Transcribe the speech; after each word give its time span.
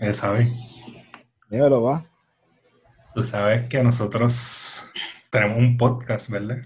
Él 0.00 0.14
sabe. 0.14 0.48
Dímelo, 1.48 1.82
va. 1.82 2.04
Tú 3.14 3.24
sabes 3.24 3.68
que 3.68 3.82
nosotros 3.82 4.82
tenemos 5.30 5.58
un 5.58 5.76
podcast, 5.76 6.30
¿verdad? 6.30 6.58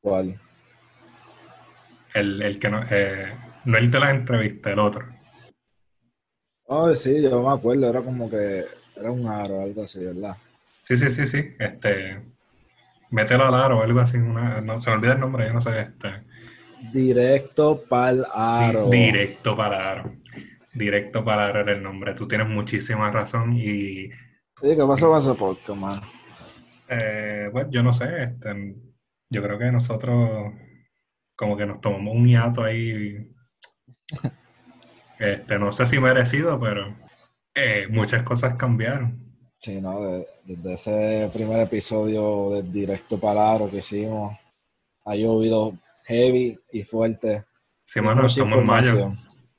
¿Cuál? 0.00 0.40
El, 2.14 2.42
el 2.42 2.58
que 2.58 2.68
no, 2.70 2.82
eh, 2.90 3.32
no 3.64 3.78
el 3.78 3.90
de 3.90 4.00
la 4.00 4.10
entrevista, 4.10 4.70
el 4.70 4.78
otro. 4.78 5.06
Oh, 6.66 6.94
sí, 6.94 7.22
yo 7.22 7.42
me 7.42 7.52
acuerdo, 7.52 7.88
era 7.88 8.00
como 8.00 8.30
que 8.30 8.64
era 8.96 9.10
un 9.10 9.26
aro 9.28 9.60
algo 9.62 9.82
así, 9.82 10.04
¿verdad? 10.04 10.36
Sí, 10.82 10.96
sí, 10.96 11.10
sí, 11.10 11.26
sí. 11.26 11.54
Este, 11.58 12.20
mételo 13.10 13.46
al 13.46 13.54
aro 13.54 13.78
o 13.78 13.82
algo 13.82 14.00
así. 14.00 14.16
Una, 14.16 14.60
no, 14.60 14.80
se 14.80 14.90
me 14.90 14.96
olvida 14.96 15.12
el 15.14 15.20
nombre, 15.20 15.46
yo 15.46 15.52
no 15.52 15.60
sé. 15.60 15.80
Este, 15.80 16.22
Directo 16.92 17.84
pa'l 17.88 18.26
aro. 18.32 18.88
Di- 18.88 19.06
Directo 19.06 19.56
para 19.56 19.90
aro. 19.90 20.12
Directo 20.74 21.24
para 21.24 21.50
era 21.50 21.72
el 21.72 21.82
nombre. 21.82 22.14
Tú 22.14 22.26
tienes 22.26 22.48
muchísima 22.48 23.10
razón 23.10 23.52
y, 23.52 24.08
Oye, 24.62 24.76
¿qué 24.76 24.84
pasó 24.86 25.10
con 25.10 25.18
ese 25.20 25.34
podcast, 25.34 25.78
man? 25.78 26.00
eh, 26.88 27.48
bueno, 27.52 27.70
yo 27.70 27.82
no 27.82 27.92
sé, 27.92 28.22
este, 28.24 28.76
yo 29.30 29.42
creo 29.42 29.58
que 29.58 29.70
nosotros 29.72 30.52
como 31.34 31.56
que 31.56 31.66
nos 31.66 31.80
tomamos 31.80 32.14
un 32.14 32.26
hiato 32.26 32.62
ahí, 32.62 33.30
este, 35.18 35.58
no 35.58 35.72
sé 35.72 35.86
si 35.86 35.98
merecido, 35.98 36.58
pero 36.60 36.94
eh, 37.54 37.86
muchas 37.90 38.22
cosas 38.22 38.54
cambiaron. 38.56 39.22
Sí, 39.56 39.80
¿no? 39.80 40.00
De- 40.02 40.26
desde 40.44 40.72
ese 40.72 41.30
primer 41.32 41.60
episodio 41.60 42.50
de 42.50 42.62
Directo 42.64 43.18
pa'l 43.18 43.38
aro 43.38 43.70
que 43.70 43.76
hicimos, 43.78 44.36
ha 45.04 45.14
llovido 45.14 45.74
heavy 46.06 46.58
y 46.72 46.82
fuerte. 46.82 47.44
Sí, 47.84 48.00
mano, 48.00 48.26
estamos 48.26 48.58
en 48.58 48.66
mayo. 48.66 49.12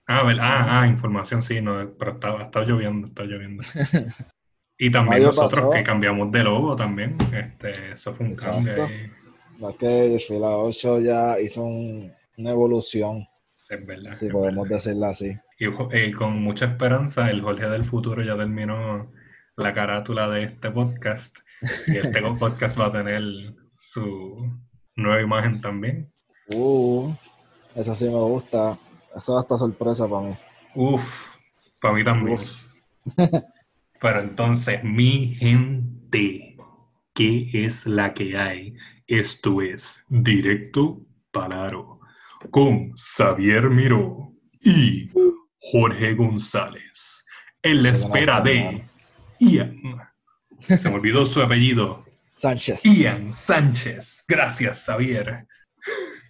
Ah, 0.08 0.24
ver- 0.24 0.40
ah, 0.42 0.82
ah, 0.82 0.88
información, 0.88 1.42
sí, 1.42 1.62
no, 1.62 1.94
pero 1.98 2.12
está, 2.14 2.42
está 2.42 2.62
lloviendo, 2.66 3.08
está 3.08 3.24
lloviendo. 3.24 3.64
Y 4.76 4.90
también 4.90 5.24
nosotros 5.24 5.62
pasó. 5.68 5.70
que 5.70 5.84
cambiamos 5.84 6.32
de 6.32 6.44
logo 6.44 6.76
también, 6.76 7.16
este, 7.32 7.92
eso 7.94 8.14
fue 8.14 8.26
un 8.26 8.32
Exacto. 8.34 8.58
cambio 8.58 8.86
ahí. 8.86 9.12
No 9.60 9.70
es 9.70 9.76
que 9.78 10.18
Fila 10.28 10.48
8 10.58 11.00
ya 11.00 11.40
hizo 11.40 11.64
un- 11.64 12.12
una 12.38 12.50
evolución, 12.50 13.26
Sí, 13.62 13.76
es 13.76 13.86
verdad. 13.86 14.12
si 14.14 14.26
es 14.26 14.32
podemos 14.32 14.64
verdad. 14.64 14.76
decirlo 14.84 15.06
así. 15.06 15.32
Y, 15.60 15.66
eh, 15.92 16.12
con 16.12 16.42
mucha 16.42 16.66
esperanza, 16.66 17.30
el 17.30 17.42
Jorge 17.42 17.68
del 17.70 17.86
futuro 17.86 18.24
ya 18.24 18.36
terminó 18.36 19.12
la 19.56 19.74
carátula 19.74 20.28
de 20.30 20.44
este 20.44 20.72
podcast. 20.72 21.38
Y 21.88 21.98
este 21.98 22.22
podcast 22.40 22.78
va 22.78 22.88
a 22.88 22.92
tener 22.92 23.22
su 23.70 24.52
nueva 24.96 25.22
imagen 25.22 25.52
también. 25.62 26.12
Uh, 26.48 27.14
eso 27.76 27.94
sí 27.96 28.06
me 28.06 28.20
gusta. 28.20 28.78
Eso 29.16 29.38
es 29.38 29.44
hasta 29.44 29.58
sorpresa 29.58 30.08
para 30.08 30.28
mí. 30.28 30.36
Uf, 30.76 31.28
para 31.80 31.94
mí 31.94 32.04
también. 32.04 32.38
Uf. 32.38 32.74
Pero 34.02 34.20
entonces, 34.20 34.84
mi 34.84 35.36
gente, 35.36 36.58
¿qué 37.14 37.50
es 37.54 37.86
la 37.86 38.14
que 38.14 38.38
hay? 38.38 38.76
Esto 39.08 39.62
es 39.62 40.06
Directo 40.10 41.06
Palaro 41.32 42.00
con 42.52 42.94
Xavier 42.96 43.70
Miró 43.70 44.34
y 44.62 45.10
Jorge 45.60 46.14
González. 46.14 47.26
En 47.62 47.82
la 47.82 47.90
espera 47.90 48.42
de. 48.42 48.84
Ian. 49.40 49.80
Se 50.60 50.90
me 50.90 50.96
olvidó 50.96 51.26
su 51.26 51.42
apellido. 51.42 52.06
Sánchez. 52.30 52.84
Ian 52.84 53.34
Sánchez. 53.34 54.24
Gracias, 54.28 54.86
Xavier. 54.86 55.48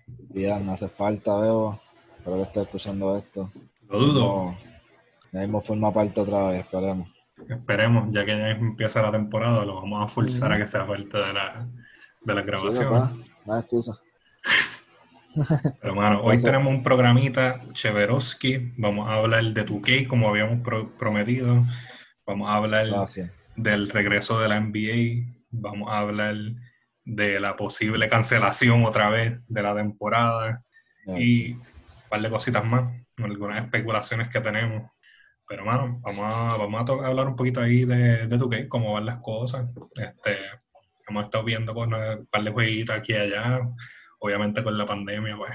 Bien, 0.07 0.69
hace 0.69 0.89
falta, 0.89 1.35
veo. 1.37 1.79
Espero 2.23 2.37
que 2.37 2.43
esté 2.43 2.61
escuchando 2.61 3.17
esto. 3.17 3.51
Lo 3.89 3.99
dudo. 3.99 4.57
Ya 5.33 5.41
mismo 5.41 5.59
forma 5.61 5.91
parte 5.93 6.21
otra 6.21 6.47
vez, 6.51 6.61
esperemos. 6.61 7.09
Esperemos, 7.49 8.07
ya 8.11 8.23
que 8.23 8.31
ya 8.37 8.49
empieza 8.51 9.01
la 9.01 9.11
temporada, 9.11 9.65
lo 9.65 9.75
vamos 9.75 10.03
a 10.05 10.07
forzar 10.07 10.53
a 10.53 10.57
que 10.57 10.65
sea 10.67 10.87
parte 10.87 11.17
de 11.17 11.33
la, 11.33 11.67
de 12.21 12.33
la 12.35 12.41
Sí, 12.41 12.47
grabación. 12.47 12.89
papá, 12.89 13.11
no 13.45 13.53
hay 13.53 13.59
excusa. 13.59 13.99
Pero 15.81 15.95
bueno, 15.95 16.21
hoy 16.23 16.39
tenemos 16.41 16.69
un 16.69 16.81
programita 16.83 17.61
Cheveroski. 17.73 18.71
Vamos 18.77 19.09
a 19.09 19.15
hablar 19.15 19.43
de 19.43 19.65
2K 19.65 20.07
como 20.07 20.29
habíamos 20.29 20.61
pro- 20.63 20.95
prometido. 20.97 21.65
Vamos 22.25 22.47
a 22.49 22.55
hablar 22.55 22.87
Gracias. 22.87 23.31
del 23.57 23.89
regreso 23.89 24.39
de 24.39 24.47
la 24.47 24.59
NBA. 24.61 25.27
Vamos 25.49 25.89
a 25.91 25.97
hablar 25.97 26.35
de 27.03 27.39
la 27.41 27.57
posible 27.57 28.07
cancelación 28.07 28.85
otra 28.85 29.09
vez 29.09 29.39
de 29.47 29.61
la 29.61 29.75
temporada. 29.75 30.63
Y 31.17 31.53
un 31.53 31.61
par 32.13 32.21
de 32.21 32.29
cositas 32.29 32.63
más, 32.63 32.93
algunas 33.17 33.63
especulaciones 33.63 34.27
que 34.29 34.39
tenemos. 34.39 34.91
Pero, 35.47 35.65
mano, 35.65 35.99
vamos 36.03 36.31
a, 36.31 36.57
vamos 36.57 36.87
a 36.87 37.07
hablar 37.07 37.27
un 37.27 37.35
poquito 37.35 37.59
ahí 37.59 37.85
de, 37.85 38.27
de 38.27 38.37
2K, 38.37 38.67
cómo 38.67 38.93
van 38.93 39.07
las 39.07 39.17
cosas. 39.17 39.67
Este, 39.95 40.37
hemos 41.07 41.25
estado 41.25 41.43
viendo 41.43 41.73
con 41.73 41.91
un 41.91 42.27
par 42.27 42.43
de 42.43 42.51
jueguitos 42.51 42.95
aquí 42.95 43.13
y 43.13 43.15
allá. 43.15 43.61
Obviamente 44.19 44.63
con 44.63 44.77
la 44.77 44.85
pandemia, 44.85 45.35
pues, 45.35 45.53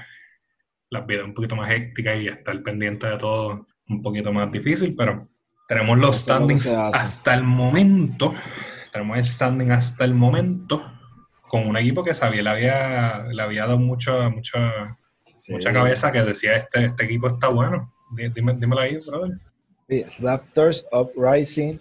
las 0.89 1.05
vidas 1.05 1.23
un 1.23 1.33
poquito 1.33 1.55
más 1.55 1.71
hecticas 1.71 2.19
y 2.19 2.27
estar 2.27 2.61
pendiente 2.61 3.07
de 3.07 3.17
todo 3.17 3.65
un 3.87 4.01
poquito 4.01 4.33
más 4.33 4.51
difícil, 4.51 4.95
pero 4.97 5.29
tenemos 5.65 5.97
los 5.97 6.17
standings 6.17 6.73
hasta 6.73 7.35
el 7.35 7.43
momento. 7.43 8.33
Tenemos 8.91 9.17
el 9.17 9.25
standing 9.25 9.71
hasta 9.71 10.03
el 10.03 10.13
momento 10.13 10.83
con 11.47 11.65
un 11.65 11.77
equipo 11.77 12.03
que 12.03 12.13
sabía, 12.13 12.43
le 12.43 12.49
había, 12.49 13.25
le 13.31 13.41
había 13.41 13.61
dado 13.61 13.79
mucho, 13.79 14.29
mucho, 14.29 14.57
Sí. 15.39 15.53
mucha 15.53 15.73
cabeza 15.73 16.11
que 16.11 16.21
decía 16.21 16.55
este, 16.55 16.85
este 16.85 17.05
equipo 17.05 17.27
está 17.27 17.49
bueno. 17.49 17.93
Dime, 18.11 18.53
dímelo 18.53 18.81
ahí, 18.81 18.97
brother. 18.97 19.37
Sí, 19.87 20.03
Raptors 20.19 20.87
Uprising 20.91 21.79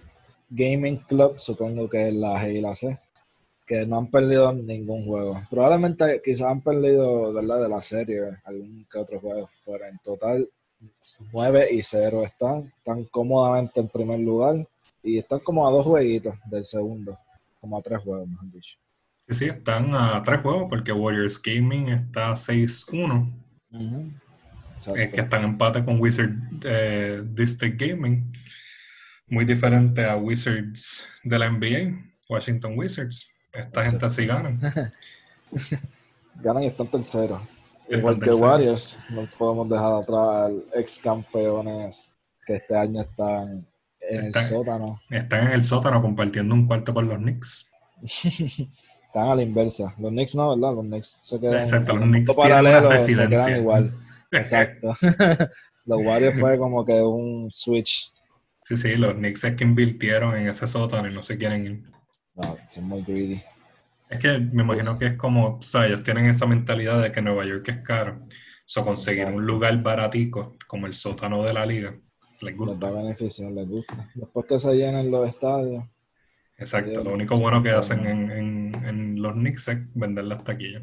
Gaming 0.50 0.96
Club, 1.08 1.38
supongo 1.38 1.88
que 1.88 2.08
es 2.08 2.14
la 2.14 2.42
G 2.42 2.54
y 2.54 2.60
la 2.60 2.74
C, 2.74 2.98
que 3.66 3.84
no 3.84 3.98
han 3.98 4.10
perdido 4.10 4.52
ningún 4.52 5.04
juego. 5.04 5.42
Probablemente 5.50 6.22
quizás 6.24 6.50
han 6.50 6.62
perdido 6.62 7.32
¿verdad? 7.32 7.62
de 7.62 7.68
la 7.68 7.82
serie 7.82 8.22
algún 8.44 8.86
que 8.90 8.98
otro 8.98 9.20
juego, 9.20 9.48
pero 9.64 9.84
en 9.84 9.98
total 9.98 10.48
9 11.32 11.68
y 11.72 11.82
0 11.82 12.24
están, 12.24 12.72
están 12.76 13.04
cómodamente 13.04 13.80
en 13.80 13.88
primer 13.88 14.20
lugar 14.20 14.66
y 15.02 15.18
están 15.18 15.40
como 15.40 15.66
a 15.66 15.70
dos 15.70 15.84
jueguitos 15.84 16.34
del 16.46 16.64
segundo, 16.64 17.18
como 17.60 17.78
a 17.78 17.82
tres 17.82 18.02
juegos, 18.02 18.28
mejor 18.28 18.50
dicho. 18.50 18.78
Sí, 19.28 19.34
sí, 19.34 19.44
están 19.46 19.94
a 19.94 20.22
tres 20.22 20.40
juegos 20.40 20.66
porque 20.70 20.92
Warriors 20.92 21.40
Gaming 21.42 21.88
está 21.88 22.32
6-1. 22.32 23.30
Es 23.70 25.10
que 25.12 25.20
están 25.20 25.40
en 25.44 25.50
empate 25.50 25.84
con 25.84 26.00
Wizard 26.00 26.30
eh, 26.64 27.22
District 27.24 27.80
Gaming. 27.80 28.32
Muy 29.26 29.44
diferente 29.44 30.04
a 30.04 30.16
Wizards 30.16 31.06
de 31.22 31.38
la 31.38 31.50
NBA, 31.50 32.00
Washington 32.28 32.74
Wizards. 32.76 33.30
Esta 33.52 33.84
gente 33.84 34.08
sí 34.10 34.26
ganan. 34.26 34.60
Ganan 36.36 36.62
y 36.62 36.66
están 36.68 36.86
terceros. 36.88 37.42
Están 37.84 37.98
Igual 37.98 38.14
que 38.14 38.20
terceros. 38.20 38.40
Warriors, 38.40 38.98
no 39.10 39.28
podemos 39.36 39.68
dejar 39.68 39.92
atrás 39.94 40.28
al 40.46 40.64
ex 40.74 40.98
campeones 40.98 42.14
que 42.46 42.56
este 42.56 42.76
año 42.76 43.00
están 43.02 43.66
en 44.00 44.18
el 44.18 44.26
Están- 44.26 44.44
sótano. 44.48 45.00
Están 45.10 45.46
en 45.48 45.52
el 45.54 45.62
sótano 45.62 46.00
compartiendo 46.00 46.54
un 46.54 46.66
cuarto 46.66 46.94
con 46.94 47.08
los 47.08 47.18
Knicks. 47.18 47.68
Están 49.08 49.28
a 49.30 49.34
la 49.34 49.42
inversa. 49.42 49.94
Los 49.98 50.10
Knicks 50.10 50.34
no, 50.34 50.54
¿verdad? 50.56 50.74
Los 50.76 50.84
Knicks 50.84 51.06
se 51.08 51.40
quedan 51.40 51.58
Exacto, 51.64 51.96
los 51.96 52.04
Knicks 52.08 52.32
paralelo, 52.34 53.00
se 53.00 53.28
quedan 53.28 53.56
igual. 53.60 53.90
Exacto. 54.30 54.94
los 55.86 55.98
Warriors 56.04 56.38
fue 56.38 56.56
como 56.58 56.84
que 56.84 56.92
un 57.02 57.50
switch. 57.50 58.12
Sí, 58.62 58.76
sí, 58.76 58.96
los 58.96 59.14
Knicks 59.14 59.44
es 59.44 59.54
que 59.54 59.64
invirtieron 59.64 60.36
en 60.36 60.48
ese 60.48 60.66
sótano 60.68 61.08
y 61.08 61.14
no 61.14 61.22
se 61.22 61.38
quieren 61.38 61.66
ir. 61.66 61.82
No, 62.34 62.56
son 62.68 62.84
muy 62.84 63.02
greedy. 63.02 63.42
Es 64.10 64.18
que 64.18 64.38
me 64.38 64.62
imagino 64.62 64.96
que 64.98 65.06
es 65.06 65.12
como, 65.16 65.58
tú 65.58 65.66
sabes, 65.66 65.88
ellos 65.90 66.02
tienen 66.02 66.26
esa 66.26 66.46
mentalidad 66.46 67.02
de 67.02 67.10
que 67.10 67.20
Nueva 67.22 67.44
York 67.46 67.66
es 67.68 67.78
caro. 67.78 68.20
So, 68.66 68.84
conseguir 68.84 69.20
Exacto. 69.20 69.38
un 69.38 69.46
lugar 69.46 69.82
baratico 69.82 70.56
como 70.66 70.86
el 70.86 70.92
sótano 70.94 71.42
de 71.42 71.54
la 71.54 71.64
liga, 71.64 71.92
les 72.42 72.52
Les 72.52 72.56
gusta. 72.56 72.90
va 72.90 72.98
a 72.98 73.02
beneficiar, 73.02 73.50
les 73.52 73.66
gusta. 73.66 74.10
Después 74.14 74.46
que 74.46 74.58
se 74.58 74.74
llenen 74.74 75.10
los 75.10 75.26
estadios. 75.28 75.84
Exacto, 76.58 77.02
lo 77.04 77.12
único 77.14 77.38
bueno 77.38 77.62
que 77.62 77.70
hacen 77.70 78.00
en, 78.06 78.30
en- 78.30 78.30
en 78.67 78.67
los 79.18 79.32
Knicks 79.34 79.68
es 79.68 79.78
vender 79.94 80.24
las 80.24 80.42
taquillas. 80.44 80.82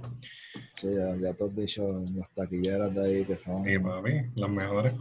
Sí, 0.76 0.88
ya, 0.96 1.16
ya 1.16 1.34
te 1.34 1.44
has 1.44 1.56
dicho 1.56 2.04
las 2.16 2.30
taquilleras 2.36 2.94
de 2.94 3.06
ahí 3.06 3.26
que 3.26 3.38
son 3.38 3.68
Y 3.68 3.78
papi, 3.80 4.12
las 4.36 4.50
mejores. 4.50 4.94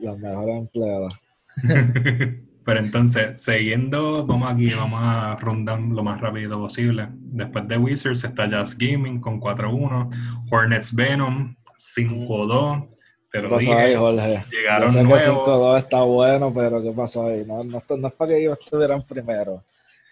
las 0.00 0.18
mejores 0.18 0.56
empleadas. 0.56 1.14
Pero 2.64 2.80
entonces, 2.80 3.42
siguiendo, 3.42 4.24
vamos 4.26 4.50
aquí, 4.50 4.72
vamos 4.72 4.98
a 5.02 5.36
rondar 5.36 5.78
lo 5.80 6.02
más 6.02 6.18
rápido 6.20 6.58
posible. 6.58 7.08
Después 7.10 7.68
de 7.68 7.76
Wizards 7.76 8.24
está 8.24 8.46
Jazz 8.48 8.76
Gaming 8.78 9.20
con 9.20 9.38
4-1, 9.38 10.08
Hornets 10.50 10.94
Venom 10.94 11.54
5-2. 11.76 12.88
Te 13.30 13.38
¿Qué 13.38 13.42
lo 13.42 13.50
pasó 13.50 13.72
ahí, 13.74 13.88
dije, 13.88 13.96
Jorge? 13.98 14.44
llegaron 14.50 14.88
Yo 14.88 14.92
sé 14.92 14.98
que 14.98 15.04
nuevos. 15.04 15.48
5-2 15.48 15.78
está 15.78 16.02
bueno, 16.02 16.52
pero 16.54 16.82
¿qué 16.82 16.92
pasó 16.92 17.26
ahí? 17.26 17.44
No, 17.46 17.62
no, 17.64 17.82
no 17.98 18.08
es 18.08 18.14
para 18.14 18.30
que 18.30 18.40
ellos 18.40 18.58
estuvieran 18.58 19.02
primero 19.06 19.62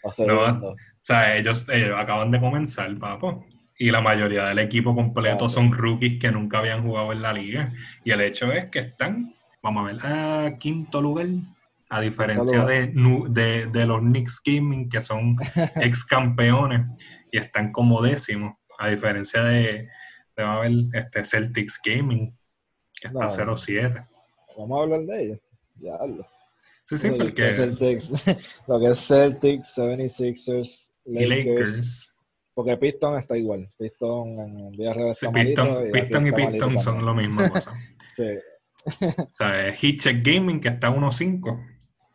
o 0.03 0.13
segundo. 0.13 0.77
O 1.03 1.05
sea, 1.05 1.37
ellos, 1.37 1.69
ellos 1.69 1.99
acaban 1.99 2.31
de 2.31 2.39
comenzar, 2.39 2.97
papo. 2.97 3.45
Y 3.77 3.91
la 3.91 4.01
mayoría 4.01 4.45
del 4.45 4.61
equipo 4.61 4.95
completo 4.95 5.47
Sí, 5.47 5.51
sí. 5.51 5.55
son 5.55 5.73
rookies 5.73 6.21
que 6.21 6.31
nunca 6.31 6.59
habían 6.59 6.85
jugado 6.85 7.13
en 7.13 7.23
la 7.23 7.33
liga. 7.33 7.73
Y 8.05 8.13
el 8.13 8.21
hecho 8.21 8.53
es 8.53 8.67
que 8.67 8.79
están, 8.79 9.35
vamos 9.63 9.83
a 9.83 9.93
ver, 9.93 10.07
a 10.07 10.59
quinto 10.59 11.03
lugar. 11.03 11.27
A 11.91 12.01
diferencia 12.01 12.65
de, 12.65 12.87
de, 13.29 13.67
de, 13.67 13.87
los 13.87 14.01
Knicks 14.01 14.41
Gaming, 14.45 14.89
que 14.89 15.01
son 15.01 15.37
ex 15.77 16.07
campeones 16.07 16.87
y 17.31 17.39
están 17.39 17.73
como 17.73 18.01
décimos, 18.01 18.55
a 18.79 18.89
diferencia 18.89 19.43
de, 19.43 19.89
de 20.37 20.43
a 20.43 20.55
haber 20.55 20.73
este 20.95 21.25
Celtics 21.25 21.81
Gaming, 21.85 22.35
que 23.01 23.09
está 23.09 23.29
0-7. 23.29 24.09
Vamos 24.57 24.79
a 24.79 24.83
hablar 24.83 25.01
de 25.01 25.23
ellos. 25.23 25.39
Ya 25.77 25.97
hablo. 25.97 26.27
Sí, 26.85 26.99
sí, 26.99 27.11
porque. 27.11 27.53
Celtics, 27.53 28.25
lo 28.69 28.81
que 28.81 28.89
es 28.89 29.07
Celtics, 29.07 29.77
76ers, 29.77 30.92
Lakers. 31.05 32.15
Porque 32.55 32.77
Piston 32.77 33.17
está 33.17 33.37
igual. 33.37 33.69
Piston 33.79 34.39
en 34.39 34.73
día 34.73 34.93
real 34.93 35.15
sí, 35.15 35.27
Piston, 35.33 35.89
y, 35.89 35.91
Piston 35.91 36.27
y 36.27 36.33
Piston 36.33 36.81
son 36.81 37.05
lo 37.05 37.15
mismo. 37.15 37.43
sí. 38.13 38.27
O 38.85 39.31
sea, 39.39 39.75
Hitcheck 39.75 40.25
Gaming 40.25 40.61
que 40.61 40.69
está 40.69 40.91
1-5. 40.91 41.69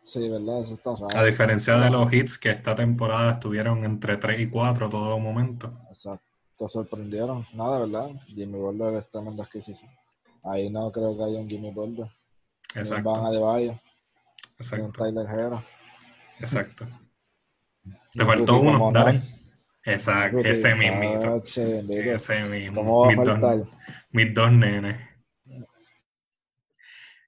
Sí, 0.04 0.30
¿verdad? 0.30 0.62
Eso 0.62 0.76
está 0.76 0.92
raro. 0.92 1.08
A 1.18 1.26
diferencia 1.26 1.78
de 1.78 1.90
los 1.90 2.12
hits 2.14 2.38
que 2.38 2.52
esta 2.52 2.76
temporada 2.76 3.34
estuvieron 3.34 3.84
entre 3.84 4.18
3 4.18 4.40
y 4.40 4.48
4 4.48 4.90
todo 4.90 5.20
momento. 5.20 5.70
Exacto. 5.90 6.68
Sorprendieron. 6.68 7.46
Nada, 7.54 7.80
¿verdad? 7.80 8.12
Jimmy 8.28 8.58
Butler 8.58 8.96
es 8.96 9.10
tremenda 9.10 9.44
adquisición. 9.44 9.92
Ahí 10.44 10.70
no 10.70 10.92
creo 10.92 11.18
que 11.18 11.24
haya 11.24 11.40
un 11.40 11.50
Jimmy 11.50 11.72
Butler. 11.72 12.08
Exacto. 12.76 13.12
Van 13.12 13.26
a 13.26 13.32
de 13.32 13.40
Valle. 13.40 13.82
Exacto. 14.58 14.86
Un 14.86 14.92
Tyler 14.94 15.28
Hero. 15.30 15.64
Exacto. 16.40 16.86
Te 18.14 18.26
faltó 18.26 18.60
uno, 18.60 18.92
dale. 18.92 19.22
Exacto, 19.84 20.40
ese 20.40 20.76
mismito. 20.76 21.42
Ese 21.46 22.44
mismo. 22.44 22.76
¿Cómo 22.76 23.06
va 23.06 23.14
a 23.14 23.16
faltar? 23.16 23.58
mis 24.12 24.34
dos 24.34 24.52
nenes. 24.52 24.98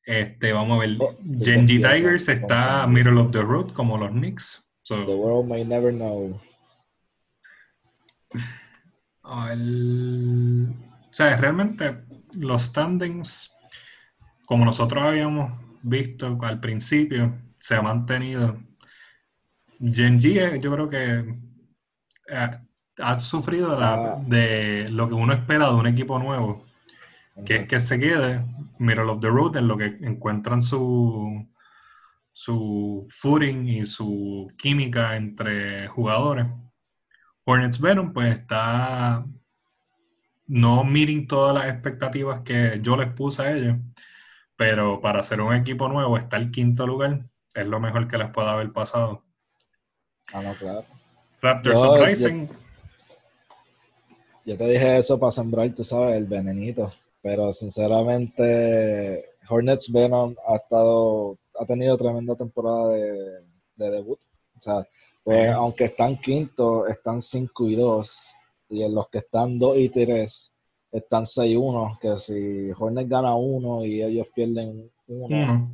Este, 0.05 0.53
vamos 0.53 0.77
a 0.77 0.79
ver. 0.81 0.97
Oh, 0.99 1.13
Genji 1.39 1.79
Tigers 1.79 2.27
está 2.29 2.87
middle 2.87 3.19
of 3.21 3.31
the 3.31 3.41
road 3.41 3.71
como 3.73 3.97
los 3.97 4.09
Knicks. 4.09 4.67
the 4.87 4.95
world 4.95 5.47
may 5.47 5.63
never 5.63 5.93
know. 5.93 6.39
El... 9.51 10.73
O 11.09 11.13
sea, 11.13 11.37
realmente 11.37 12.05
los 12.33 12.63
standings, 12.63 13.51
como 14.45 14.65
nosotros 14.65 15.03
habíamos 15.03 15.53
visto 15.83 16.39
al 16.41 16.59
principio, 16.59 17.37
se 17.59 17.75
ha 17.75 17.81
mantenido. 17.81 18.57
Genji, 19.79 20.39
eh, 20.39 20.59
yo 20.59 20.71
creo 20.73 20.89
que 20.89 21.19
eh, 22.27 22.49
ha, 22.99 23.19
sufrido 23.19 23.77
ah. 23.81 24.21
de 24.25 24.89
lo 24.89 25.07
que 25.07 25.13
uno 25.15 25.33
espera 25.33 25.67
de 25.67 25.75
un 25.75 25.87
equipo 25.87 26.19
nuevo 26.19 26.69
que 27.45 27.55
es 27.57 27.67
que 27.67 27.79
se 27.79 27.99
quede 27.99 28.43
middle 28.79 29.09
of 29.09 29.19
the 29.21 29.27
road 29.27 29.57
en 29.57 29.67
lo 29.67 29.77
que 29.77 29.97
encuentran 30.01 30.61
su, 30.61 31.47
su 32.33 33.07
footing 33.09 33.67
y 33.67 33.85
su 33.85 34.51
química 34.57 35.15
entre 35.15 35.87
jugadores. 35.87 36.47
Hornets 37.45 37.79
Venom 37.79 38.13
pues 38.13 38.39
está 38.39 39.25
no 40.47 40.83
meeting 40.83 41.27
todas 41.27 41.55
las 41.55 41.73
expectativas 41.73 42.41
que 42.41 42.79
yo 42.81 42.97
les 42.97 43.11
puse 43.13 43.41
a 43.43 43.51
ellos, 43.51 43.77
pero 44.55 45.01
para 45.01 45.23
ser 45.23 45.41
un 45.41 45.53
equipo 45.53 45.87
nuevo 45.87 46.17
está 46.17 46.37
el 46.37 46.51
quinto 46.51 46.87
lugar, 46.87 47.25
es 47.53 47.67
lo 47.67 47.79
mejor 47.79 48.07
que 48.07 48.17
les 48.17 48.29
pueda 48.29 48.53
haber 48.53 48.71
pasado. 48.71 49.25
Ah, 50.33 50.41
no, 50.41 50.53
claro. 50.55 50.85
Raptors 51.41 51.79
Uprising. 51.79 52.49
Yo, 54.45 54.57
te 54.57 54.65
dije 54.65 54.97
eso 54.97 55.19
para 55.19 55.31
sembrar, 55.31 55.73
tú 55.73 55.83
sabes, 55.83 56.17
el 56.17 56.25
venenito. 56.25 56.91
Pero 57.21 57.51
sinceramente, 57.51 59.25
Hornets 59.49 59.91
Venom 59.91 60.35
ha 60.47 60.55
estado, 60.55 61.37
ha 61.59 61.65
tenido 61.65 61.97
tremenda 61.97 62.35
temporada 62.35 62.89
de, 62.93 63.43
debut. 63.75 64.19
O 64.57 64.61
sea, 64.61 64.87
pues, 65.23 65.49
aunque 65.49 65.85
están 65.85 66.17
quinto, 66.17 66.87
están 66.87 67.21
5 67.21 67.67
y 67.67 67.75
2. 67.75 68.35
Y 68.69 68.83
en 68.83 68.93
los 68.93 69.09
que 69.09 69.19
están 69.19 69.57
2 69.57 69.77
y 69.77 69.89
3, 69.89 70.51
están 70.91 71.25
6-1. 71.25 71.99
Que 71.99 72.17
si 72.17 72.71
Hornets 72.77 73.09
gana 73.09 73.35
uno 73.35 73.85
y 73.85 74.01
ellos 74.01 74.27
pierden 74.33 74.91
uno, 75.07 75.69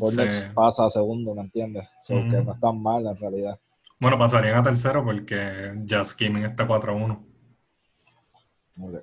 Hornets 0.00 0.50
pasa 0.54 0.86
a 0.86 0.90
segundo, 0.90 1.34
¿me 1.34 1.42
entiendes? 1.42 1.88
que 2.06 2.42
no 2.42 2.52
están 2.52 2.82
mal 2.82 3.06
en 3.06 3.16
realidad. 3.16 3.58
Bueno, 4.00 4.16
pasarían 4.16 4.56
a 4.56 4.62
tercero 4.62 5.04
porque 5.04 5.74
Jazz 5.84 6.16
Gaming 6.18 6.44
está 6.44 6.66
4-1. 6.66 7.22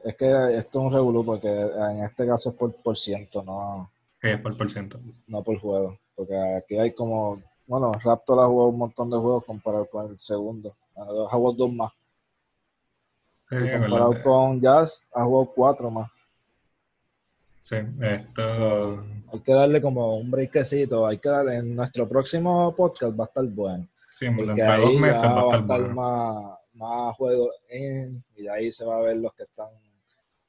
Es 0.03 0.15
que 0.15 0.57
esto 0.57 0.79
es 0.79 0.85
un 0.85 0.91
revolú 0.91 1.23
porque 1.23 1.47
en 1.47 2.03
este 2.03 2.25
caso 2.25 2.49
es 2.49 2.55
por 2.55 2.73
por 2.81 2.97
ciento, 2.97 3.44
no. 3.44 3.91
es 4.21 4.39
por 4.39 4.57
por 4.57 4.71
ciento? 4.71 4.99
No 5.27 5.44
por 5.44 5.59
juego. 5.59 5.99
Porque 6.15 6.35
aquí 6.35 6.79
hay 6.79 6.94
como. 6.94 7.39
Bueno, 7.67 7.91
Raptor 7.91 8.39
ha 8.39 8.47
jugado 8.47 8.69
un 8.69 8.77
montón 8.79 9.11
de 9.11 9.17
juegos 9.17 9.45
comparado 9.45 9.85
con 9.85 10.09
el 10.09 10.17
segundo. 10.17 10.75
Ha 10.95 11.05
jugado 11.29 11.53
dos 11.53 11.71
más. 11.71 11.91
comparado 13.47 14.23
con 14.23 14.59
Jazz, 14.59 15.07
ha 15.13 15.23
jugado 15.23 15.53
cuatro 15.53 15.91
más. 15.91 16.09
Sí, 17.59 17.75
esto. 18.01 19.03
hay 19.31 19.39
que 19.41 19.53
darle 19.53 19.79
como 19.79 20.17
un 20.17 20.31
breakcito. 20.31 21.05
Hay 21.05 21.19
que 21.19 21.29
darle. 21.29 21.57
En 21.57 21.75
nuestro 21.75 22.09
próximo 22.09 22.73
podcast 22.75 23.19
va 23.19 23.25
a 23.25 23.27
estar 23.27 23.45
bueno. 23.45 23.88
Sí, 24.17 24.27
porque 24.35 24.63
ahí 24.63 24.81
dos 24.81 24.93
meses 24.99 25.23
va 25.23 25.53
a 25.53 25.59
estar, 25.59 25.93
más 25.93 26.57
más 26.77 27.15
juegos 27.15 27.55
en, 27.69 28.23
y 28.35 28.47
ahí 28.47 28.71
se 28.71 28.85
va 28.85 28.97
a 28.97 29.01
ver 29.01 29.17
los 29.17 29.33
que 29.33 29.43
están 29.43 29.69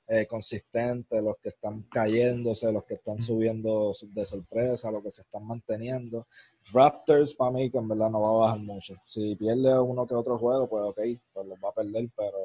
eh, 0.07 0.27
consistentes, 0.27 1.23
los 1.23 1.37
que 1.37 1.51
están 1.51 1.83
cayéndose, 1.83 2.73
los 2.73 2.85
que 2.85 2.95
están 2.95 3.19
subiendo 3.19 3.93
de 4.15 4.25
sorpresa, 4.25 4.91
los 4.91 5.03
que 5.03 5.11
se 5.11 5.23
están 5.23 5.47
manteniendo. 5.47 6.27
Raptors 6.73 7.35
para 7.35 7.51
mí 7.51 7.71
que 7.71 7.79
en 7.79 7.89
verdad 7.89 8.11
no 8.11 8.23
va 8.23 8.29
a 8.29 8.47
bajar 8.47 8.61
mucho. 8.61 8.95
Si 9.05 9.35
pierde 9.37 9.79
uno 9.79 10.07
que 10.07 10.15
otro 10.15 10.39
juego, 10.39 10.69
pues 10.69 10.85
ok, 10.85 11.01
pues 11.33 11.47
los 11.47 11.59
va 11.63 11.69
a 11.71 11.75
perder, 11.75 12.09
pero 12.17 12.39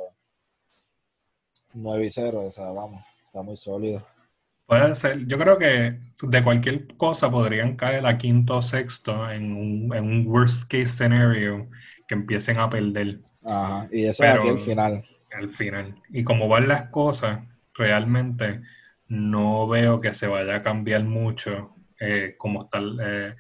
9 1.74 2.06
y 2.06 2.10
0, 2.10 2.46
o 2.48 2.52
sea, 2.52 2.72
vamos, 2.72 3.04
está 3.28 3.42
muy 3.42 3.56
sólido. 3.56 4.02
Puede 4.74 4.96
ser, 4.96 5.28
yo 5.28 5.38
creo 5.38 5.60
que 5.60 6.00
de 6.24 6.44
cualquier 6.44 6.88
cosa 6.98 7.30
podrían 7.30 7.76
caer 7.76 8.08
a 8.08 8.18
quinto 8.18 8.58
o 8.58 8.62
sexto 8.64 9.30
en 9.30 9.56
un, 9.56 9.96
en 9.96 10.04
un 10.04 10.26
worst 10.26 10.64
case 10.64 10.88
scenario 10.88 11.70
que 12.08 12.16
empiecen 12.16 12.58
a 12.58 12.72
perder. 12.72 13.20
Ajá, 13.46 13.88
y 13.92 14.06
eso 14.06 14.24
es 14.24 14.32
aquí 14.32 14.50
al 14.50 14.58
final. 14.58 15.06
Al 15.32 15.50
final. 15.52 15.96
Y 16.10 16.24
como 16.24 16.48
van 16.48 16.68
las 16.68 16.90
cosas, 16.90 17.42
realmente 17.76 18.62
no 19.08 19.68
veo 19.68 20.02
que 20.02 20.16
se 20.16 20.26
vaya 20.26 20.56
a 20.56 20.64
cambiar 20.64 21.04
mucho 21.04 21.76
eh, 22.00 22.34
como 22.40 22.64
está 22.64 22.82
eh, 23.04 23.36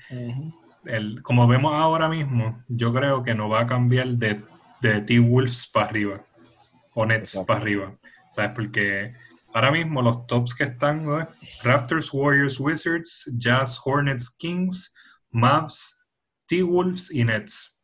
el, 0.85 1.23
como 1.23 1.47
vemos 1.47 1.73
ahora 1.73 2.09
mismo, 2.09 2.63
yo 2.67 2.93
creo 2.93 3.23
que 3.23 3.33
no 3.33 3.49
va 3.49 3.61
a 3.61 3.67
cambiar 3.67 4.07
de, 4.09 4.39
de 4.81 5.01
T-Wolves 5.01 5.67
para 5.73 5.87
arriba 5.87 6.23
o 6.93 7.07
Nets 7.07 7.41
para 7.47 7.59
arriba. 7.59 7.95
¿Sabes? 8.29 8.51
Porque 8.51 9.13
ahora 9.53 9.71
mismo 9.71 10.01
los 10.01 10.25
tops 10.27 10.55
que 10.55 10.65
están, 10.65 11.05
Raptors, 11.63 12.13
Warriors, 12.13 12.59
Wizards, 12.59 13.31
Jazz, 13.37 13.79
Hornets, 13.83 14.29
Kings, 14.29 14.93
Mavs, 15.31 16.05
T-Wolves 16.47 17.11
y 17.11 17.23
Nets. 17.23 17.81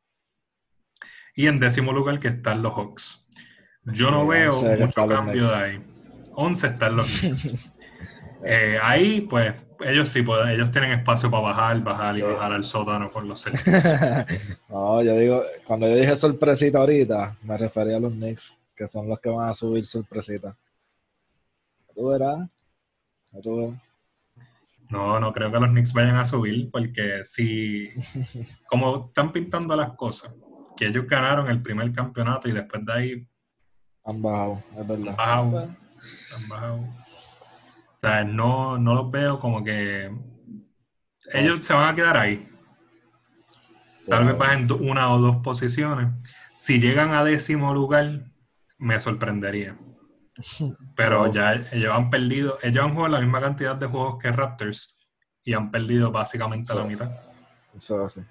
Y 1.36 1.48
en 1.48 1.60
décimo 1.60 1.94
lugar 1.94 2.20
que 2.20 2.28
están 2.30 2.62
los 2.62 2.74
Hawks. 2.74 3.26
Yo 3.86 4.12
no 4.12 4.28
veo 4.28 4.52
mucho 4.52 5.08
cambio 5.08 5.48
de 5.48 5.56
ahí. 5.56 5.82
11 6.34 6.68
están 6.68 6.96
los 6.96 7.08
Knicks. 7.20 7.54
Eh, 8.42 8.80
ahí, 8.82 9.20
pues, 9.20 9.54
ellos 9.82 10.08
sí 10.08 10.22
pueden, 10.22 10.48
ellos 10.48 10.72
tienen 10.72 10.94
espacio 10.94 11.30
para 11.30 11.44
bajar, 11.44 11.84
bajar 11.84 12.18
y 12.18 12.22
bajar 12.22 12.54
al 12.54 12.64
sótano 12.64 13.12
con 13.12 13.28
los 13.28 13.44
Celtics. 13.44 13.84
no, 14.70 15.04
yo 15.04 15.14
digo, 15.18 15.44
cuando 15.66 15.90
yo 15.90 15.96
dije 15.96 16.16
sorpresita 16.16 16.78
ahorita, 16.78 17.36
me 17.44 17.58
refería 17.58 17.98
a 17.98 18.00
los 18.00 18.14
Knicks, 18.14 18.56
que 18.78 18.88
son 18.88 19.10
los 19.10 19.20
que 19.20 19.28
van 19.28 19.50
a 19.50 19.54
subir 19.54 19.84
sorpresita. 19.84 20.56
¿Tú 22.00 22.08
verás? 22.08 22.56
¿Tú 23.44 23.76
No, 24.90 25.20
no 25.20 25.34
creo 25.34 25.52
que 25.52 25.60
los 25.60 25.70
Knicks 25.70 25.92
vayan 25.92 26.16
a 26.16 26.24
subir, 26.24 26.72
porque 26.72 27.26
si, 27.26 27.90
como 28.70 29.08
están 29.08 29.34
pintando 29.34 29.76
las 29.76 29.98
cosas, 29.98 30.34
que 30.78 30.88
ellos 30.88 31.06
ganaron 31.06 31.50
el 31.50 31.62
primer 31.62 31.92
campeonato 31.92 32.48
y 32.48 32.54
después 32.54 32.86
de 32.86 32.94
ahí 32.94 33.28
han 34.06 34.22
bajado, 34.22 34.64
es 34.78 34.88
verdad. 34.88 35.10
Han 35.10 35.52
bajado. 35.52 35.76
Han 36.38 36.48
bajado. 36.48 36.78
O 36.78 38.00
sea, 38.00 38.24
no, 38.24 38.78
no 38.78 38.96
los 38.96 39.12
veo 39.12 39.38
como 39.38 39.62
que 39.62 40.10
ellos 41.34 41.58
se 41.58 41.74
van 41.74 41.90
a 41.90 41.96
quedar 41.96 42.16
ahí. 42.16 42.48
Tal 44.08 44.26
vez 44.26 44.38
bajen 44.38 44.72
una 44.72 45.14
o 45.14 45.20
dos 45.20 45.44
posiciones. 45.44 46.08
Si 46.56 46.80
llegan 46.80 47.14
a 47.14 47.26
décimo 47.26 47.74
lugar, 47.74 48.32
me 48.78 48.98
sorprendería. 49.02 49.78
Pero 50.96 51.32
ya 51.32 51.54
ellos 51.72 51.94
han 51.94 52.10
perdido, 52.10 52.58
ellos 52.62 52.84
han 52.84 52.94
jugado 52.94 53.14
la 53.14 53.22
misma 53.22 53.42
cantidad 53.42 53.76
de 53.76 53.88
juegos 53.88 54.22
que 54.22 54.32
Raptors 54.32 54.96
y 55.44 55.54
han 55.54 55.72
perdido 55.72 56.12
básicamente 56.12 56.74
la 56.74 56.84
mitad. 56.84 57.12
Eso 57.76 58.04
así. 58.04 58.22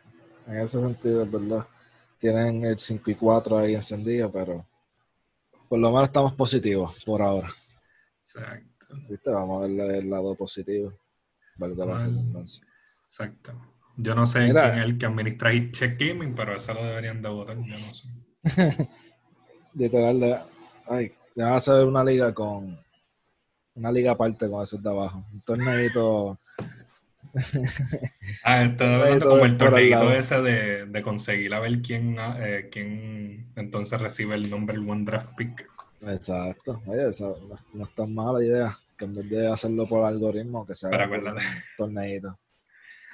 En 0.46 0.60
ese 0.60 0.80
sentido 0.80 1.22
es 1.22 1.30
verdad 1.30 1.66
tienen 2.18 2.64
el 2.64 2.78
5 2.78 3.10
y 3.10 3.14
4 3.14 3.58
ahí 3.58 3.74
encendido, 3.74 4.30
pero 4.30 4.66
por 5.68 5.78
lo 5.78 5.88
menos 5.88 6.04
estamos 6.04 6.34
positivos 6.34 7.02
por 7.04 7.22
ahora. 7.22 7.50
Exacto. 8.20 8.86
¿Viste? 9.08 9.30
Vamos 9.30 9.62
a 9.62 9.66
ver 9.66 9.96
el 9.96 10.10
lado 10.10 10.34
positivo. 10.34 10.92
¿verdad? 11.56 12.08
Exacto. 13.04 13.52
Yo 13.96 14.14
no 14.14 14.26
sé 14.26 14.44
quién 14.44 14.56
es 14.56 14.84
el 14.84 14.98
que 14.98 15.06
administra 15.06 15.50
Check 15.72 15.98
Gaming, 15.98 16.34
pero 16.34 16.56
eso 16.56 16.72
lo 16.72 16.84
deberían 16.84 17.20
de 17.20 17.28
votar, 17.28 17.56
yo 17.56 17.78
no 17.78 17.94
sé. 17.94 18.08
Literal, 19.74 20.20
de, 20.20 20.38
ay, 20.88 21.12
a 21.42 21.56
hacer 21.56 21.84
una 21.84 22.04
liga 22.04 22.32
con 22.34 22.78
una 23.78 23.92
liga 23.92 24.12
aparte 24.12 24.48
con 24.48 24.62
esos 24.62 24.82
de 24.82 24.90
abajo. 24.90 25.24
Un 25.32 25.40
torneito. 25.42 26.38
ah, 28.44 28.64
está 28.64 29.18
como 29.20 29.44
el 29.44 29.56
torneito 29.56 30.10
ese 30.12 30.42
de, 30.42 30.86
de, 30.86 31.02
conseguir 31.02 31.54
a 31.54 31.60
ver 31.60 31.80
quién, 31.82 32.16
eh, 32.18 32.68
quién 32.72 33.52
entonces 33.54 34.00
recibe 34.00 34.34
el 34.34 34.50
number 34.50 34.78
one 34.78 35.04
draft 35.04 35.36
pick. 35.36 35.68
Exacto. 36.02 36.82
Oye, 36.86 37.08
eso 37.10 37.38
no, 37.72 37.84
es 37.84 37.94
tan 37.94 38.14
mala 38.14 38.42
idea 38.42 38.76
que 38.96 39.04
en 39.04 39.14
vez 39.14 39.30
de 39.30 39.48
hacerlo 39.48 39.86
por 39.86 40.04
algoritmo, 40.04 40.66
que 40.66 40.74
sea 40.74 40.90
un 40.90 41.38
torneito. 41.76 42.38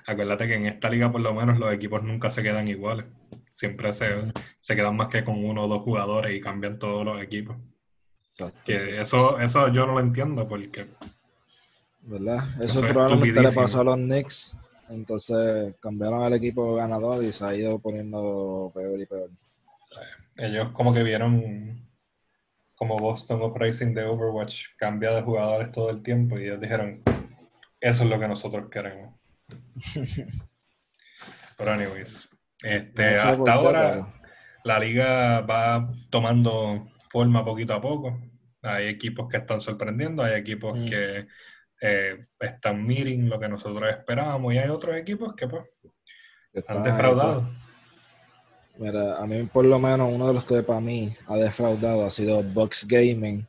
Acuérdate 0.06 0.46
que 0.46 0.54
en 0.54 0.66
esta 0.66 0.90
liga 0.90 1.10
por 1.10 1.20
lo 1.20 1.34
menos 1.34 1.58
los 1.58 1.72
equipos 1.72 2.02
nunca 2.02 2.30
se 2.30 2.42
quedan 2.42 2.68
iguales. 2.68 3.06
Siempre 3.50 3.92
se, 3.92 4.32
se 4.58 4.76
quedan 4.76 4.96
más 4.96 5.08
que 5.08 5.24
con 5.24 5.44
uno 5.44 5.64
o 5.64 5.68
dos 5.68 5.82
jugadores 5.82 6.34
y 6.34 6.40
cambian 6.40 6.78
todos 6.78 7.04
los 7.04 7.22
equipos. 7.22 7.56
Que 8.64 9.00
eso, 9.00 9.38
eso 9.38 9.68
yo 9.68 9.86
no 9.86 9.94
lo 9.94 10.00
entiendo 10.00 10.46
porque... 10.48 10.86
¿Verdad? 12.02 12.62
Eso, 12.62 12.80
probablemente 12.80 13.40
le 13.40 13.52
pasó 13.52 13.80
a 13.80 13.84
los 13.84 13.96
Knicks. 13.96 14.56
Entonces 14.90 15.74
cambiaron 15.80 16.22
al 16.22 16.34
equipo 16.34 16.74
ganador 16.74 17.24
y 17.24 17.32
se 17.32 17.44
ha 17.44 17.54
ido 17.54 17.78
poniendo 17.78 18.70
peor 18.74 19.00
y 19.00 19.06
peor. 19.06 19.30
Ellos 20.36 20.70
como 20.72 20.92
que 20.92 21.02
vieron 21.02 21.80
como 22.74 22.96
Boston 22.96 23.40
Uprising 23.42 23.94
de 23.94 24.04
Overwatch 24.04 24.66
cambia 24.76 25.12
de 25.12 25.22
jugadores 25.22 25.72
todo 25.72 25.90
el 25.90 26.02
tiempo 26.02 26.38
y 26.38 26.44
ellos 26.44 26.60
dijeron, 26.60 27.02
eso 27.80 28.04
es 28.04 28.10
lo 28.10 28.18
que 28.18 28.28
nosotros 28.28 28.68
queremos. 28.70 29.14
Pero 31.56 31.72
anyways, 31.72 32.36
este, 32.62 33.14
hasta 33.14 33.52
ahora 33.52 34.12
la 34.64 34.78
liga 34.78 35.40
va 35.42 35.92
tomando 36.10 36.88
forma 37.14 37.44
poquito 37.44 37.74
a 37.74 37.80
poco. 37.80 38.18
Hay 38.62 38.88
equipos 38.88 39.28
que 39.28 39.36
están 39.36 39.60
sorprendiendo, 39.60 40.24
hay 40.24 40.34
equipos 40.34 40.76
mm. 40.76 40.86
que 40.86 41.26
eh, 41.80 42.18
están 42.40 42.84
miring 42.84 43.28
lo 43.28 43.38
que 43.38 43.48
nosotros 43.48 43.88
esperábamos 43.88 44.52
y 44.52 44.58
hay 44.58 44.68
otros 44.68 44.96
equipos 44.96 45.32
que 45.36 45.46
pues 45.46 45.64
han 46.66 46.82
defraudado. 46.82 47.48
Mira, 48.78 49.16
a 49.16 49.26
mí 49.26 49.44
por 49.44 49.64
lo 49.64 49.78
menos 49.78 50.12
uno 50.12 50.26
de 50.26 50.34
los 50.34 50.44
que 50.44 50.64
para 50.64 50.80
mí 50.80 51.14
ha 51.28 51.36
defraudado 51.36 52.04
ha 52.04 52.10
sido 52.10 52.42
Box 52.42 52.84
Gaming, 52.88 53.46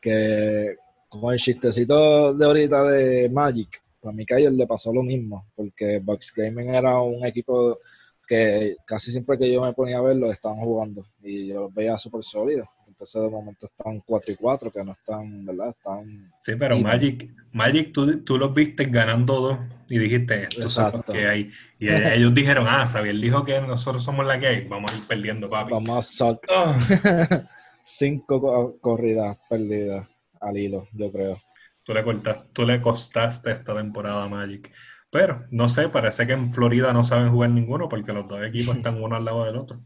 que 0.00 0.74
como 1.08 1.30
el 1.30 1.38
chistecito 1.38 2.34
de 2.34 2.44
ahorita 2.44 2.82
de 2.82 3.28
Magic, 3.28 3.80
a 4.02 4.10
mí 4.10 4.26
que 4.26 4.50
le 4.50 4.66
pasó 4.66 4.92
lo 4.92 5.04
mismo, 5.04 5.46
porque 5.54 6.00
Box 6.00 6.32
Gaming 6.34 6.74
era 6.74 7.00
un 7.00 7.24
equipo 7.24 7.78
que 8.26 8.74
casi 8.84 9.12
siempre 9.12 9.38
que 9.38 9.52
yo 9.52 9.62
me 9.62 9.72
ponía 9.72 9.98
a 9.98 10.02
verlo 10.02 10.32
estaban 10.32 10.58
jugando 10.58 11.04
y 11.22 11.46
yo 11.46 11.60
los 11.60 11.74
veía 11.74 11.96
súper 11.96 12.24
sólidos. 12.24 12.66
Entonces 12.96 13.20
de 13.20 13.28
momento 13.28 13.66
están 13.66 14.00
4 14.06 14.32
y 14.32 14.36
4, 14.36 14.72
que 14.72 14.82
no 14.82 14.92
están, 14.92 15.44
¿verdad? 15.44 15.68
Están... 15.68 16.32
Sí, 16.40 16.52
pero 16.58 16.78
Magic, 16.78 17.30
Magic 17.52 17.92
tú, 17.92 18.24
tú, 18.24 18.38
los 18.38 18.54
viste 18.54 18.84
ganando 18.84 19.38
dos 19.38 19.58
y 19.90 19.98
dijiste, 19.98 20.44
esto 20.44 20.66
es 20.66 20.78
lo 20.78 21.02
que 21.02 21.26
hay. 21.26 21.52
Y 21.78 21.88
ellos 21.90 22.32
dijeron, 22.32 22.64
ah, 22.66 22.86
Xavier 22.86 23.16
dijo 23.16 23.44
que 23.44 23.60
nosotros 23.60 24.02
somos 24.02 24.24
la 24.24 24.40
que 24.40 24.46
hay, 24.46 24.66
vamos 24.66 24.94
a 24.94 24.96
ir 24.96 25.06
perdiendo, 25.06 25.50
papi. 25.50 25.72
Vamos 25.72 26.22
a. 26.22 26.38
Ah. 26.48 27.48
Cinco 27.82 28.78
corridas 28.80 29.36
perdidas 29.46 30.08
al 30.40 30.56
hilo, 30.56 30.88
yo 30.94 31.12
creo. 31.12 31.38
Tú 31.82 31.92
le, 31.92 32.02
cortaste, 32.02 32.48
tú 32.54 32.64
le 32.64 32.80
costaste 32.80 33.50
esta 33.50 33.76
temporada 33.76 34.24
a 34.24 34.28
Magic. 34.28 34.72
Pero, 35.10 35.44
no 35.50 35.68
sé, 35.68 35.90
parece 35.90 36.26
que 36.26 36.32
en 36.32 36.54
Florida 36.54 36.94
no 36.94 37.04
saben 37.04 37.30
jugar 37.30 37.50
ninguno 37.50 37.90
porque 37.90 38.14
los 38.14 38.26
dos 38.26 38.42
equipos 38.42 38.74
están 38.76 39.02
uno 39.02 39.16
al 39.16 39.24
lado 39.26 39.44
del 39.44 39.56
otro. 39.56 39.82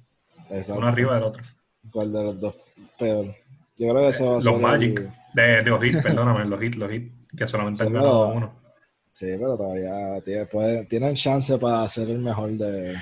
Uno 0.69 0.87
arriba 0.87 1.17
del 1.17 1.25
otro. 1.25 1.43
¿Cuál 1.91 2.13
de 2.13 2.25
los 2.25 2.41
dos? 2.41 2.57
Peor. 2.99 3.35
Yo 3.77 3.89
creo 3.89 4.03
que 4.03 4.09
eso 4.09 4.25
va 4.25 4.31
a 4.31 4.35
los 4.35 4.45
ser. 4.45 4.53
Los 4.53 4.63
Magic. 4.63 5.13
De, 5.35 5.63
los 5.65 5.85
hits, 5.85 6.03
perdóname, 6.03 6.45
los 6.45 6.63
hits, 6.63 6.77
los 6.77 6.93
hits. 6.93 7.13
Que 7.37 7.47
solamente 7.47 7.85
han 7.85 7.93
ganado 7.93 8.29
uno. 8.29 8.61
Sí, 9.13 9.27
pero 9.39 9.57
todavía 9.57 10.21
tienen 10.89 11.15
chance 11.15 11.59
para 11.59 11.89
ser 11.89 12.11
el 12.11 12.19
mejor 12.19 12.51
de. 12.53 12.97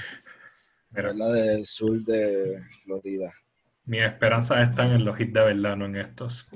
la 0.92 1.28
del 1.28 1.64
sur 1.64 1.98
de 2.04 2.58
Florida. 2.82 3.32
Mi 3.84 3.98
esperanza 3.98 4.62
están 4.62 4.92
en 4.92 5.04
los 5.04 5.18
hits 5.18 5.32
de 5.32 5.40
verdad, 5.40 5.76
no 5.76 5.86
en 5.86 5.96
estos. 5.96 6.50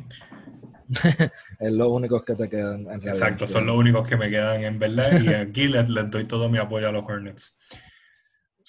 es 1.59 1.73
los 1.73 1.89
únicos 1.89 2.23
que 2.25 2.35
te 2.35 2.49
quedan 2.49 2.87
en 2.89 3.09
Exacto, 3.09 3.49
son 3.49 3.67
los 3.67 3.77
únicos 3.77 4.07
que 4.07 4.17
me 4.17 4.29
quedan 4.29 4.63
en 4.63 4.79
verdad 4.79 5.21
y 5.21 5.29
aquí 5.29 5.69
les, 5.69 5.87
doy 6.11 6.27
todo 6.27 6.49
mi 6.49 6.59
apoyo 6.59 6.89
a 6.89 6.93
los 6.93 7.05
Hornets. 7.05 7.59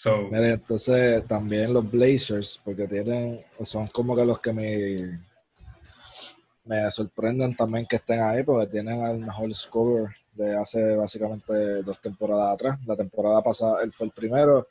Entonces 0.05 1.25
también 1.27 1.74
los 1.74 1.89
Blazers, 1.89 2.62
porque 2.63 2.88
tienen, 2.88 3.39
son 3.63 3.88
como 3.88 4.15
que 4.15 4.25
los 4.25 4.39
que 4.39 4.53
me, 4.53 4.95
me 6.65 6.89
sorprenden 6.91 7.55
también 7.55 7.86
que 7.86 7.98
estén 7.98 8.22
ahí, 8.22 8.43
porque 8.43 8.67
tienen 8.67 9.01
el 9.03 9.19
mejor 9.19 9.53
scorer 9.53 10.10
de 10.33 10.57
hace 10.57 10.95
básicamente 10.95 11.81
dos 11.83 12.01
temporadas 12.01 12.53
atrás. 12.53 12.79
La 12.86 12.95
temporada 12.95 13.41
pasada 13.41 13.83
él 13.83 13.93
fue 13.93 14.07
el 14.07 14.13
primero 14.13 14.67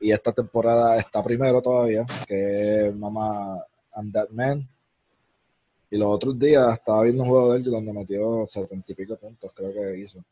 y 0.00 0.10
esta 0.10 0.32
temporada 0.32 0.96
está 0.96 1.22
primero 1.22 1.62
todavía, 1.62 2.04
que 2.26 2.88
es 2.88 2.94
Mama 2.94 3.64
and 3.92 4.12
That 4.12 4.28
Man 4.30 4.68
y 5.94 5.96
los 5.96 6.08
otros 6.08 6.36
días 6.36 6.74
estaba 6.74 7.04
viendo 7.04 7.22
un 7.22 7.28
juego 7.28 7.52
de 7.52 7.58
él 7.58 7.64
donde 7.64 7.92
metió 7.92 8.44
setenta 8.48 8.90
y 8.90 8.94
pico 8.96 9.16
puntos, 9.16 9.52
creo 9.54 9.72
que 9.72 9.96
hizo. 10.00 10.24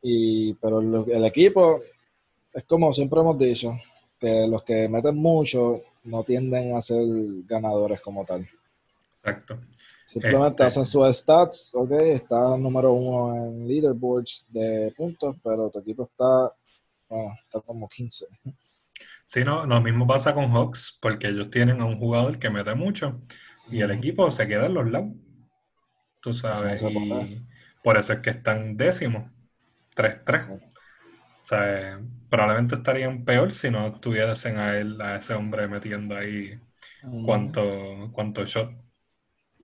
Y, 0.00 0.54
pero 0.54 0.78
el, 0.78 1.24
equipo 1.24 1.80
es 2.56 2.64
como 2.64 2.90
siempre 2.90 3.20
hemos 3.20 3.38
dicho, 3.38 3.78
que 4.18 4.46
los 4.48 4.64
que 4.64 4.88
meten 4.88 5.14
mucho 5.14 5.82
no 6.04 6.24
tienden 6.24 6.74
a 6.74 6.80
ser 6.80 7.04
ganadores 7.44 8.00
como 8.00 8.24
tal. 8.24 8.48
Exacto. 9.18 9.58
Simplemente 10.06 10.62
este 10.62 10.64
hacen 10.64 10.86
sus 10.86 11.14
stats, 11.14 11.74
ok, 11.74 11.90
está 12.00 12.56
número 12.56 12.92
uno 12.92 13.34
en 13.34 13.68
leaderboards 13.68 14.46
de 14.48 14.94
puntos, 14.96 15.36
pero 15.44 15.68
tu 15.68 15.80
equipo 15.80 16.04
está, 16.04 16.48
está 17.44 17.60
como 17.60 17.88
15. 17.88 18.26
Sí, 19.26 19.44
no, 19.44 19.66
lo 19.66 19.80
mismo 19.82 20.06
pasa 20.06 20.32
con 20.32 20.50
Hawks, 20.50 20.98
porque 21.02 21.28
ellos 21.28 21.50
tienen 21.50 21.82
a 21.82 21.84
un 21.84 21.98
jugador 21.98 22.38
que 22.38 22.48
mete 22.48 22.74
mucho 22.74 23.20
y 23.68 23.82
el 23.82 23.90
equipo 23.90 24.30
se 24.30 24.48
queda 24.48 24.66
en 24.66 24.74
los 24.74 24.90
lados. 24.90 25.12
Tú 26.22 26.32
sabes. 26.32 26.82
y 26.82 27.42
por 27.82 27.98
eso 27.98 28.14
es 28.14 28.20
que 28.20 28.30
están 28.30 28.76
décimos. 28.76 29.30
3-3. 29.94 30.75
O 31.46 31.48
sea, 31.48 32.00
probablemente 32.28 32.74
estarían 32.74 33.24
peor 33.24 33.52
si 33.52 33.70
no 33.70 34.00
tuviesen 34.00 34.58
a 34.58 34.76
él, 34.76 35.00
a 35.00 35.14
ese 35.14 35.32
hombre 35.32 35.68
metiendo 35.68 36.16
ahí 36.16 36.58
cuánto, 37.24 38.10
cuánto 38.12 38.44
shot. 38.44 38.72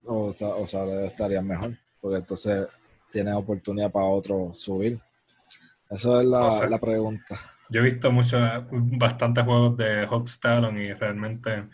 O, 0.05 0.29
o 0.29 0.67
sea, 0.67 0.85
estarían 1.05 1.45
mejor. 1.45 1.77
Porque 2.01 2.19
entonces 2.19 2.69
tiene 3.11 3.33
oportunidad 3.33 3.91
para 3.91 4.07
otro 4.07 4.55
subir. 4.55 5.01
Eso 5.91 6.21
es 6.21 6.27
la, 6.29 6.69
la 6.69 6.79
pregunta. 6.79 7.37
Yo 7.69 7.81
he 7.81 7.85
visto 7.85 8.12
muchos, 8.12 8.41
bastantes 8.71 9.43
juegos 9.45 9.77
de 9.77 10.07
Hawks 10.07 10.39
Talon 10.39 10.81
y 10.81 10.93
realmente 10.93 11.69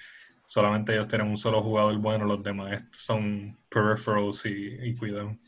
solamente 0.47 0.95
ellos 0.95 1.09
tienen 1.09 1.29
un 1.29 1.37
solo 1.37 1.63
jugador 1.63 1.99
bueno, 1.99 2.25
los 2.25 2.43
demás 2.43 2.83
son 2.93 3.59
peripherals 3.69 4.47
y, 4.47 4.75
y 4.85 4.97
cuidan. 4.97 5.39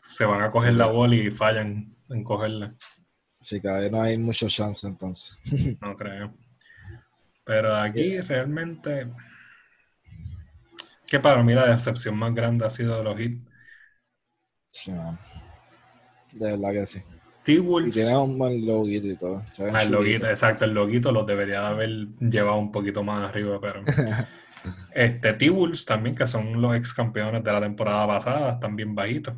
Se 0.00 0.24
van 0.24 0.40
a 0.40 0.50
coger 0.50 0.72
la 0.72 0.86
bola 0.86 1.16
y 1.16 1.30
fallan 1.30 1.94
en 2.08 2.24
cogerla. 2.24 2.74
Sí, 3.40 3.60
que 3.60 3.68
ahí 3.68 3.90
no 3.90 4.02
hay 4.02 4.18
mucho 4.18 4.48
chance 4.48 4.86
entonces. 4.86 5.40
no 5.80 5.96
creo. 5.96 6.34
Pero 7.44 7.74
aquí 7.74 8.20
realmente. 8.20 9.08
Que 11.06 11.18
para 11.18 11.42
mí 11.42 11.54
la 11.54 11.68
decepción 11.68 12.16
más 12.16 12.34
grande 12.34 12.66
ha 12.66 12.70
sido 12.70 12.98
de 12.98 13.04
los 13.04 13.20
hits. 13.20 13.42
Sí, 14.70 14.92
de 16.32 16.50
verdad 16.52 16.72
que 16.72 16.86
sí. 16.86 17.02
T-Wolves. 17.42 17.94
Tiene 17.94 18.16
un 18.16 18.38
buen 18.38 18.64
loguito 18.66 19.06
y 19.08 19.16
todo. 19.16 19.42
Ah, 19.72 19.82
el 19.82 19.90
loguito, 19.90 20.28
exacto, 20.28 20.64
el 20.64 20.72
loguito 20.72 21.10
lo 21.10 21.24
debería 21.24 21.66
haber 21.66 22.08
llevado 22.20 22.58
un 22.58 22.70
poquito 22.70 23.02
más 23.02 23.28
arriba, 23.28 23.58
pero. 23.60 23.82
este, 24.94 25.32
T-Wolves 25.32 25.84
también, 25.84 26.14
que 26.14 26.26
son 26.26 26.60
los 26.60 26.76
ex 26.76 26.92
campeones 26.92 27.42
de 27.42 27.52
la 27.52 27.60
temporada 27.60 28.06
pasada, 28.06 28.50
están 28.50 28.76
bien 28.76 28.94
bajitos. 28.94 29.34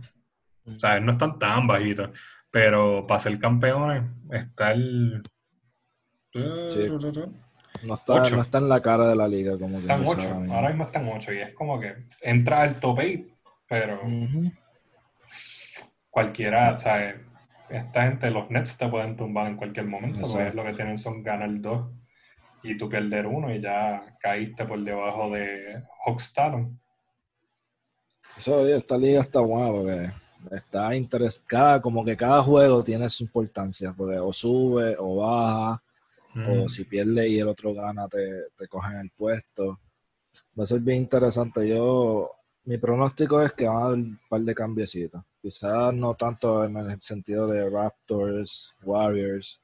O 0.67 0.79
sea, 0.79 1.01
no 1.01 1.13
están 1.13 1.39
tan 1.39 1.67
bajitos, 1.67 2.11
pero 2.53 3.07
para 3.07 3.19
ser 3.19 3.41
campeones 3.41 4.05
está 4.31 4.73
el. 4.73 5.23
No 7.83 7.95
está, 7.95 8.23
no 8.31 8.43
está 8.43 8.59
en 8.59 8.69
la 8.69 8.81
cara 8.81 9.09
de 9.09 9.17
la 9.17 9.27
liga. 9.27 9.59
Como 9.59 9.77
que 9.77 9.83
están 9.83 10.05
8, 10.07 10.43
ahora 10.53 10.69
mismo 10.69 10.85
están 10.85 11.09
8 11.09 11.33
y 11.33 11.39
es 11.39 11.55
como 11.55 11.81
que 11.81 11.95
entra 12.21 12.61
al 12.61 12.79
top 12.79 12.99
8, 12.99 13.23
pero 13.67 14.01
cualquiera, 16.11 16.75
o 16.75 16.79
sea, 16.79 17.17
esta 17.71 18.03
gente, 18.03 18.31
los 18.31 18.51
Nets 18.51 18.77
te 18.77 18.87
pueden 18.89 19.17
tumbar 19.17 19.47
en 19.49 19.57
cualquier 19.57 19.87
momento, 19.87 20.21
porque 20.21 20.53
lo 20.53 20.65
que 20.65 20.75
tienen 20.75 20.99
son 20.99 21.23
ganar 21.23 21.51
dos 21.61 21.91
y 22.63 22.77
tú 22.77 22.89
perder 22.89 23.27
uno 23.27 23.53
y 23.53 23.61
ya 23.61 24.05
caíste 24.21 24.65
por 24.67 24.79
debajo 24.85 25.31
de 25.31 25.83
Hawks 26.05 26.35
Eso, 28.37 28.69
esta 28.69 28.99
liga 28.99 29.23
está 29.23 29.41
buena 29.41 29.71
porque 29.71 30.22
está 30.51 30.95
interesada, 30.95 31.81
como 31.81 32.05
que 32.05 32.17
cada 32.17 32.43
juego 32.43 32.83
tiene 32.83 33.09
su 33.09 33.25
importancia, 33.25 33.95
porque 33.97 34.19
o 34.19 34.33
sube 34.33 34.97
o 34.99 35.17
baja, 35.17 35.83
o 36.49 36.69
si 36.69 36.85
pierde 36.85 37.29
y 37.29 37.39
el 37.39 37.49
otro 37.49 37.75
gana, 37.75 38.09
te, 38.09 38.47
te 38.57 38.67
cogen 38.67 38.97
el 38.97 39.11
puesto. 39.11 39.79
Va 40.59 40.65
a 40.65 40.67
ser 40.67 40.81
bien 40.81 40.99
interesante. 40.99 41.69
Yo, 41.69 42.31
mi 42.65 42.79
pronóstico 42.79 43.43
es 43.43 43.53
que 43.53 43.67
van 43.67 43.77
a 43.77 43.85
haber 43.87 43.99
un 43.99 44.21
par 44.29 44.41
de 44.41 44.55
cambiecitos. 44.55 45.23
Quizás 45.41 45.93
no 45.93 46.15
tanto 46.15 46.65
en 46.65 46.77
el 46.77 47.01
sentido 47.01 47.47
de 47.47 47.69
Raptors, 47.69 48.75
Warriors, 48.83 49.61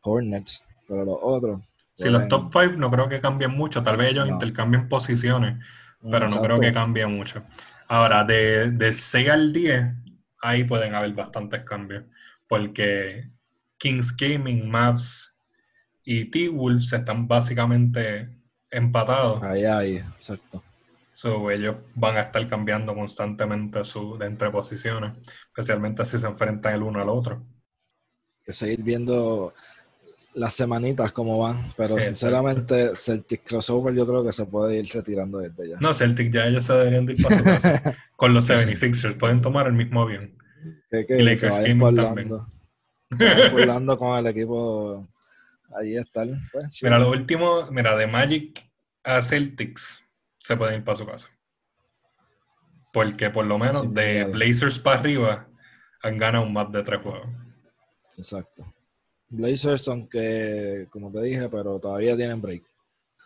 Hornets, 0.00 0.66
pero 0.88 1.04
los 1.04 1.18
otros. 1.20 1.60
Si 1.94 2.08
los 2.08 2.26
top 2.26 2.50
5 2.52 2.76
no 2.76 2.90
creo 2.90 3.08
que 3.08 3.20
cambien 3.20 3.52
mucho, 3.52 3.82
tal 3.82 3.96
vez 3.96 4.10
ellos 4.10 4.28
intercambien 4.28 4.88
posiciones, 4.88 5.64
pero 6.02 6.28
no 6.28 6.42
creo 6.42 6.58
que 6.58 6.72
cambie 6.72 7.06
mucho. 7.06 7.44
Ahora, 7.88 8.24
de, 8.24 8.70
de 8.70 8.92
6 8.92 9.30
al 9.30 9.52
10, 9.52 9.84
ahí 10.42 10.64
pueden 10.64 10.94
haber 10.94 11.12
bastantes 11.12 11.62
cambios, 11.62 12.04
porque 12.48 13.30
Kings 13.78 14.16
Gaming, 14.16 14.68
Maps 14.68 15.38
y 16.04 16.26
T-Wolves 16.30 16.92
están 16.92 17.26
básicamente 17.26 18.28
empatados. 18.70 19.42
Ahí, 19.42 19.64
ahí, 19.64 19.96
exacto. 19.96 20.62
So, 21.14 21.50
ellos 21.50 21.76
van 21.94 22.16
a 22.16 22.22
estar 22.22 22.46
cambiando 22.48 22.94
constantemente 22.94 23.84
su, 23.84 24.18
de 24.18 24.26
entre 24.26 24.50
posiciones, 24.50 25.12
especialmente 25.46 26.04
si 26.04 26.18
se 26.18 26.26
enfrentan 26.26 26.74
el 26.74 26.82
uno 26.82 27.00
al 27.00 27.08
otro. 27.08 27.46
Que 28.44 28.52
seguir 28.52 28.82
viendo 28.82 29.54
las 30.34 30.54
semanitas 30.54 31.12
como 31.12 31.38
van, 31.38 31.72
pero 31.76 31.98
sinceramente 32.00 32.96
Celtic 32.96 33.44
Crossover 33.44 33.94
yo 33.94 34.06
creo 34.06 34.24
que 34.24 34.32
se 34.32 34.46
puede 34.46 34.78
ir 34.78 34.88
retirando 34.92 35.38
desde 35.38 35.70
ya. 35.70 35.76
No, 35.80 35.94
Celtic 35.94 36.32
ya 36.32 36.46
ellos 36.46 36.64
se 36.64 36.72
deberían 36.72 37.08
ir 37.08 37.22
para 37.22 37.38
su 37.38 37.44
casa. 37.44 37.96
Con 38.16 38.34
los 38.34 38.48
76ers 38.48 39.16
pueden 39.16 39.40
tomar 39.40 39.66
el 39.66 39.74
mismo 39.74 40.02
avión. 40.02 40.36
Que, 40.90 41.06
que 41.06 41.18
y 41.18 41.22
Lakers 41.22 41.56
se 41.56 41.74
también. 41.74 42.30
Se 43.16 43.96
con 43.96 44.18
el 44.18 44.26
equipo 44.26 45.06
ahí 45.74 45.96
está. 45.96 46.24
Pues, 46.52 46.82
mira, 46.82 46.98
lo 46.98 47.10
último, 47.10 47.68
mira, 47.70 47.96
de 47.96 48.06
Magic 48.06 48.68
a 49.02 49.20
Celtics 49.20 50.08
se 50.38 50.56
pueden 50.56 50.76
ir 50.76 50.84
para 50.84 50.96
su 50.96 51.06
casa. 51.06 51.28
Porque 52.92 53.30
por 53.30 53.44
lo 53.44 53.58
menos 53.58 53.92
de 53.92 54.24
Blazers 54.24 54.78
para 54.78 55.00
arriba 55.00 55.48
han 56.02 56.18
ganado 56.18 56.44
un 56.44 56.52
más 56.52 56.70
de 56.70 56.82
tres 56.82 57.00
juegos. 57.02 57.28
Exacto. 58.16 58.73
Blazers, 59.36 59.88
aunque, 59.88 60.86
como 60.90 61.10
te 61.10 61.22
dije, 61.22 61.48
pero 61.48 61.78
todavía 61.78 62.16
tienen 62.16 62.40
break. 62.40 62.64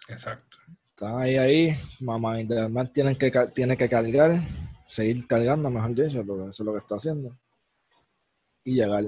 Exacto. 0.08 0.58
Están 0.90 1.20
ahí, 1.20 1.36
ahí. 1.36 1.74
Mamá 2.00 2.40
Internet 2.40 2.90
tienen 2.92 3.16
que, 3.16 3.30
tiene 3.54 3.76
que 3.76 3.88
cargar, 3.88 4.40
seguir 4.86 5.26
cargando, 5.26 5.70
mejor 5.70 5.94
dicho, 5.94 6.24
porque 6.26 6.50
eso 6.50 6.62
es 6.62 6.66
lo 6.66 6.72
que 6.72 6.78
está 6.78 6.96
haciendo. 6.96 7.38
Y 8.64 8.74
llegar. 8.74 9.04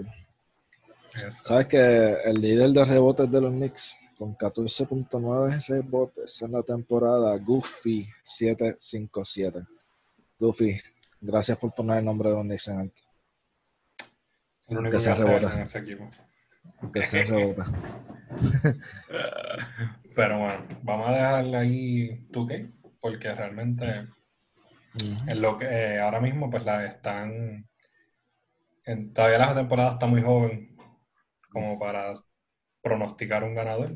Sabes 1.30 1.66
que 1.66 1.76
el 2.24 2.34
líder 2.34 2.70
de 2.70 2.84
rebotes 2.84 3.30
de 3.30 3.40
los 3.40 3.52
Knicks, 3.52 3.98
con 4.16 4.36
14.9 4.36 5.66
rebotes 5.66 6.42
en 6.42 6.52
la 6.52 6.62
temporada, 6.62 7.36
Goofy 7.38 8.06
757. 8.22 9.66
Goofy, 10.38 10.80
gracias 11.20 11.58
por 11.58 11.74
poner 11.74 11.98
el 11.98 12.04
nombre 12.04 12.28
de 12.28 12.36
los 12.36 12.44
Knicks 12.44 12.68
en 12.68 12.78
alto. 12.78 13.02
El 14.68 14.78
único 14.78 14.96
que, 14.96 15.00
se 15.00 15.14
rebota. 15.14 15.54
en 15.56 15.62
ese 15.62 15.78
equipo. 15.80 16.08
Que 16.92 17.02
se 17.02 17.24
rebota. 17.24 17.64
Pero 20.14 20.38
bueno, 20.38 20.64
vamos 20.82 21.08
a 21.08 21.12
dejarle 21.12 21.56
ahí 21.56 22.26
tu 22.32 22.46
qué, 22.46 22.70
porque 23.00 23.34
realmente 23.34 24.06
es 24.94 25.36
lo 25.36 25.58
que 25.58 25.66
eh, 25.66 26.00
ahora 26.00 26.20
mismo 26.20 26.50
pues 26.50 26.64
la 26.64 26.84
están 26.84 27.68
en, 28.84 29.12
todavía 29.12 29.38
la 29.38 29.54
temporada 29.54 29.90
está 29.90 30.06
muy 30.06 30.22
joven 30.22 30.76
como 31.50 31.78
para 31.78 32.12
pronosticar 32.82 33.44
un 33.44 33.54
ganador 33.54 33.90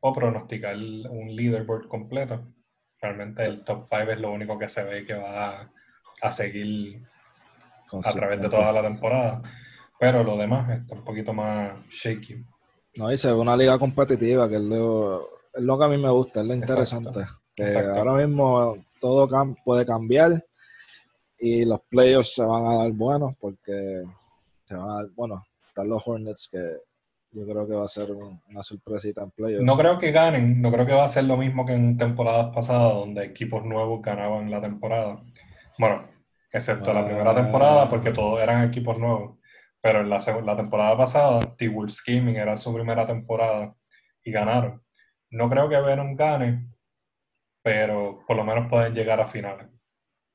o 0.00 0.12
pronosticar 0.12 0.76
un 0.76 1.34
leaderboard 1.34 1.88
completo. 1.88 2.52
Realmente 3.00 3.44
el 3.44 3.64
top 3.64 3.86
5 3.88 4.12
es 4.12 4.20
lo 4.20 4.32
único 4.32 4.58
que 4.58 4.68
se 4.68 4.84
ve 4.84 5.04
que 5.04 5.14
va 5.14 5.70
a, 6.22 6.32
seguir 6.32 7.02
a 8.04 8.12
través 8.12 8.40
de 8.40 8.48
toda 8.48 8.72
la 8.72 8.82
temporada. 8.82 9.42
Pero 9.98 10.22
lo 10.22 10.36
demás 10.36 10.70
está 10.70 10.94
un 10.94 11.04
poquito 11.04 11.32
más 11.32 11.72
shaky. 11.90 12.44
No, 12.96 13.08
dice 13.08 13.32
una 13.32 13.56
liga 13.56 13.78
competitiva, 13.78 14.48
que 14.48 14.56
es 14.56 14.62
lo, 14.62 15.28
es 15.52 15.62
lo 15.62 15.78
que 15.78 15.84
a 15.84 15.88
mí 15.88 15.98
me 15.98 16.10
gusta, 16.10 16.40
es 16.40 16.46
lo 16.46 16.54
interesante. 16.54 17.20
ahora 17.94 18.26
mismo 18.26 18.76
todo 19.00 19.28
puede 19.64 19.84
cambiar 19.84 20.44
y 21.38 21.64
los 21.64 21.80
playoffs 21.82 22.34
se 22.34 22.44
van 22.44 22.66
a 22.66 22.74
dar 22.78 22.92
buenos 22.92 23.36
porque 23.36 24.02
se 24.64 24.74
van 24.74 24.90
a 24.90 24.94
dar, 24.94 25.06
bueno, 25.14 25.44
están 25.68 25.88
los 25.88 26.06
Hornets 26.06 26.48
que 26.50 26.78
yo 27.32 27.46
creo 27.46 27.66
que 27.66 27.74
va 27.74 27.84
a 27.84 27.88
ser 27.88 28.10
una 28.12 28.62
sorpresita 28.62 29.22
en 29.22 29.30
playoffs. 29.30 29.64
No 29.64 29.76
creo 29.76 29.98
que 29.98 30.10
ganen, 30.10 30.62
no 30.62 30.72
creo 30.72 30.86
que 30.86 30.94
va 30.94 31.04
a 31.04 31.08
ser 31.08 31.24
lo 31.24 31.36
mismo 31.36 31.66
que 31.66 31.74
en 31.74 31.98
temporadas 31.98 32.54
pasadas 32.54 32.94
donde 32.94 33.24
equipos 33.24 33.64
nuevos 33.64 34.00
ganaban 34.00 34.50
la 34.50 34.60
temporada. 34.60 35.22
Bueno, 35.78 36.08
excepto 36.50 36.94
la 36.94 37.04
primera 37.04 37.34
temporada 37.34 37.88
porque 37.88 38.12
todos 38.12 38.40
eran 38.40 38.64
equipos 38.64 38.98
nuevos. 38.98 39.35
Pero 39.86 40.00
en 40.00 40.10
la, 40.10 40.18
la 40.18 40.56
temporada 40.56 40.96
pasada, 40.96 41.38
T-Wolves 41.56 42.02
Gaming 42.04 42.34
era 42.34 42.56
su 42.56 42.74
primera 42.74 43.06
temporada 43.06 43.72
y 44.24 44.32
ganaron. 44.32 44.82
No 45.30 45.48
creo 45.48 45.68
que 45.68 45.80
Venom 45.80 46.16
gane, 46.16 46.72
pero 47.62 48.24
por 48.26 48.36
lo 48.36 48.42
menos 48.42 48.68
pueden 48.68 48.94
llegar 48.94 49.20
a 49.20 49.28
finales. 49.28 49.68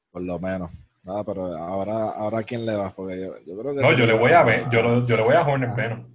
Por 0.09 0.21
lo 0.21 0.39
menos. 0.39 0.71
Ah, 1.05 1.21
pero 1.25 1.47
ahora, 1.57 2.11
ahora 2.11 2.43
¿quién 2.43 2.65
le 2.65 2.77
va? 2.77 2.95
Porque 2.95 3.19
yo, 3.19 3.35
yo 3.45 3.57
creo 3.57 3.75
que... 3.75 3.81
No, 3.81 3.91
yo 3.91 4.05
le 4.05 4.13
voy 4.13 4.31
a 4.31 4.43
ver, 4.43 4.69
yo, 4.69 5.05
yo 5.05 5.17
le 5.17 5.23
voy 5.23 5.35
a 5.35 5.41
Hornet 5.41 5.75
Venom. 5.75 6.07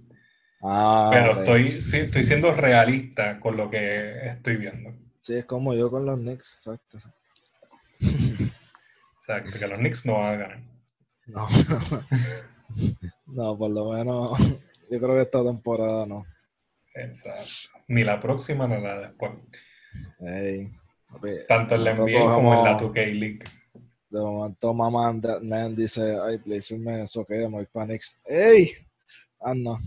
Ah, 0.63 1.11
pero 1.13 1.33
estoy, 1.33 1.67
sí, 1.67 1.97
estoy 1.97 2.25
siendo 2.25 2.51
realista 2.55 3.39
con 3.39 3.55
lo 3.55 3.69
que 3.69 4.29
estoy 4.29 4.55
viendo. 4.55 4.95
Sí, 5.19 5.35
es 5.35 5.45
como 5.45 5.75
yo 5.75 5.91
con 5.91 6.07
los 6.07 6.17
Knicks, 6.17 6.55
exacto. 6.55 6.97
Exacto, 7.99 9.51
que 9.59 9.67
los 9.67 9.77
Knicks 9.77 10.07
no 10.07 10.13
van 10.13 10.25
a 10.25 10.37
ganar. 10.37 10.59
No, 11.27 11.47
no, 11.91 12.03
por 13.35 13.69
lo 13.69 13.91
menos 13.91 14.37
yo 14.89 14.99
creo 14.99 15.15
que 15.15 15.21
esta 15.21 15.43
temporada 15.43 16.05
no. 16.05 16.25
Exacto. 16.93 17.79
Ni 17.87 18.03
la 18.03 18.19
próxima 18.19 18.67
ni 18.67 18.81
la 18.81 18.99
después. 18.99 19.31
Tanto 21.47 21.75
en 21.75 21.83
la 21.83 21.93
NBA 21.93 22.33
como 22.33 22.53
en 22.53 22.63
la 22.63 22.79
2K 22.79 23.19
League. 23.19 23.39
De 24.09 24.19
momento, 24.19 24.73
mamá 24.73 25.13
man 25.41 25.75
dice, 25.75 26.17
ay, 26.23 26.37
Blazer 26.37 26.79
me 26.79 27.05
soquea, 27.07 27.49
muy 27.49 27.65
panics. 27.65 28.19
¡Ey! 28.25 28.71
Ah, 29.39 29.53
no. 29.53 29.77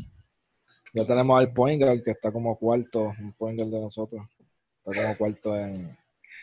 Ya 0.93 1.07
tenemos 1.07 1.41
al 1.41 1.53
Poingal 1.53 2.03
que 2.03 2.11
está 2.11 2.31
como 2.31 2.57
cuarto, 2.57 3.15
un 3.19 3.33
Poingal 3.33 3.71
de 3.71 3.81
nosotros. 3.81 4.23
Está 4.85 5.03
como 5.03 5.17
cuarto 5.17 5.57
en, 5.57 5.97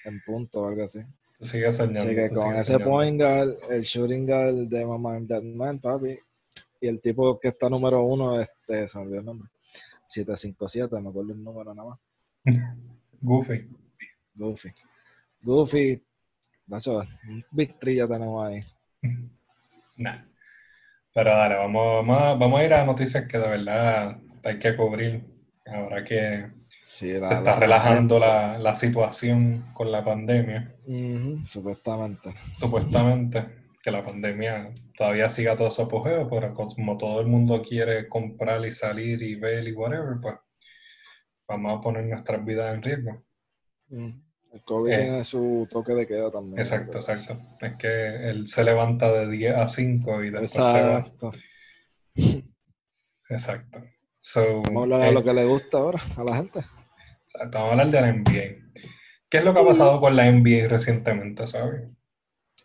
en 0.06 0.22
punto 0.26 0.62
o 0.62 0.68
algo 0.68 0.84
así. 0.84 1.00
Soñando. 1.40 2.00
Así 2.00 2.16
que 2.16 2.30
con 2.30 2.56
ese 2.56 2.80
Poingal, 2.80 3.58
el 3.70 3.84
shooting 3.84 4.26
guard 4.26 4.56
de 4.68 4.86
Mama 4.86 5.20
Dead 5.20 5.44
Man, 5.44 5.80
papi, 5.80 6.18
y 6.80 6.88
el 6.88 7.02
tipo 7.02 7.40
que 7.40 7.50
está 7.50 7.70
número 7.70 8.04
uno, 8.04 8.40
este, 8.40 8.88
se 8.88 8.98
me 8.98 9.06
olvidó 9.06 9.20
el 9.20 9.26
nombre. 9.26 9.50
757, 10.08 11.02
me 11.02 11.10
acuerdo 11.10 11.34
el 11.34 11.44
número 11.44 11.74
nada 11.74 11.90
más. 11.90 12.00
Goofy. 13.22 13.68
Goofy. 14.36 14.70
Goofy, 15.42 16.04
victory 17.52 17.96
ya 17.98 18.08
tenemos 18.08 18.46
ahí. 18.46 18.60
Nah. 20.00 20.26
Pero 21.12 21.32
dale, 21.32 21.56
vamos, 21.56 22.06
vamos, 22.06 22.60
a 22.60 22.64
ir 22.64 22.72
a 22.72 22.86
noticias 22.86 23.26
que 23.26 23.40
de 23.40 23.48
verdad 23.48 24.20
hay 24.44 24.60
que 24.60 24.76
cubrir. 24.76 25.24
Ahora 25.66 26.04
que 26.04 26.52
se 26.84 27.18
está 27.18 27.56
relajando 27.56 28.20
la, 28.20 28.60
la, 28.60 28.76
situación 28.76 29.72
con 29.74 29.92
la 29.92 30.06
pandemia. 30.06 30.76
supuestamente. 31.48 32.36
Supuestamente 32.60 33.67
que 33.82 33.92
la 33.92 34.04
pandemia 34.04 34.74
todavía 34.98 35.30
siga 35.30 35.56
todo 35.56 35.72
su 35.72 35.84
apogeo, 35.84 36.30
pero 36.30 36.54
como 36.54 36.98
todo 36.98 37.22
el 37.22 37.28
mundo 37.28 37.62
quiere 37.62 38.08
comprar 38.08 38.66
y 38.66 38.72
salir 38.72 39.22
y 39.22 39.36
ver 39.36 39.68
y 39.68 39.74
whatever, 39.74 40.18
pues 40.22 40.36
vamos 41.48 41.78
a 41.78 41.82
poner 41.82 42.06
nuestras 42.06 42.44
vidas 42.44 42.76
en 42.76 42.82
riesgo. 42.82 43.24
El 43.90 44.64
COVID 44.64 44.92
eh, 44.92 44.98
tiene 44.98 45.24
su 45.24 45.68
toque 45.70 45.94
de 45.94 46.08
queda 46.08 46.32
también. 46.32 46.60
Exacto, 46.60 46.98
exacto. 46.98 47.40
Es 47.62 47.76
que 47.76 48.30
él 48.30 48.48
se 48.48 48.64
levanta 48.64 49.12
de 49.12 49.30
10 49.30 49.56
a 49.56 49.68
5 49.68 50.24
y 50.24 50.30
después 50.32 50.56
exacto. 50.56 51.32
se 52.16 52.30
va. 52.30 52.44
Exacto. 53.30 53.84
vamos 54.66 54.78
a 54.78 54.84
hablar 54.84 55.02
de 55.02 55.12
lo 55.12 55.20
eh, 55.20 55.24
que 55.24 55.34
le 55.34 55.46
gusta 55.46 55.78
ahora 55.78 56.00
a 56.16 56.24
la 56.24 56.36
gente. 56.38 56.60
Exacto, 56.60 57.58
vamos 57.58 57.70
a 57.70 57.72
hablar 57.72 57.90
de 57.92 58.02
la 58.02 58.14
NBA. 58.14 58.68
¿Qué 59.30 59.38
es 59.40 59.44
lo 59.44 59.54
que 59.54 59.60
ha 59.60 59.66
pasado 59.66 60.00
con 60.00 60.16
la 60.16 60.32
NBA 60.32 60.68
recientemente, 60.70 61.46
sabes? 61.46 61.98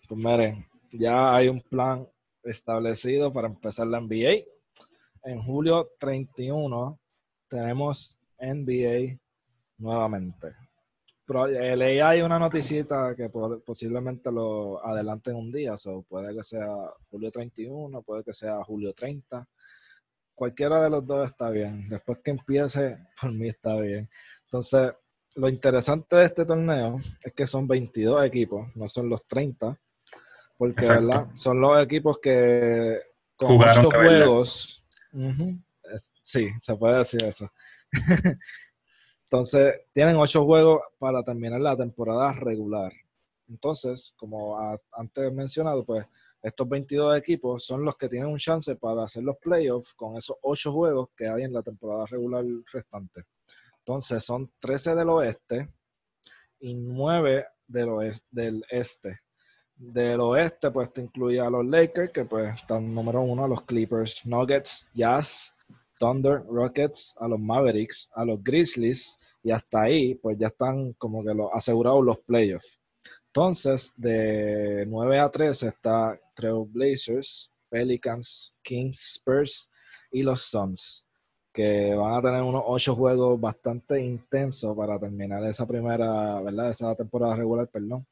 Pues 0.09 0.21
miren, 0.21 0.65
ya 0.93 1.35
hay 1.35 1.49
un 1.49 1.61
plan 1.61 2.07
establecido 2.43 3.33
para 3.33 3.49
empezar 3.49 3.87
la 3.87 4.01
NBA. 4.01 4.45
En 5.25 5.43
julio 5.43 5.91
31 5.99 6.99
tenemos 7.49 8.17
NBA 8.39 9.19
nuevamente. 9.79 10.49
leí 11.29 12.01
hay 12.01 12.23
una 12.23 12.39
noticita 12.39 13.15
que 13.15 13.29
posiblemente 13.29 14.31
lo 14.31 14.85
adelanten 14.85 15.37
un 15.37 15.53
día, 15.53 15.77
so 15.77 16.03
puede 16.03 16.35
que 16.35 16.43
sea 16.43 16.67
julio 17.11 17.31
31, 17.31 18.03
puede 18.03 18.25
que 18.25 18.33
sea 18.33 18.63
julio 18.65 18.93
30. 18.93 19.47
Cualquiera 20.35 20.83
de 20.83 20.91
los 20.91 21.07
dos 21.07 21.31
está 21.31 21.51
bien. 21.51 21.89
Después 21.89 22.19
que 22.19 22.33
empiece, 22.33 22.97
por 23.21 23.33
mí 23.33 23.49
está 23.49 23.77
bien. 23.77 24.09
Entonces, 24.45 24.93
lo 25.35 25.49
interesante 25.49 26.17
de 26.17 26.25
este 26.25 26.45
torneo 26.45 26.99
es 27.23 27.33
que 27.33 27.47
son 27.47 27.67
22 27.67 28.25
equipos, 28.25 28.75
no 28.77 28.89
son 28.89 29.09
los 29.09 29.27
30, 29.27 29.79
porque 30.63 30.87
¿verdad? 30.87 31.27
son 31.35 31.61
los 31.61 31.83
equipos 31.83 32.21
que 32.21 33.01
con 33.35 33.49
Jugaron 33.49 33.91
juegos. 33.91 34.87
sí, 36.23 36.51
se 36.57 36.77
puede 36.77 36.99
decir 36.99 37.25
eso. 37.25 37.51
Entonces, 39.25 39.75
tienen 39.93 40.15
ocho 40.15 40.45
juegos 40.45 40.83
para 41.01 41.25
terminar 41.25 41.61
la 41.61 41.77
temporada 41.77 42.33
regular. 42.33 42.93
Entonces, 43.49 44.15
como 44.17 44.57
antes 44.93 45.33
mencionado, 45.33 45.85
pues 45.85 46.07
estos 46.41 46.69
22 46.69 47.19
equipos 47.19 47.65
son 47.65 47.85
los 47.85 47.97
que 47.97 48.09
tienen 48.09 48.29
un 48.29 48.39
chance 48.39 48.77
para 48.77 49.03
hacer 49.03 49.25
los 49.25 49.39
playoffs 49.39 49.95
con 49.95 50.17
esos 50.17 50.37
ocho 50.43 50.71
juegos 50.73 51.09
que 51.17 51.27
hay 51.27 51.43
en 51.43 51.55
la 51.55 51.63
temporada 51.63 52.07
regular 52.07 52.45
restante. 52.73 53.25
Entonces, 53.79 54.23
son 54.23 54.53
13 54.61 54.95
del 54.95 55.09
oeste 55.09 55.69
y 56.61 56.73
9 56.73 57.47
del, 57.67 57.89
oeste, 57.89 58.29
del 58.31 58.65
este. 58.71 59.23
Del 59.85 60.21
oeste, 60.21 60.71
pues 60.71 60.93
te 60.93 61.01
incluye 61.01 61.41
a 61.41 61.51
los 61.51 61.67
Lakers, 61.67 62.13
que 62.13 62.25
pues 62.25 62.55
están 62.55 62.95
número 62.95 63.21
uno, 63.21 63.45
a 63.45 63.49
los 63.49 63.63
Clippers, 63.63 64.25
Nuggets, 64.25 64.89
Jazz, 64.95 65.53
Thunder, 65.99 66.45
Rockets, 66.49 67.17
a 67.19 67.27
los 67.27 67.41
Mavericks, 67.41 68.09
a 68.15 68.25
los 68.25 68.43
Grizzlies 68.45 69.19
y 69.43 69.51
hasta 69.51 69.83
ahí 69.83 70.15
pues 70.15 70.39
ya 70.39 70.47
están 70.47 70.93
como 70.93 71.25
que 71.25 71.35
lo, 71.35 71.53
asegurados 71.53 72.05
los 72.05 72.19
playoffs. 72.21 72.79
Entonces, 73.27 73.93
de 73.97 74.85
9 74.87 75.19
a 75.19 75.29
13 75.29 75.69
está 75.69 76.17
Blazers, 76.69 77.51
Pelicans, 77.69 78.55
Kings, 78.63 79.15
Spurs 79.15 79.69
y 80.13 80.23
los 80.23 80.43
Suns, 80.43 81.05
que 81.53 81.93
van 81.95 82.15
a 82.15 82.23
tener 82.23 82.43
unos 82.43 82.63
8 82.67 82.95
juegos 82.95 83.41
bastante 83.41 84.01
intensos 84.01 84.77
para 84.77 84.97
terminar 84.97 85.45
esa 85.45 85.67
primera, 85.67 86.41
¿verdad? 86.41 86.71
Esa 86.71 86.95
temporada 86.95 87.35
regular, 87.35 87.67
perdón. 87.67 88.07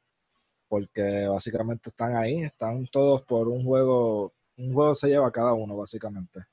Porque 0.71 1.27
básicamente 1.27 1.89
están 1.89 2.15
ahí, 2.15 2.43
están 2.43 2.87
todos 2.87 3.23
por 3.23 3.49
un 3.49 3.61
juego, 3.61 4.31
un 4.55 4.73
juego 4.73 4.95
se 4.95 5.09
lleva 5.09 5.29
cada 5.29 5.51
uno, 5.51 5.75
básicamente. 5.75 6.45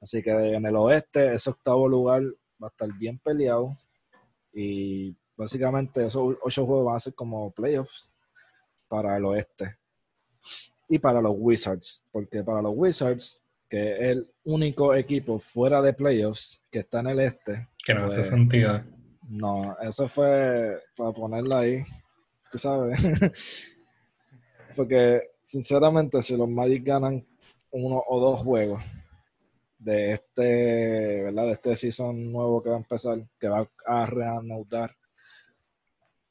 Así 0.00 0.22
que 0.22 0.30
en 0.30 0.64
el 0.64 0.74
oeste, 0.74 1.34
ese 1.34 1.50
octavo 1.50 1.86
lugar 1.86 2.22
va 2.62 2.68
a 2.68 2.70
estar 2.70 2.90
bien 2.94 3.18
peleado. 3.18 3.76
Y 4.54 5.14
básicamente 5.36 6.06
esos 6.06 6.34
ocho 6.42 6.64
juegos 6.64 6.86
van 6.86 6.96
a 6.96 7.00
ser 7.00 7.14
como 7.14 7.50
playoffs 7.50 8.10
para 8.88 9.18
el 9.18 9.26
oeste. 9.26 9.72
Y 10.88 10.98
para 10.98 11.20
los 11.20 11.34
Wizards. 11.36 12.02
Porque 12.10 12.42
para 12.42 12.62
los 12.62 12.72
Wizards, 12.74 13.42
que 13.68 13.92
es 13.92 14.00
el 14.12 14.32
único 14.44 14.94
equipo 14.94 15.38
fuera 15.38 15.82
de 15.82 15.92
playoffs 15.92 16.58
que 16.70 16.78
está 16.78 17.00
en 17.00 17.08
el 17.08 17.20
este. 17.20 17.68
Que 17.84 17.92
no 17.92 18.06
hace 18.06 18.16
pues, 18.16 18.28
sentido. 18.28 18.82
No, 19.28 19.76
eso 19.82 20.08
fue 20.08 20.80
para 20.96 21.12
ponerla 21.12 21.58
ahí. 21.58 21.82
Tú 22.52 22.58
sabes. 22.58 23.00
Porque, 24.76 25.22
sinceramente, 25.42 26.20
si 26.20 26.36
los 26.36 26.48
Magic 26.48 26.84
ganan 26.84 27.26
uno 27.70 28.04
o 28.06 28.20
dos 28.20 28.40
juegos 28.40 28.82
de 29.78 30.12
este, 30.12 31.22
¿verdad? 31.22 31.46
De 31.46 31.52
este 31.52 31.76
season 31.76 32.30
nuevo 32.30 32.62
que 32.62 32.68
va 32.68 32.76
a 32.76 32.78
empezar, 32.78 33.26
que 33.40 33.48
va 33.48 33.66
a 33.86 34.06
reanudar, 34.06 34.94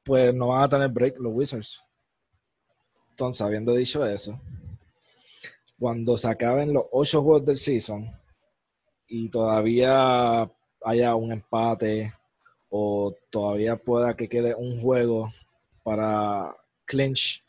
pues 0.04 0.34
no 0.34 0.50
van 0.50 0.64
a 0.64 0.70
tener 0.70 0.90
break 0.90 1.18
los 1.18 1.34
Wizards. 1.34 1.82
Entonces, 3.10 3.42
habiendo 3.42 3.74
dicho 3.74 4.06
eso, 4.06 4.40
cuando 5.80 6.18
se 6.18 6.30
acaben 6.30 6.72
los 6.72 6.86
ocho 6.92 7.24
juegos 7.24 7.46
del 7.46 7.58
season 7.58 8.12
y 9.08 9.28
todavía 9.30 10.50
haya 10.84 11.16
un 11.16 11.32
empate 11.32 12.14
o 12.70 13.16
todavía 13.32 13.76
pueda 13.76 14.16
que 14.16 14.30
quede 14.30 14.54
un 14.54 14.80
juego 14.80 15.32
para 15.84 16.56
clinch, 16.86 17.42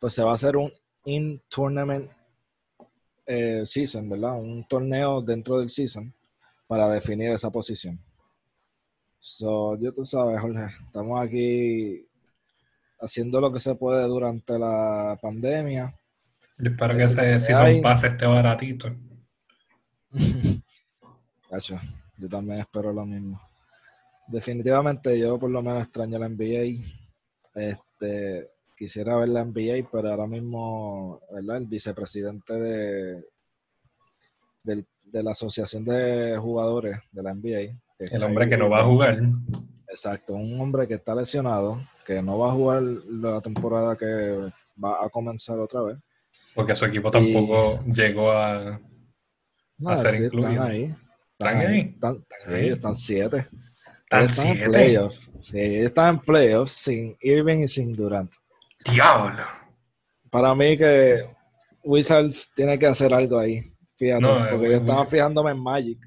pues 0.00 0.14
se 0.14 0.22
va 0.22 0.32
a 0.32 0.34
hacer 0.34 0.56
un 0.56 0.72
in-tournament 1.04 2.10
eh, 3.26 3.62
season, 3.64 4.08
¿verdad? 4.08 4.38
Un 4.40 4.66
torneo 4.66 5.20
dentro 5.22 5.58
del 5.58 5.68
season 5.68 6.12
para 6.66 6.88
definir 6.88 7.30
esa 7.30 7.50
posición. 7.50 7.98
So, 9.18 9.76
yo 9.78 9.92
tú 9.92 10.04
sabes, 10.04 10.40
Jorge, 10.40 10.66
estamos 10.86 11.20
aquí 11.20 12.06
haciendo 13.00 13.40
lo 13.40 13.52
que 13.52 13.60
se 13.60 13.74
puede 13.74 14.02
durante 14.06 14.58
la 14.58 15.18
pandemia. 15.20 15.94
Yo 16.58 16.70
espero 16.70 16.96
que 16.96 17.02
ese 17.02 17.40
season 17.40 17.82
pase 17.82 18.08
este 18.08 18.26
baratito. 18.26 18.94
yo 22.18 22.28
también 22.28 22.60
espero 22.60 22.92
lo 22.92 23.04
mismo. 23.04 23.40
Definitivamente 24.28 25.18
yo 25.18 25.38
por 25.38 25.50
lo 25.50 25.62
menos 25.62 25.82
extraño 25.82 26.18
la 26.18 26.28
NBA. 26.28 26.99
Este, 27.54 28.50
quisiera 28.76 29.16
ver 29.16 29.28
la 29.28 29.44
NBA, 29.44 29.88
pero 29.90 30.10
ahora 30.10 30.26
mismo, 30.26 31.20
¿verdad? 31.32 31.58
El 31.58 31.66
vicepresidente 31.66 32.54
de, 32.54 33.24
de 35.12 35.22
la 35.22 35.32
Asociación 35.32 35.84
de 35.84 36.36
Jugadores 36.38 36.98
de 37.10 37.22
la 37.22 37.34
NBA. 37.34 37.76
el 37.98 38.22
hombre 38.22 38.48
que 38.48 38.56
no 38.56 38.70
va 38.70 38.80
a 38.80 38.84
jugar. 38.84 39.20
Exacto, 39.88 40.34
un 40.34 40.60
hombre 40.60 40.86
que 40.86 40.94
está 40.94 41.14
lesionado, 41.14 41.80
que 42.06 42.22
no 42.22 42.38
va 42.38 42.50
a 42.50 42.52
jugar 42.52 42.82
la 42.82 43.40
temporada 43.40 43.96
que 43.96 44.50
va 44.82 45.04
a 45.04 45.08
comenzar 45.10 45.58
otra 45.58 45.82
vez. 45.82 45.98
Porque 46.54 46.76
su 46.76 46.84
equipo 46.84 47.10
tampoco 47.10 47.78
llegó 47.86 48.30
a, 48.30 48.80
ser 49.96 50.24
incluido. 50.24 50.50
Están 50.50 50.68
ahí. 50.68 50.94
¿Están, 51.38 51.56
ahí? 51.58 51.80
Están, 51.80 52.24
sí, 52.38 52.68
están 52.68 52.94
siete. 52.94 53.48
Están, 54.10 54.56
en 54.56 54.70
playoffs. 54.72 55.30
Sí, 55.38 55.58
están 55.58 56.14
en 56.14 56.20
playoffs 56.20 56.72
sin 56.72 57.16
Irving 57.20 57.62
y 57.62 57.68
sin 57.68 57.92
Durant. 57.92 58.30
¡Diablo! 58.84 59.44
Para 60.30 60.52
mí 60.54 60.76
que 60.76 61.24
Wizards 61.84 62.50
tiene 62.54 62.76
que 62.76 62.86
hacer 62.86 63.14
algo 63.14 63.38
ahí. 63.38 63.62
Fíjate, 63.96 64.26
porque 64.50 64.70
yo 64.70 64.76
estaba 64.76 65.06
fijándome 65.06 65.52
en 65.52 65.62
Magic. 65.62 65.98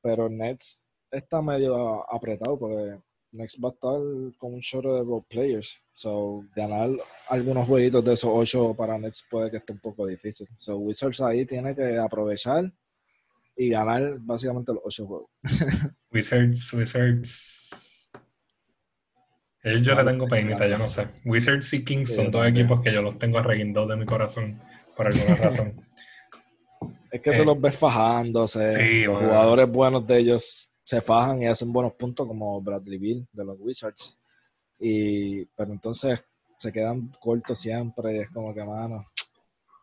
Pero 0.00 0.28
Nets 0.28 0.86
está 1.10 1.42
medio 1.42 2.04
apretado 2.12 2.58
porque 2.58 2.98
Nets 3.32 3.58
va 3.62 3.70
a 3.70 3.72
estar 3.72 4.38
con 4.38 4.54
un 4.54 4.60
short 4.60 4.86
de 4.86 5.02
role 5.02 5.24
players. 5.28 5.80
So, 5.90 6.44
ganar 6.54 6.90
algunos 7.28 7.66
jueguitos 7.66 8.04
de 8.04 8.12
esos 8.12 8.30
ocho 8.32 8.74
para 8.74 8.96
Nets 8.98 9.24
puede 9.28 9.50
que 9.50 9.56
esté 9.56 9.72
un 9.72 9.80
poco 9.80 10.06
difícil. 10.06 10.46
So, 10.56 10.76
Wizards 10.76 11.20
ahí 11.22 11.44
tiene 11.44 11.74
que 11.74 11.98
aprovechar 11.98 12.70
y 13.56 13.68
ganar 13.68 14.18
básicamente 14.20 14.72
los 14.72 14.82
ocho 14.84 15.06
juegos. 15.06 15.30
Wizards, 16.12 16.72
Wizards 16.72 17.60
yo 19.62 19.94
le 19.94 20.04
tengo 20.04 20.26
peinita, 20.26 20.66
yo 20.66 20.78
no 20.78 20.88
sé. 20.88 21.08
Wizards 21.24 21.72
y 21.74 21.84
Kings 21.84 22.14
son 22.14 22.30
dos 22.30 22.46
equipos 22.46 22.80
que 22.80 22.92
yo 22.92 23.02
los 23.02 23.18
tengo 23.18 23.38
arreguindados 23.38 23.90
de 23.90 23.96
mi 23.96 24.06
corazón 24.06 24.58
por 24.96 25.06
alguna 25.06 25.36
razón. 25.36 25.74
Es 27.12 27.20
que 27.20 27.32
tú 27.32 27.42
eh, 27.42 27.44
los 27.44 27.60
ves 27.60 27.76
fajándose. 27.76 29.04
los 29.04 29.18
jugadores 29.18 29.68
buenos 29.68 30.06
de 30.06 30.18
ellos 30.18 30.70
se 30.84 31.00
fajan 31.00 31.42
y 31.42 31.46
hacen 31.48 31.72
buenos 31.72 31.92
puntos, 31.94 32.24
como 32.24 32.62
Bradley 32.62 32.98
Bill 32.98 33.26
de 33.32 33.44
los 33.44 33.56
Wizards. 33.58 34.16
Y, 34.78 35.44
pero 35.46 35.72
entonces 35.72 36.22
se 36.56 36.70
quedan 36.70 37.08
cortos 37.18 37.58
siempre. 37.58 38.20
es 38.20 38.30
como 38.30 38.54
que, 38.54 38.62
mano, 38.62 39.06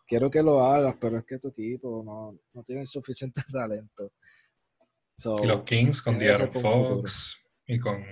quiero 0.08 0.32
que 0.32 0.42
lo 0.42 0.63
hagas, 0.63 0.96
pero 1.02 1.18
es 1.18 1.26
que 1.26 1.38
tu 1.38 1.50
equipo 1.50 2.02
no, 2.06 2.40
no 2.56 2.63
tiene 2.63 2.86
suficiente 2.86 3.42
talento. 3.52 4.13
Y 5.18 5.48
los 5.48 5.64
Kings 5.64 6.02
con 6.02 6.20
Diario 6.20 6.52
Fox 6.52 7.44
y 7.66 7.80
con. 7.80 8.04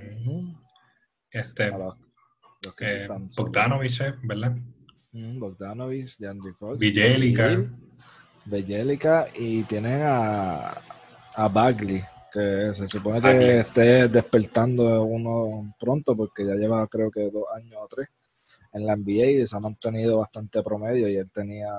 Este, 1.30 1.70
los, 1.70 1.96
que 2.76 3.08
Bogdanovich, 3.36 4.02
¿verdad? 4.24 4.56
Mm, 5.12 5.39
Bogdanovich, 5.39 6.18
DeAndre 6.18 6.54
Fox. 6.54 6.80
Vigelica. 6.80 7.58
Vigelica 8.46 9.28
y 9.36 9.63
tienen 9.63 10.02
a, 10.04 10.82
a 11.36 11.48
Bagley, 11.48 12.04
que 12.32 12.74
se 12.74 12.88
supone 12.88 13.22
que 13.22 13.60
esté 13.60 14.08
despertando 14.08 15.04
uno 15.04 15.76
pronto 15.80 16.15
porque 16.15 16.46
ya 16.46 16.56
lleva 16.56 16.88
creo 16.88 17.12
que 17.12 17.30
dos 17.30 17.46
años 17.56 17.78
o 17.82 17.88
tres 17.88 18.10
en 18.74 18.86
la 18.86 18.96
NBA 18.96 19.26
y 19.26 19.48
se 19.48 19.56
ha 19.56 19.60
mantenido 19.60 20.18
bastante 20.20 20.62
promedio 20.62 21.08
y 21.08 21.18
él 21.18 21.30
tenía 21.32 21.72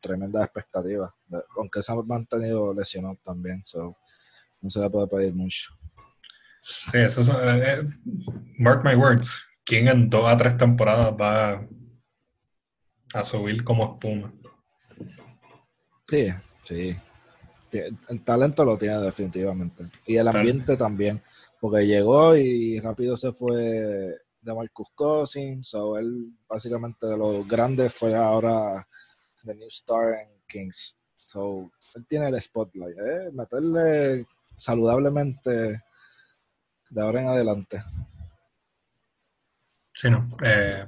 tremendas 0.00 0.44
expectativas, 0.44 1.12
aunque 1.56 1.82
se 1.82 1.92
ha 1.92 1.94
mantenido 1.94 2.74
lesionado 2.74 3.16
también, 3.24 3.62
no 4.62 4.70
se 4.70 4.80
le 4.80 4.88
puede 4.88 5.06
pedir 5.08 5.34
mucho. 5.34 5.72
Sí, 6.62 6.98
eso 6.98 7.20
es, 7.20 7.28
eh, 7.28 7.34
eh, 7.34 7.82
mark 8.56 8.84
my 8.84 8.94
words, 8.94 9.44
¿quién 9.64 9.88
en 9.88 10.08
dos 10.08 10.24
a 10.26 10.36
tres 10.36 10.56
temporadas 10.56 11.12
va 11.20 11.66
a 13.12 13.24
subir 13.24 13.64
como 13.64 13.94
espuma? 13.94 14.32
Sí, 16.08 16.28
sí. 16.64 16.96
El 17.72 18.22
talento 18.22 18.64
lo 18.64 18.76
tiene 18.76 19.00
definitivamente. 19.00 19.84
Y 20.06 20.16
el 20.16 20.28
ambiente 20.28 20.76
también. 20.76 21.20
porque 21.60 21.86
llegó 21.86 22.36
y 22.36 22.80
rápido 22.80 23.16
se 23.16 23.32
fue 23.32 24.16
de 24.42 24.54
Marcus 24.54 24.88
Cousins, 24.94 25.68
so 25.68 25.96
él 25.96 26.32
básicamente 26.48 27.06
de 27.06 27.16
los 27.16 27.46
grandes 27.46 27.94
fue 27.94 28.16
ahora 28.16 28.86
the 29.44 29.54
new 29.54 29.68
star 29.68 30.14
en 30.14 30.28
Kings. 30.48 30.96
So, 31.16 31.70
él 31.94 32.06
tiene 32.06 32.28
el 32.28 32.42
spotlight, 32.42 32.98
¿eh? 32.98 33.30
meterle 33.32 34.26
saludablemente 34.56 35.82
de 36.90 37.02
ahora 37.02 37.22
en 37.22 37.28
adelante. 37.28 37.82
Sí, 39.92 40.10
no. 40.10 40.28
Eh, 40.42 40.86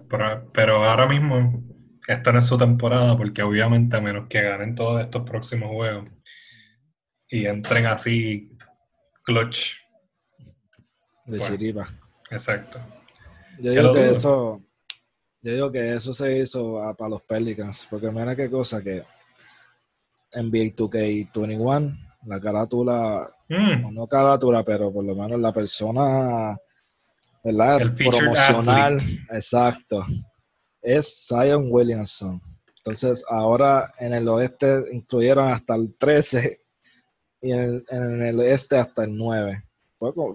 pero, 0.53 0.85
ahora 0.85 1.07
mismo 1.07 1.63
esta 2.07 2.33
no 2.33 2.41
es 2.41 2.47
su 2.47 2.59
temporada 2.59 3.17
porque 3.17 3.43
obviamente 3.43 3.97
a 3.97 4.01
menos 4.01 4.29
que 4.29 4.43
ganen 4.43 4.75
todos 4.75 5.01
estos 5.01 5.23
próximos 5.23 5.71
juegos 5.71 6.09
y 7.29 7.47
entren 7.47 7.87
así 7.87 8.51
clutch. 9.23 9.77
De 11.27 11.39
chiripa. 11.39 11.87
Exacto. 12.31 12.81
Yo 13.59 13.71
digo 13.71 13.93
que 13.93 14.11
eso 14.11 14.63
yo 15.45 15.53
digo 15.53 15.71
que 15.71 15.93
eso 15.93 16.15
se 16.15 16.39
hizo 16.39 16.81
para 16.97 17.11
los 17.11 17.23
Pelicans, 17.23 17.87
porque 17.91 18.11
mira 18.11 18.35
qué 18.35 18.49
cosa 18.49 18.83
que 18.83 19.05
NBA 20.33 20.75
2K21, 20.75 22.14
la 22.27 22.41
carátula, 22.41 23.29
mm. 23.49 23.93
no 23.93 24.07
carátula, 24.07 24.65
pero 24.65 24.93
por 24.93 25.05
lo 25.05 25.15
menos 25.15 25.41
la 25.41 25.53
persona, 25.53 26.57
¿verdad? 27.43 27.83
El 27.83 27.95
Promocional, 27.95 28.97
exacto, 29.31 30.05
es 30.81 31.27
Zion 31.29 31.69
Williamson. 31.71 32.41
Entonces, 32.79 33.25
ahora 33.29 33.93
en 33.99 34.13
el 34.13 34.29
oeste 34.29 34.85
incluyeron 34.93 35.51
hasta 35.51 35.75
el 35.75 35.95
13 35.97 36.61
y 37.43 37.53
en 37.53 37.85
el, 37.91 38.41
este 38.41 38.77
hasta 38.77 39.05
el 39.05 39.17
9. 39.17 39.63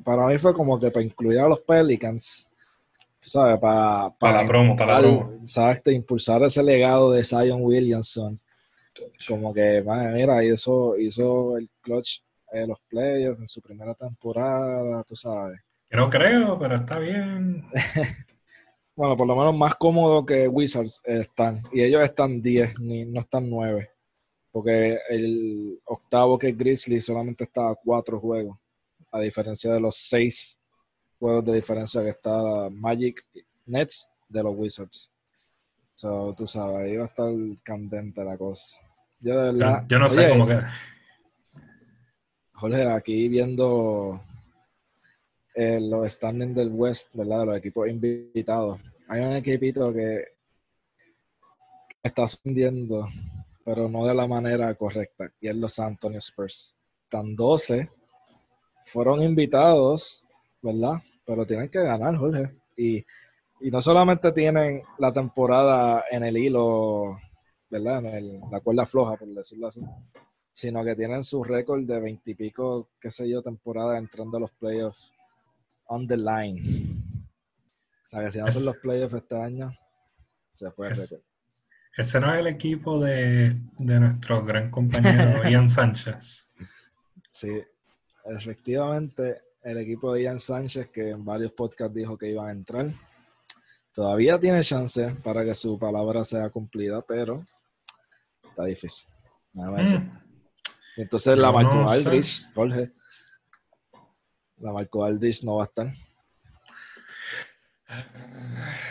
para 0.04 0.28
mí 0.28 0.38
fue 0.38 0.54
como 0.54 0.80
que 0.80 0.92
para 0.92 1.06
incluir 1.06 1.40
a 1.40 1.48
los 1.48 1.60
Pelicans, 1.62 2.48
¿sabes? 3.20 3.60
Para, 3.60 4.10
para, 4.20 4.42
la 4.42 4.48
promo, 4.48 4.76
para 4.76 4.94
la 4.96 5.00
promo. 5.00 5.32
Exacto, 5.34 5.92
impulsar 5.92 6.44
ese 6.44 6.64
legado 6.64 7.12
de 7.12 7.24
Zion 7.24 7.62
Williamson 7.62 8.36
como 9.28 9.54
que, 9.54 9.84
mira, 10.14 10.44
hizo, 10.44 10.98
hizo 10.98 11.58
el 11.58 11.70
clutch 11.82 12.22
los 12.68 12.80
playoffs 12.88 13.40
en 13.40 13.48
su 13.48 13.62
primera 13.62 13.94
temporada, 13.94 15.04
tú 15.04 15.16
sabes. 15.16 15.60
no 15.92 16.10
creo, 16.10 16.58
pero 16.58 16.76
está 16.76 17.00
bien. 17.00 17.66
bueno, 18.96 19.16
por 19.16 19.28
lo 19.28 19.36
menos 19.36 19.58
más 19.58 19.76
cómodo 19.76 20.26
que 20.26 20.48
Wizards 20.48 21.02
están. 21.04 21.62
Y 21.72 21.82
ellos 21.82 22.04
están 22.04 22.42
10, 22.42 22.80
ni, 22.80 23.06
no 23.06 23.20
están 23.20 23.50
9. 23.50 23.90
Porque 24.52 25.00
el 25.10 25.80
octavo 25.86 26.38
que 26.40 26.50
es 26.50 26.58
Grizzly 26.58 27.00
solamente 27.00 27.44
está 27.44 27.70
a 27.70 27.76
4 27.76 28.20
juegos. 28.20 28.58
A 29.12 29.20
diferencia 29.20 29.72
de 29.72 29.80
los 29.80 29.96
6 29.96 30.60
juegos 31.20 31.46
de 31.46 31.54
diferencia 31.54 32.02
que 32.02 32.10
está 32.10 32.70
Magic 32.72 33.26
Nets 33.66 34.10
de 34.28 34.44
los 34.44 34.56
Wizards. 34.56 35.12
So, 35.96 36.34
tú 36.34 36.48
sabes, 36.48 36.78
ahí 36.78 36.96
va 36.96 37.04
a 37.04 37.08
estar 37.08 37.30
candente 37.62 38.24
la 38.24 38.38
cosa. 38.38 38.78
Yo, 39.22 39.52
no 39.52 40.10
sé 40.10 40.30
cómo 40.30 40.48
que. 40.48 40.60
Jorge, 42.54 42.88
aquí 42.90 43.28
viendo 43.28 44.22
eh, 45.56 45.80
los 45.82 46.12
standings 46.12 46.56
del 46.56 46.70
West, 46.72 47.08
¿verdad? 47.14 47.46
Los 47.46 47.58
equipos 47.58 47.88
invitados. 47.88 48.80
Hay 49.08 49.22
un 49.22 49.36
equipito 49.36 49.94
que 49.94 50.24
está 52.04 52.24
ascendiendo, 52.24 53.08
pero 53.64 53.90
no 53.90 54.06
de 54.06 54.14
la 54.14 54.28
manera 54.28 54.74
correcta, 54.76 55.32
y 55.40 55.48
es 55.48 55.56
los 55.56 55.74
San 55.74 55.88
Antonio 55.88 56.20
Spurs. 56.20 56.78
Están 57.04 57.36
12, 57.36 57.90
fueron 58.86 59.24
invitados, 59.24 60.28
¿verdad? 60.62 61.02
Pero 61.26 61.46
tienen 61.46 61.70
que 61.70 61.80
ganar, 61.80 62.16
Jorge. 62.18 62.50
Y 62.78 63.06
y 63.62 63.72
no 63.72 63.82
solamente 63.82 64.32
tienen 64.32 64.84
la 64.98 65.12
temporada 65.12 66.06
en 66.10 66.24
el 66.24 66.38
hilo, 66.38 67.18
¿verdad? 67.70 68.06
En 68.18 68.42
la 68.52 68.60
cuerda 68.60 68.86
floja, 68.86 69.16
por 69.16 69.28
decirlo 69.30 69.68
así, 69.68 69.82
sino 70.50 70.84
que 70.84 70.96
tienen 70.96 71.24
su 71.24 71.44
récord 71.44 71.84
de 71.84 72.00
veintipico, 72.00 72.90
qué 73.00 73.12
sé 73.12 73.30
yo, 73.30 73.42
temporada 73.42 73.98
entrando 73.98 74.38
a 74.38 74.40
los 74.42 74.52
playoffs 74.52 75.12
on 75.88 76.08
the 76.08 76.18
line. 76.18 76.62
O 78.06 78.10
sea, 78.10 78.26
que 78.26 78.32
si 78.32 78.40
no 78.40 78.52
son 78.52 78.66
los 78.66 78.78
playoffs 78.78 79.14
este 79.14 79.36
año, 79.36 79.72
se 80.54 80.72
fue 80.72 80.90
el 80.90 80.96
récord. 80.96 81.22
Ese 81.98 82.20
no 82.20 82.34
es 82.34 82.40
el 82.40 82.48
equipo 82.48 83.00
de, 83.00 83.50
de 83.78 84.00
nuestro 84.00 84.44
gran 84.44 84.70
compañero 84.70 85.44
Ian 85.50 85.70
Sánchez. 85.70 86.50
Sí, 87.28 87.62
efectivamente, 88.26 89.42
el 89.64 89.78
equipo 89.80 90.14
de 90.14 90.24
Ian 90.24 90.40
Sánchez, 90.40 90.90
que 90.90 91.10
en 91.10 91.26
varios 91.26 91.52
podcasts 91.52 91.94
dijo 91.94 92.18
que 92.18 92.30
iban 92.30 92.48
a 92.48 92.52
entrar 92.52 92.94
Todavía 94.00 94.40
tiene 94.40 94.62
chance 94.62 95.14
para 95.24 95.44
que 95.44 95.54
su 95.54 95.78
palabra 95.78 96.24
sea 96.24 96.50
cumplida, 96.50 97.02
pero 97.02 97.44
está 98.60 98.66
difícil. 98.66 99.10
Mm. 99.54 100.12
Entonces 100.98 101.38
la 101.38 101.52
Marco 101.52 101.90
Aldrich, 101.90 102.52
Jorge. 102.54 102.92
La 104.58 104.74
Marco 104.74 105.04
Aldrich 105.06 105.44
no 105.44 105.56
va 105.58 105.64
a 105.64 105.68
estar. 105.68 105.94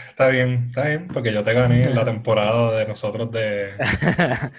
Está 0.08 0.28
bien, 0.28 0.66
está 0.68 0.88
bien, 0.88 1.08
porque 1.08 1.32
yo 1.32 1.44
te 1.44 1.52
gané 1.52 1.84
en 1.84 1.94
la 1.94 2.04
temporada 2.04 2.78
de 2.78 2.88
nosotros 2.88 3.30
de. 3.30 3.70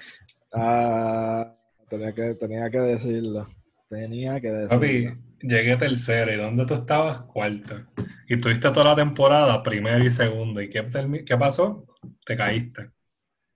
ah, 0.54 1.54
tenía 1.88 2.12
que, 2.14 2.34
tenía 2.34 2.70
que 2.70 2.78
decirlo. 2.78 3.48
Tenía 3.88 4.40
que 4.40 4.50
decirlo. 4.50 4.80
Papi, 4.80 5.08
llegué 5.42 5.76
tercero. 5.76 6.32
¿Y 6.32 6.36
dónde 6.36 6.64
tú 6.64 6.74
estabas? 6.74 7.22
Cuarto. 7.22 7.84
Y 8.28 8.40
tuviste 8.40 8.70
toda 8.70 8.90
la 8.90 8.94
temporada, 8.94 9.62
primero 9.62 10.02
y 10.04 10.10
segundo. 10.10 10.62
¿Y 10.62 10.70
qué, 10.70 10.86
qué 11.26 11.36
pasó? 11.36 11.84
Te 12.24 12.36
caíste. 12.36 12.90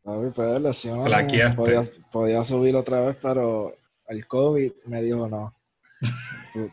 Papi, 0.04 0.30
pues 0.34 0.60
lesión. 0.60 1.04
Podía, 1.56 1.82
podía, 2.12 2.44
subir 2.44 2.76
otra 2.76 3.00
vez, 3.00 3.16
pero 3.22 3.74
el 4.06 4.26
COVID 4.26 4.72
me 4.84 5.02
dijo 5.02 5.26
no. 5.26 5.54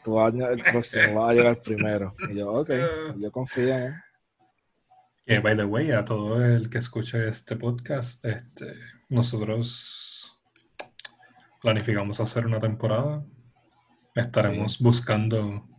tu, 0.03 0.19
año, 0.19 0.49
el 0.49 0.61
próximo 0.61 1.21
va 1.21 1.29
a 1.29 1.33
llegar 1.33 1.61
primero. 1.61 2.13
Y 2.29 2.35
yo, 2.35 2.51
ok, 2.51 2.69
yo 3.17 3.31
confío 3.31 3.69
en 3.69 3.83
él. 3.83 3.93
Que, 5.25 5.39
by 5.39 5.55
the 5.55 5.63
way, 5.63 5.91
a 5.91 6.03
todo 6.03 6.43
el 6.43 6.69
que 6.69 6.79
escuche 6.79 7.29
este 7.29 7.55
podcast, 7.55 8.25
este, 8.25 8.73
nosotros 9.09 10.37
planificamos 11.61 12.19
hacer 12.19 12.45
una 12.45 12.59
temporada. 12.59 13.23
Estaremos 14.13 14.77
buscando 14.79 15.69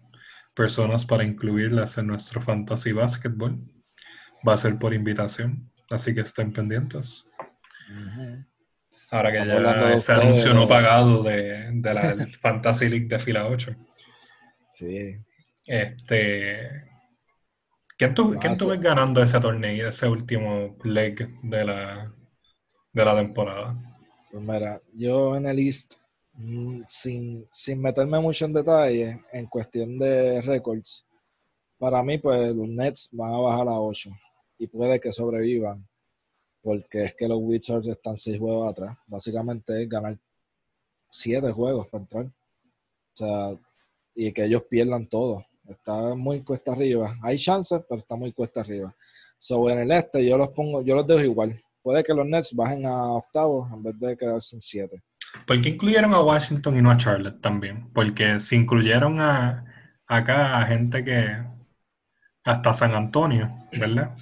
personas 0.54 1.04
para 1.04 1.24
incluirlas 1.24 1.98
en 1.98 2.06
nuestro 2.06 2.40
fantasy 2.40 2.92
basketball. 2.92 3.60
Va 4.46 4.54
a 4.54 4.56
ser 4.56 4.78
por 4.78 4.94
invitación, 4.94 5.70
así 5.90 6.14
que 6.14 6.22
estén 6.22 6.50
pendientes. 6.54 7.30
Ahora 9.11 9.33
que 9.33 9.46
ya 9.46 9.98
se 10.00 10.12
anunció 10.12 10.55
no 10.55 10.66
pagado 10.66 11.22
de, 11.22 11.70
la 11.83 12.26
Fantasy 12.40 12.88
League 12.88 13.07
de 13.07 13.18
fila 13.18 13.46
8. 13.46 13.74
Sí. 14.70 15.16
Este, 15.66 16.85
¿Quién 17.98 18.14
tú, 18.14 18.37
¿quién 18.40 18.55
ves 18.55 18.81
ganando 18.81 19.22
ese 19.22 19.38
torneo, 19.38 19.88
ese 19.88 20.09
último 20.09 20.76
leg 20.85 21.40
de 21.42 21.64
la, 21.64 22.12
de 22.92 23.05
la 23.05 23.16
temporada? 23.16 23.76
Pues 24.31 24.42
mira, 24.42 24.81
yo 24.94 25.37
en 25.37 25.46
el 25.46 25.59
East 25.59 25.94
Mm, 26.35 26.83
sin, 26.88 27.46
sin 27.50 27.81
meterme 27.81 28.18
mucho 28.18 28.46
en 28.46 28.55
detalle, 28.55 29.20
en 29.33 29.46
cuestión 29.46 29.98
de 29.98 30.40
récords, 30.40 31.07
para 31.78 32.02
mí, 32.02 32.18
pues 32.18 32.55
los 32.55 32.68
Nets 32.68 33.11
van 33.12 33.35
a 33.35 33.38
bajar 33.38 33.68
a 33.68 33.81
8 33.81 34.11
y 34.59 34.66
puede 34.66 34.98
que 35.00 35.12
sobrevivan, 35.12 35.87
porque 36.62 37.05
es 37.05 37.14
que 37.14 37.29
los 37.29 37.38
Wizards 37.40 37.88
están 37.88 38.16
6 38.16 38.38
juegos 38.38 38.70
atrás. 38.70 38.96
Básicamente 39.07 39.83
es 39.83 39.88
ganar 39.88 40.16
7 41.03 41.51
juegos 41.53 41.88
para 41.88 42.03
entrar. 42.03 42.25
O 42.27 42.33
sea, 43.14 43.59
y 44.14 44.33
que 44.33 44.44
ellos 44.44 44.62
pierdan 44.70 45.07
todo. 45.07 45.44
Está 45.68 46.14
muy 46.14 46.42
cuesta 46.42 46.72
arriba. 46.72 47.16
Hay 47.22 47.37
chances, 47.37 47.81
pero 47.88 48.01
está 48.01 48.14
muy 48.16 48.33
cuesta 48.33 48.61
arriba. 48.61 48.94
So, 49.38 49.68
en 49.70 49.81
el 49.81 49.90
este 49.90 50.25
yo 50.25 50.38
los 50.38 50.51
pongo, 50.51 50.83
yo 50.83 50.94
los 50.94 51.07
dejo 51.07 51.20
igual. 51.20 51.61
Puede 51.83 52.05
que 52.05 52.14
los 52.14 52.27
Nets 52.27 52.55
bajen 52.55 52.87
a 52.87 53.12
octavos 53.12 53.70
en 53.72 53.83
vez 53.83 53.98
de 53.98 54.16
quedarse 54.16 54.57
en 54.57 54.61
7. 54.61 55.03
¿Por 55.46 55.61
qué 55.61 55.70
incluyeron 55.70 56.14
a 56.14 56.20
Washington 56.20 56.77
y 56.77 56.83
no 56.83 56.90
a 56.90 56.96
Charlotte 56.96 57.40
también? 57.40 57.90
Porque 57.92 58.38
si 58.38 58.57
incluyeron 58.57 59.20
a, 59.20 59.64
acá 60.07 60.59
a 60.59 60.66
gente 60.66 61.03
que 61.05 61.42
hasta 62.44 62.75
San 62.75 62.94
Antonio, 62.94 63.51
¿verdad? 63.72 64.16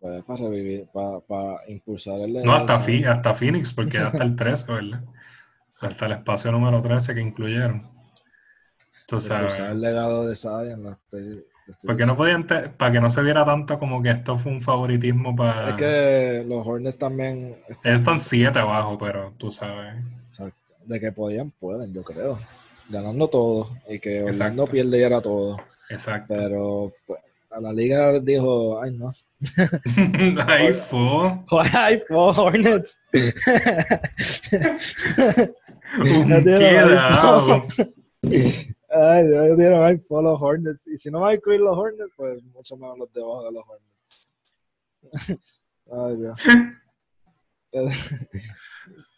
Pues 0.00 0.22
para 0.24 0.44
revivir, 0.44 0.84
para, 0.92 1.60
impulsar 1.68 2.20
el... 2.20 2.42
No, 2.44 2.52
hasta, 2.52 2.76
hasta 3.10 3.34
Phoenix, 3.34 3.72
porque 3.72 3.98
hasta 3.98 4.22
el 4.22 4.36
13, 4.36 4.72
¿verdad? 4.72 5.04
Hasta 5.82 6.06
el 6.06 6.12
espacio 6.12 6.52
número 6.52 6.80
13 6.80 7.14
que 7.14 7.20
incluyeron. 7.20 7.82
Entonces, 9.00 9.58
el 9.58 9.80
legado 9.80 10.28
de 10.28 10.34
porque 11.84 12.06
no 12.06 12.16
podían, 12.16 12.46
para 12.46 12.92
que 12.92 13.00
no 13.00 13.10
se 13.10 13.22
viera 13.22 13.44
tanto 13.44 13.78
como 13.78 14.02
que 14.02 14.10
esto 14.10 14.38
fue 14.38 14.52
un 14.52 14.62
favoritismo 14.62 15.36
para. 15.36 15.70
Es 15.70 15.74
que 15.76 16.44
los 16.46 16.66
Hornets 16.66 16.98
también. 16.98 17.56
Están... 17.68 17.92
Ellos 17.92 18.00
están 18.00 18.20
siete 18.20 18.58
abajo, 18.58 18.96
pero 18.98 19.32
tú 19.36 19.52
sabes. 19.52 19.96
De 20.86 20.98
que 20.98 21.12
podían, 21.12 21.50
pueden, 21.50 21.92
yo 21.92 22.02
creo. 22.02 22.38
ganando 22.88 23.28
todo 23.28 23.76
y 23.86 23.98
que 23.98 24.22
Orlando 24.22 24.66
pierde 24.66 24.98
y 24.98 25.02
era 25.02 25.20
todo. 25.20 25.58
Exacto. 25.90 26.32
Pero 26.34 26.92
pues, 27.06 27.20
a 27.50 27.60
la 27.60 27.72
liga 27.72 28.20
dijo, 28.20 28.80
ay 28.80 28.96
no. 28.96 29.12
ay, 30.46 30.72
fo. 30.72 31.44
Ay, 31.72 32.00
fo, 32.06 32.28
Hornets. 32.28 32.98
Un 35.98 36.44
quedado. 36.44 37.66
Ay, 38.90 39.24
yo 39.32 39.56
dieron 39.56 39.84
ay, 39.84 39.98
fo 39.98 40.20
los 40.20 40.40
Hornets. 40.40 40.86
Y 40.86 40.96
si 40.96 41.10
no 41.10 41.20
va 41.20 41.30
a 41.30 41.34
incluir 41.34 41.60
los 41.60 41.76
Hornets, 41.76 42.12
pues 42.16 42.42
mucho 42.44 42.76
menos 42.76 42.98
los 42.98 43.12
debajo 43.12 43.44
de 43.44 43.52
los 43.52 43.64
Hornets. 43.66 44.32
ay, 45.90 46.16
Dios. 46.16 46.40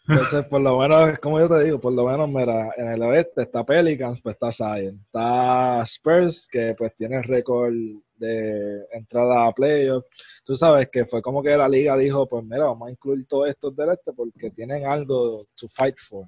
Entonces, 0.07 0.45
por 0.47 0.61
lo 0.61 0.79
menos, 0.79 1.19
como 1.19 1.39
yo 1.39 1.47
te 1.47 1.63
digo, 1.63 1.79
por 1.79 1.93
lo 1.93 2.07
menos, 2.07 2.27
mira, 2.27 2.71
en 2.75 2.87
el 2.87 3.01
oeste 3.03 3.43
está 3.43 3.63
Pelicans, 3.63 4.19
pues 4.21 4.35
está 4.35 4.51
Zion. 4.51 4.99
Está 5.05 5.81
Spurs, 5.83 6.47
que 6.51 6.75
pues 6.77 6.95
tiene 6.95 7.21
récord 7.21 7.73
de 8.15 8.85
entrada 8.91 9.47
a 9.47 9.51
playoffs. 9.51 10.07
Tú 10.43 10.55
sabes 10.55 10.89
que 10.89 11.05
fue 11.05 11.21
como 11.21 11.41
que 11.43 11.55
la 11.55 11.69
liga 11.69 11.95
dijo, 11.97 12.27
pues 12.27 12.43
mira, 12.43 12.65
vamos 12.65 12.87
a 12.87 12.91
incluir 12.91 13.25
todos 13.27 13.49
estos 13.49 13.75
del 13.75 13.91
este 13.91 14.11
porque 14.13 14.51
tienen 14.51 14.85
algo 14.85 15.45
to 15.55 15.67
fight 15.69 15.97
for. 15.97 16.27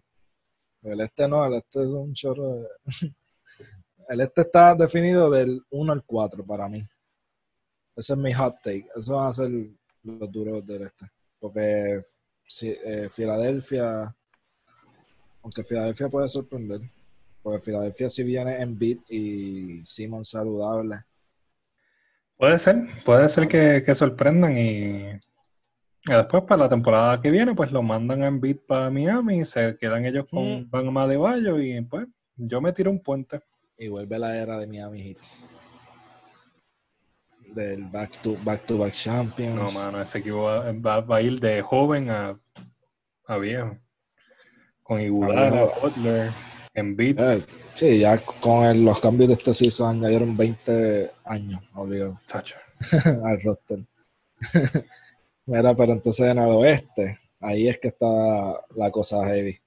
El 0.84 1.02
este 1.02 1.28
no, 1.28 1.46
el 1.46 1.56
este 1.56 1.84
es 1.84 1.94
un 1.94 2.14
chorro 2.14 2.56
de... 2.56 2.68
El 4.10 4.20
este 4.20 4.42
está 4.42 4.76
definido 4.76 5.30
del 5.30 5.62
1 5.70 5.94
al 5.94 6.04
4 6.04 6.46
para 6.46 6.68
mí. 6.68 6.86
Ese 7.96 8.14
es 8.14 8.20
mi 8.20 8.34
hot 8.34 8.56
take. 8.62 8.86
Eso 8.94 9.16
van 9.16 9.28
a 9.28 9.34
ser 9.34 9.50
los 10.04 10.30
duros 10.30 10.66
del 10.66 10.84
este. 10.84 11.10
Porque 11.40 12.02
eh, 12.62 13.08
Filadelfia, 13.10 14.16
aunque 15.42 15.64
Filadelfia 15.64 16.10
puede 16.10 16.28
sorprender, 16.30 16.82
porque 17.42 17.60
Filadelfia 17.60 18.10
si 18.10 18.24
viene 18.24 18.62
en 18.62 18.78
beat 18.78 19.00
y 19.10 19.86
Simon 19.86 20.24
saludable. 20.24 21.04
Puede 22.38 22.60
ser, 22.60 22.88
puede 23.06 23.30
ser 23.30 23.48
que, 23.48 23.96
sorprendan 23.96 24.58
y, 24.58 25.20
después 26.06 26.44
para 26.44 26.64
la 26.64 26.70
temporada 26.70 27.22
que 27.22 27.32
viene 27.32 27.56
pues 27.56 27.72
lo 27.72 27.82
mandan 27.82 28.24
en 28.24 28.42
beat 28.42 28.58
para 28.68 28.90
Miami 28.90 29.42
y 29.42 29.46
se 29.46 29.78
quedan 29.78 30.06
ellos 30.06 30.26
con 30.30 30.62
mm. 30.62 30.70
Van 30.70 31.10
de 31.10 31.18
Bayo 31.18 31.60
y 31.60 31.82
pues 31.82 32.08
yo 32.36 32.62
me 32.62 32.74
tiro 32.74 32.92
un 32.92 33.00
puente. 33.00 33.42
Y 33.78 33.88
vuelve 33.88 34.20
la 34.20 34.38
era 34.38 34.58
de 34.60 34.68
Miami 34.68 35.02
Hits 35.02 35.50
del 37.54 37.84
back 37.86 38.22
to 38.22 38.38
back 38.44 38.66
to 38.66 38.78
back 38.78 38.94
champions. 38.94 39.56
No, 39.56 39.72
mano, 39.72 40.02
ese 40.02 40.20
equipo 40.20 40.44
va, 40.44 41.16
a 41.16 41.22
ir 41.22 41.40
de 41.40 41.62
joven 41.62 42.10
a, 42.10 42.40
a 43.28 43.38
viejo. 43.38 43.78
Con 44.82 45.00
Iguodala, 45.00 45.70
Butler, 45.82 46.32
Embiid. 46.74 47.20
Eh, 47.20 47.46
sí, 47.74 48.00
ya 48.00 48.18
con 48.18 48.84
los 48.84 49.00
cambios 49.00 49.30
de 49.30 49.34
este 49.36 49.54
season 49.54 49.98
añadieron 49.98 50.36
20 50.36 51.12
años, 51.26 51.62
obligado. 51.74 52.20
al 53.24 53.42
roster. 53.42 53.80
Mira, 55.46 55.76
pero 55.76 55.94
entonces 55.94 56.26
en 56.28 56.40
el 56.40 56.50
oeste, 56.50 57.18
ahí 57.40 57.68
es 57.68 57.78
que 57.78 57.90
está 57.90 58.06
la 58.76 58.92
cosa 58.92 59.26
heavy. 59.26 59.58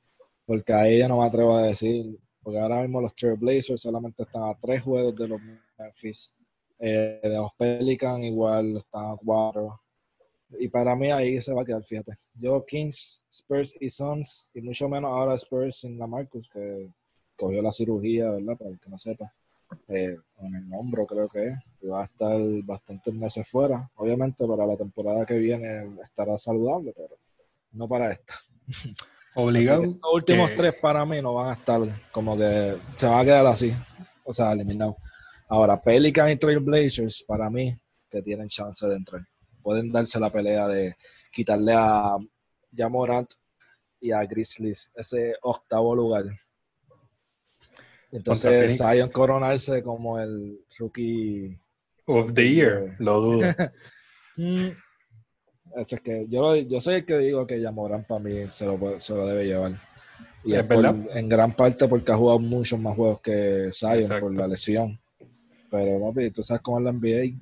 Porque 0.44 0.72
ahí 0.72 0.98
yo 1.00 1.08
no 1.08 1.20
me 1.20 1.26
atrevo 1.26 1.56
a 1.56 1.62
decir, 1.62 2.18
porque 2.42 2.60
ahora 2.60 2.82
mismo 2.82 3.00
los 3.00 3.14
Trailblazers 3.14 3.80
solamente 3.80 4.22
están 4.22 4.44
a 4.44 4.54
tres 4.60 4.82
juegos 4.82 5.16
de 5.16 5.28
los 5.28 5.40
Memphis 5.78 6.35
eh, 6.78 7.20
de 7.22 7.36
los 7.36 7.52
Pelicans 7.54 8.24
igual 8.24 8.76
están 8.76 9.06
a 9.06 9.16
cuatro. 9.16 9.80
Y 10.58 10.68
para 10.68 10.94
mí 10.94 11.10
ahí 11.10 11.40
se 11.40 11.52
va 11.52 11.62
a 11.62 11.64
quedar, 11.64 11.82
fíjate. 11.82 12.16
Yo, 12.34 12.64
Kings, 12.64 13.26
Spurs 13.30 13.74
y 13.80 13.88
Suns, 13.88 14.48
y 14.54 14.60
mucho 14.60 14.88
menos 14.88 15.10
ahora 15.10 15.34
Spurs 15.34 15.80
sin 15.80 15.98
la 15.98 16.06
Marcus, 16.06 16.48
que 16.48 16.88
cogió 17.36 17.60
la 17.60 17.72
cirugía, 17.72 18.30
¿verdad? 18.30 18.56
Para 18.56 18.70
el 18.70 18.78
que 18.78 18.90
no 18.90 18.98
sepa. 18.98 19.32
Eh, 19.88 20.16
con 20.36 20.54
el 20.54 20.72
hombro 20.72 21.06
creo 21.06 21.28
que 21.28 21.48
es. 21.48 21.58
Y 21.82 21.88
va 21.88 22.02
a 22.02 22.04
estar 22.04 22.38
bastantes 22.64 23.12
meses 23.12 23.46
fuera. 23.48 23.90
Obviamente 23.96 24.46
para 24.46 24.66
la 24.66 24.76
temporada 24.76 25.26
que 25.26 25.34
viene 25.34 25.84
estará 26.04 26.36
saludable, 26.36 26.92
pero 26.96 27.16
no 27.72 27.88
para 27.88 28.12
esta. 28.12 28.34
Obligado. 29.34 29.82
Los 29.82 30.14
últimos 30.14 30.50
tres 30.56 30.74
para 30.80 31.04
mí 31.04 31.20
no 31.20 31.34
van 31.34 31.50
a 31.50 31.52
estar 31.52 31.80
como 32.10 32.36
que 32.38 32.76
se 32.96 33.06
van 33.06 33.20
a 33.20 33.24
quedar 33.24 33.46
así. 33.46 33.72
O 34.24 34.32
sea, 34.32 34.52
eliminados. 34.52 34.96
Ahora, 35.48 35.80
Pelican 35.80 36.30
y 36.30 36.36
Trailblazers, 36.36 37.22
para 37.22 37.48
mí, 37.48 37.76
que 38.10 38.22
tienen 38.22 38.48
chance 38.48 38.86
de 38.86 38.96
entrar. 38.96 39.22
Pueden 39.62 39.90
darse 39.90 40.18
la 40.18 40.30
pelea 40.30 40.66
de 40.66 40.96
quitarle 41.32 41.72
a 41.74 42.16
Jamorant 42.74 43.30
y 44.00 44.12
a 44.12 44.24
Grizzlies 44.24 44.90
ese 44.94 45.34
octavo 45.42 45.94
lugar. 45.94 46.24
Entonces, 48.10 48.78
Zion 48.78 49.10
coronarse 49.10 49.82
como 49.82 50.18
el 50.18 50.60
rookie 50.78 51.58
of 52.06 52.32
the 52.34 52.48
year, 52.48 52.94
lo 52.98 53.20
dudo. 53.20 53.40
Mm, 54.38 54.68
eso 55.76 55.96
es 55.96 56.02
que 56.02 56.26
yo, 56.28 56.56
yo 56.56 56.78
soy 56.78 56.96
el 56.96 57.06
que 57.06 57.16
digo 57.16 57.46
que 57.46 57.58
Jamorant 57.58 58.06
para 58.06 58.20
mí 58.20 58.46
se 58.48 58.66
lo, 58.66 59.00
se 59.00 59.14
lo 59.14 59.26
debe 59.26 59.46
llevar. 59.46 59.80
Y 60.44 60.54
es, 60.54 60.64
en 61.14 61.26
gran 61.26 61.56
parte 61.56 61.88
porque 61.88 62.12
ha 62.12 62.16
jugado 62.16 62.38
muchos 62.38 62.78
más 62.78 62.94
juegos 62.94 63.22
que 63.22 63.70
Zion 63.72 64.20
por 64.20 64.36
la 64.36 64.46
lesión. 64.46 65.00
Pero, 65.70 66.00
papi, 66.00 66.30
tú 66.30 66.42
sabes 66.42 66.62
cómo 66.62 66.78
es 66.78 66.84
la 66.84 66.92
NBA. 66.92 67.38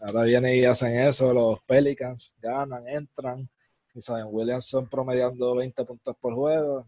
Ahora 0.00 0.22
vienen 0.22 0.54
y 0.54 0.64
hacen 0.64 0.98
eso, 1.00 1.32
los 1.32 1.60
Pelicans 1.62 2.34
ganan, 2.40 2.86
entran. 2.88 3.48
Y 3.94 4.00
saben, 4.00 4.26
Williamson 4.30 4.88
promediando 4.88 5.56
20 5.56 5.84
puntos 5.84 6.16
por 6.20 6.34
juego. 6.34 6.86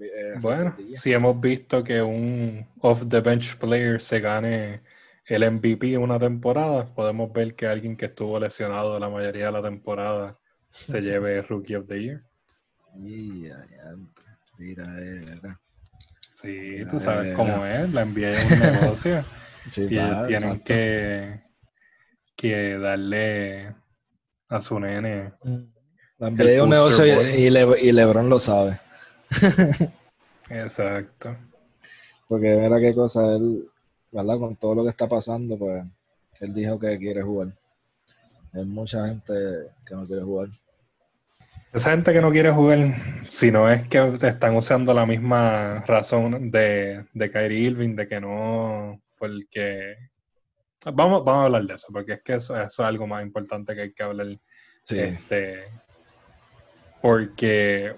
Eh, 0.00 0.34
bueno, 0.40 0.74
si 0.94 1.12
hemos 1.12 1.38
visto 1.40 1.84
que 1.84 2.00
un 2.00 2.66
off 2.80 3.02
the 3.08 3.20
bench 3.20 3.56
player 3.58 4.00
se 4.00 4.20
gane 4.20 4.80
el 5.26 5.50
MVP 5.50 5.94
en 5.94 6.02
una 6.02 6.18
temporada, 6.18 6.86
podemos 6.86 7.32
ver 7.32 7.54
que 7.54 7.66
alguien 7.66 7.96
que 7.96 8.06
estuvo 8.06 8.38
lesionado 8.38 8.98
la 8.98 9.08
mayoría 9.08 9.46
de 9.46 9.52
la 9.52 9.62
temporada 9.62 10.38
se 10.70 11.00
lleve 11.00 11.42
Rookie 11.48 11.74
of 11.74 11.86
the 11.86 12.00
Year. 12.00 12.22
Mira, 12.94 13.66
mira. 14.58 15.60
Sí, 16.40 16.84
tú 16.90 17.00
sabes 17.00 17.34
cómo 17.34 17.66
es, 17.66 17.92
la 17.92 18.04
NBA 18.04 18.30
es 18.30 18.52
un 18.52 18.60
negocio 18.60 19.24
y 19.76 19.98
ellos 19.98 20.26
tienen 20.26 20.60
que, 20.60 21.40
que 22.36 22.78
darle 22.78 23.74
a 24.48 24.60
su 24.60 24.78
nene. 24.78 25.32
También 26.18 26.62
un 26.62 26.70
negocio 26.70 27.04
y, 27.06 27.46
y, 27.46 27.92
Lebron 27.92 28.28
lo 28.28 28.38
sabe. 28.38 28.78
Exacto. 30.50 31.36
Porque 32.28 32.56
mira 32.56 32.80
qué 32.80 32.94
cosa, 32.94 33.34
él, 33.34 33.68
¿verdad? 34.10 34.38
Con 34.38 34.56
todo 34.56 34.76
lo 34.76 34.82
que 34.84 34.90
está 34.90 35.08
pasando, 35.08 35.58
pues 35.58 35.84
él 36.40 36.54
dijo 36.54 36.78
que 36.78 36.98
quiere 36.98 37.22
jugar. 37.22 37.48
Hay 38.52 38.64
mucha 38.64 39.06
gente 39.06 39.34
que 39.84 39.94
no 39.94 40.04
quiere 40.04 40.22
jugar. 40.22 40.48
Esa 41.72 41.90
gente 41.90 42.12
que 42.12 42.22
no 42.22 42.30
quiere 42.30 42.50
jugar, 42.50 42.94
si 43.28 43.50
no 43.50 43.70
es 43.70 43.86
que 43.88 43.98
están 44.22 44.56
usando 44.56 44.94
la 44.94 45.04
misma 45.04 45.84
razón 45.86 46.50
de, 46.50 47.04
de 47.12 47.30
Kyrie 47.30 47.66
Irving, 47.66 47.94
de 47.96 48.08
que 48.08 48.20
no 48.20 48.98
porque 49.18 49.96
vamos, 50.84 51.24
vamos 51.24 51.42
a 51.42 51.44
hablar 51.44 51.64
de 51.64 51.74
eso, 51.74 51.88
porque 51.92 52.14
es 52.14 52.22
que 52.22 52.34
eso, 52.34 52.60
es 52.60 52.78
algo 52.80 53.06
más 53.06 53.22
importante 53.22 53.74
que 53.74 53.80
hay 53.82 53.92
que 53.92 54.02
hablar. 54.02 54.38
Este, 54.88 55.64
porque 57.02 57.94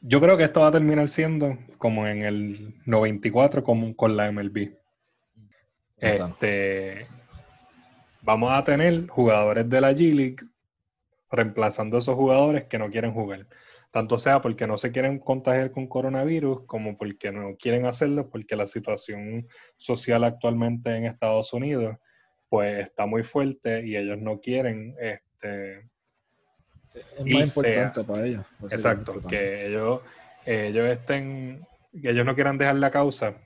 yo 0.00 0.20
creo 0.20 0.36
que 0.36 0.44
esto 0.44 0.60
va 0.60 0.68
a 0.68 0.72
terminar 0.72 1.08
siendo 1.08 1.58
como 1.76 2.06
en 2.06 2.22
el 2.22 2.74
94 2.86 3.62
como 3.64 3.94
con 3.96 4.16
la 4.16 4.30
MLB. 4.30 4.76
Este, 5.96 7.08
vamos 8.22 8.52
a 8.52 8.62
tener 8.62 9.08
jugadores 9.08 9.68
de 9.68 9.80
la 9.80 9.92
G 9.92 10.14
League 10.14 10.36
reemplazando 11.30 11.96
a 11.96 12.00
esos 12.00 12.14
jugadores 12.14 12.64
que 12.64 12.78
no 12.78 12.90
quieren 12.90 13.12
jugar 13.12 13.46
tanto 13.90 14.18
sea 14.18 14.42
porque 14.42 14.66
no 14.66 14.78
se 14.78 14.92
quieren 14.92 15.18
contagiar 15.18 15.70
con 15.70 15.86
coronavirus 15.86 16.66
como 16.66 16.96
porque 16.96 17.32
no 17.32 17.56
quieren 17.56 17.86
hacerlo, 17.86 18.28
porque 18.28 18.56
la 18.56 18.66
situación 18.66 19.48
social 19.76 20.24
actualmente 20.24 20.94
en 20.94 21.06
Estados 21.06 21.52
Unidos 21.52 21.96
pues 22.48 22.86
está 22.86 23.06
muy 23.06 23.22
fuerte 23.24 23.86
y 23.86 23.96
ellos 23.96 24.18
no 24.18 24.40
quieren 24.40 24.94
este 24.98 25.88
es 26.94 27.34
más 27.34 27.56
importante 27.56 28.04
para 28.04 28.26
ellos. 28.26 28.44
Exacto, 28.70 29.20
que 29.28 29.66
ellos, 29.66 30.02
ellos 30.44 30.88
estén, 30.88 31.66
que 31.92 32.10
ellos 32.10 32.24
no 32.24 32.34
quieran 32.34 32.58
dejar 32.58 32.76
la 32.76 32.90
causa, 32.90 33.36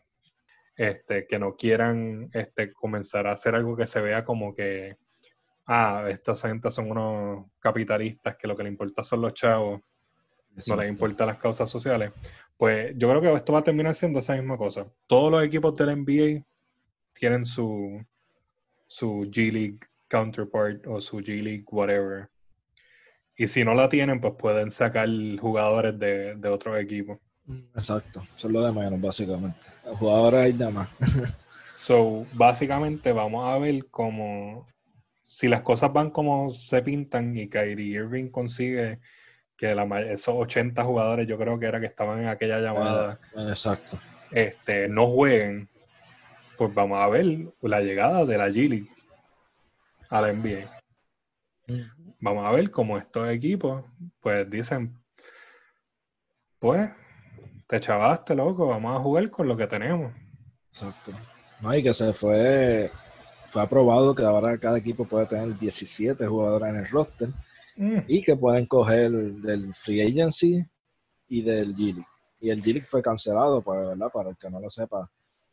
este, 0.77 1.27
que 1.27 1.39
no 1.39 1.57
quieran 1.57 2.31
este, 2.33 2.73
comenzar 2.73 3.27
a 3.27 3.33
hacer 3.33 3.55
algo 3.55 3.77
que 3.77 3.87
se 3.87 4.01
vea 4.01 4.25
como 4.25 4.55
que, 4.55 4.97
ah, 5.67 6.07
estas 6.09 6.43
gente 6.43 6.71
son 6.71 6.91
unos 6.91 7.47
capitalistas 7.59 8.37
que 8.37 8.49
lo 8.49 8.57
que 8.57 8.63
le 8.63 8.71
importa 8.71 9.03
son 9.03 9.23
los 9.23 9.35
chavos 9.35 9.81
no 10.69 10.77
les 10.77 10.89
importan 10.89 11.27
las 11.27 11.39
causas 11.39 11.71
sociales, 11.71 12.13
pues 12.57 12.95
yo 12.97 13.09
creo 13.09 13.21
que 13.21 13.33
esto 13.33 13.53
va 13.53 13.61
a 13.61 13.65
terminar 13.65 13.95
siendo 13.95 14.19
esa 14.19 14.35
misma 14.35 14.57
cosa. 14.57 14.87
Todos 15.07 15.31
los 15.31 15.43
equipos 15.43 15.77
del 15.77 15.97
NBA 16.03 16.45
tienen 17.15 17.47
su, 17.47 18.05
su 18.87 19.29
G 19.31 19.53
League 19.53 19.79
counterpart 20.09 20.87
o 20.87 21.01
su 21.01 21.19
G 21.19 21.43
League 21.43 21.65
whatever. 21.71 22.29
Y 23.37 23.49
si 23.49 23.65
no 23.65 23.75
la 23.75 23.89
tienen, 23.89 24.21
pues 24.21 24.35
pueden 24.39 24.71
sacar 24.71 25.09
jugadores 25.41 25.99
de, 25.99 26.37
de 26.37 26.49
otros 26.49 26.79
equipos. 26.79 27.19
Exacto, 27.75 28.23
eso 28.37 28.47
es 28.47 28.53
lo 28.53 28.65
de 28.65 28.73
menos, 28.73 29.01
básicamente. 29.01 29.67
Jugadores 29.99 30.41
hay 30.41 30.73
más. 30.73 30.89
so, 31.79 32.27
básicamente 32.35 33.13
vamos 33.13 33.49
a 33.49 33.59
ver 33.59 33.87
cómo, 33.91 34.67
si 35.25 35.49
las 35.49 35.63
cosas 35.63 35.93
van 35.93 36.11
como 36.11 36.51
se 36.51 36.83
pintan 36.83 37.37
y 37.37 37.49
Kyrie 37.49 37.97
Irving 37.97 38.29
consigue 38.29 39.01
que 39.63 39.77
la, 39.77 39.85
esos 40.01 40.35
80 40.35 40.83
jugadores, 40.83 41.29
yo 41.29 41.39
creo 41.39 41.57
que 41.57 41.67
era 41.67 41.79
que 41.79 41.87
estaban 41.87 42.19
en 42.19 42.27
aquella 42.27 42.59
llamada, 42.59 43.21
eh, 43.37 43.47
exacto. 43.49 43.97
Este, 44.33 44.89
no 44.89 45.07
jueguen, 45.07 45.69
pues 46.59 46.75
vamos 46.75 46.99
a 46.99 47.07
ver 47.07 47.27
la 47.61 47.81
llegada 47.81 48.25
de 48.25 48.39
la 48.39 48.49
G 48.49 48.89
a 50.11 50.21
la 50.21 50.33
NBA. 50.33 50.69
Vamos 52.19 52.45
a 52.45 52.51
ver 52.51 52.73
cómo 52.73 52.99
estos 52.99 53.29
equipos, 53.29 53.85
pues 54.19 54.51
dicen, 54.51 55.01
pues, 56.59 56.91
te 57.69 57.79
chavaste, 57.79 58.35
loco, 58.35 58.67
vamos 58.67 58.97
a 58.97 59.01
jugar 59.01 59.31
con 59.31 59.47
lo 59.47 59.57
que 59.57 59.69
tenemos. 59.69 60.13
Exacto. 60.71 61.13
No, 61.61 61.73
y 61.73 61.85
que 61.85 61.95
se 61.95 62.13
fue, 62.13 62.91
fue 63.47 63.63
aprobado 63.63 64.13
que 64.13 64.25
ahora 64.25 64.59
cada 64.59 64.79
equipo 64.79 65.05
puede 65.05 65.27
tener 65.27 65.55
17 65.55 66.27
jugadores 66.27 66.69
en 66.69 66.77
el 66.79 66.89
roster 66.89 67.29
mm. 67.83 68.05
y 68.09 68.23
que 68.23 68.37
pueden 68.37 68.67
coger 68.67 69.11
del 69.11 69.75
free 69.75 70.03
agency 70.03 70.65
y 71.29 71.43
del 71.43 71.75
G 71.75 72.05
Y 72.41 72.51
el 72.51 72.63
G 72.63 72.85
fue 72.85 73.03
cancelado, 73.03 73.63
pues, 73.63 73.89
¿verdad? 73.89 74.11
Para 74.13 74.31
el 74.31 74.37
que 74.37 74.51
no 74.51 74.61
lo 74.61 74.71
sepa, 74.71 75.11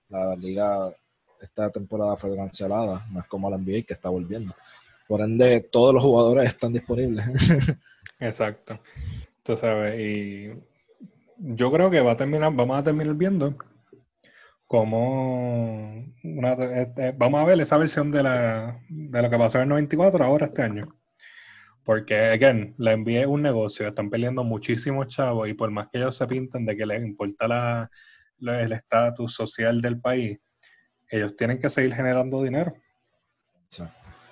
la 0.10 0.36
liga 0.36 0.94
esta 1.42 1.70
temporada 1.70 2.16
fue 2.16 2.36
cancelada, 2.36 3.06
no 3.12 3.22
es 3.22 3.28
como 3.28 3.50
la 3.50 3.58
NBA 3.58 3.84
que 3.88 3.94
está 3.94 4.10
volviendo. 4.10 4.54
Por 5.08 5.22
ende, 5.22 5.62
todos 5.62 5.94
los 5.94 6.04
jugadores 6.04 6.50
están 6.50 6.74
disponibles. 6.74 7.26
Exacto. 8.20 8.80
Tú 9.44 9.58
sabes, 9.58 10.00
y 10.00 10.54
yo 11.38 11.72
creo 11.72 11.90
que 11.90 12.02
va 12.02 12.12
a 12.12 12.18
terminar, 12.18 12.54
vamos 12.54 12.78
a 12.78 12.84
terminar 12.84 13.16
viendo 13.16 13.56
cómo 14.68 16.06
este, 16.24 17.12
vamos 17.14 17.42
a 17.42 17.46
ver 17.46 17.60
esa 17.60 17.78
versión 17.78 18.12
de, 18.12 18.22
la, 18.22 18.80
de 18.88 19.22
lo 19.22 19.30
que 19.30 19.38
pasó 19.38 19.58
en 19.58 19.64
el 19.64 19.70
94 19.70 20.24
ahora 20.24 20.46
este 20.48 20.62
año. 20.62 20.84
Porque, 21.90 22.14
again, 22.16 22.76
la 22.78 22.96
NBA 22.96 23.22
es 23.22 23.26
un 23.26 23.42
negocio, 23.42 23.88
están 23.88 24.12
peleando 24.12 24.44
muchísimos 24.44 25.08
chavos 25.08 25.50
y 25.50 25.56
por 25.56 25.72
más 25.72 25.88
que 25.90 25.98
ellos 25.98 26.16
se 26.16 26.28
pinten 26.28 26.64
de 26.64 26.78
que 26.78 26.86
les 26.86 27.02
importa 27.02 27.48
la, 27.48 27.90
el 28.40 28.74
estatus 28.74 29.34
social 29.34 29.82
del 29.82 30.00
país, 30.00 30.38
ellos 31.10 31.36
tienen 31.36 31.58
que 31.58 31.68
seguir 31.68 31.96
generando 31.96 32.44
dinero. 32.44 32.76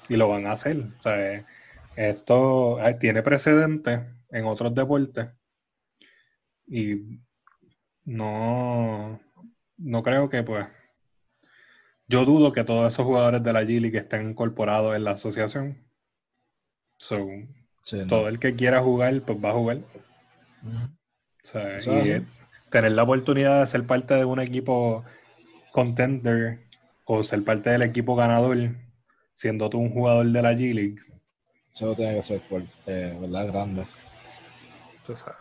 Y 0.07 0.17
lo 0.17 0.29
van 0.29 0.45
a 0.45 0.51
hacer. 0.51 0.77
O 0.99 1.01
sea, 1.01 1.47
esto 1.95 2.77
tiene 2.99 3.23
precedente 3.23 4.05
en 4.29 4.45
otros 4.45 4.75
deportes. 4.75 5.27
Y 6.67 7.19
no, 8.05 9.19
no 9.77 10.03
creo 10.03 10.29
que 10.29 10.43
pues. 10.43 10.67
Yo 12.07 12.23
dudo 12.23 12.53
que 12.53 12.63
todos 12.63 12.93
esos 12.93 13.03
jugadores 13.03 13.41
de 13.41 13.51
la 13.51 13.63
G 13.63 13.91
que 13.91 13.97
estén 13.97 14.29
incorporados 14.29 14.95
en 14.95 15.03
la 15.03 15.11
asociación. 15.13 15.86
So, 16.97 17.27
todo 18.07 18.27
el 18.27 18.39
que 18.39 18.55
quiera 18.55 18.81
jugar, 18.81 19.21
pues 19.21 19.37
va 19.43 19.51
a 19.51 19.53
jugar. 19.53 19.77
O 21.43 21.47
sea, 21.47 21.77
y 21.77 22.25
tener 22.69 22.91
la 22.91 23.03
oportunidad 23.03 23.61
de 23.61 23.67
ser 23.67 23.85
parte 23.85 24.15
de 24.15 24.25
un 24.25 24.39
equipo 24.39 25.05
contender 25.71 26.59
o 27.05 27.23
ser 27.23 27.43
parte 27.43 27.69
del 27.69 27.83
equipo 27.83 28.15
ganador, 28.15 28.57
siendo 29.33 29.69
tú 29.69 29.79
un 29.79 29.91
jugador 29.91 30.25
de 30.25 30.41
la 30.41 30.53
G 30.53 30.73
League. 30.73 30.97
Eso 31.71 31.95
tiene 31.95 32.15
que 32.15 32.23
ser 32.23 32.39
fuerte, 32.39 32.71
eh, 32.87 33.17
¿verdad? 33.19 33.47
Grande. 33.47 33.85
Tú 35.05 35.15
sabes. 35.15 35.37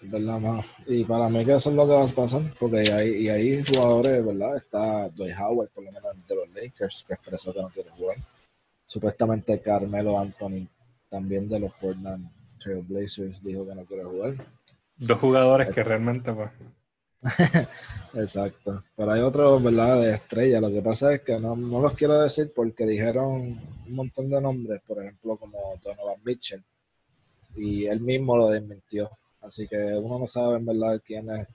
¿Verdad, 0.00 0.38
más? 0.40 0.66
Y 0.86 1.04
para 1.04 1.28
mí 1.28 1.44
que 1.44 1.54
eso 1.54 1.70
es 1.70 1.76
lo 1.76 1.86
que 1.86 1.92
va 1.92 2.04
a 2.04 2.06
pasar, 2.06 2.42
porque 2.58 2.90
hay, 2.92 3.24
y 3.24 3.28
hay 3.28 3.64
jugadores, 3.64 4.24
¿verdad? 4.24 4.56
Está 4.56 5.08
Dwight 5.10 5.36
Howard, 5.38 5.68
por 5.70 5.84
lo 5.84 5.92
menos 5.92 6.26
de 6.26 6.34
los 6.34 6.48
Lakers, 6.50 7.04
que 7.06 7.14
expresó 7.14 7.52
que 7.52 7.62
no 7.62 7.68
quiere 7.70 7.90
jugar. 7.90 8.16
Supuestamente 8.86 9.60
Carmelo 9.60 10.18
Anthony, 10.18 10.68
también 11.10 11.48
de 11.48 11.60
los 11.60 11.72
Portland 11.74 12.30
Trail 12.58 12.82
Blazers, 12.82 13.42
dijo 13.42 13.66
que 13.66 13.74
no 13.74 13.84
quiere 13.84 14.04
jugar. 14.04 14.32
Dos 14.96 15.18
jugadores 15.18 15.70
que 15.70 15.84
realmente, 15.84 16.32
pues, 16.32 16.50
Exacto. 18.14 18.82
Pero 18.96 19.12
hay 19.12 19.20
otros, 19.20 19.62
¿verdad? 19.62 20.00
De 20.00 20.14
estrella. 20.14 20.60
Lo 20.60 20.70
que 20.70 20.82
pasa 20.82 21.14
es 21.14 21.22
que 21.22 21.38
no, 21.38 21.56
los 21.56 21.92
quiero 21.94 22.20
decir 22.20 22.52
porque 22.54 22.86
dijeron 22.86 23.58
un 23.86 23.94
montón 23.94 24.30
de 24.30 24.40
nombres, 24.40 24.80
por 24.86 25.02
ejemplo, 25.02 25.36
como 25.36 25.58
Donovan 25.82 26.20
Mitchell. 26.24 26.62
Y 27.56 27.86
él 27.86 28.00
mismo 28.00 28.36
lo 28.36 28.50
desmintió. 28.50 29.10
Así 29.40 29.66
que 29.66 29.76
uno 29.76 30.18
no 30.18 30.26
sabe, 30.26 30.56
en 30.56 30.66
verdad, 30.66 31.00
quién 31.04 31.30
es. 31.30 31.46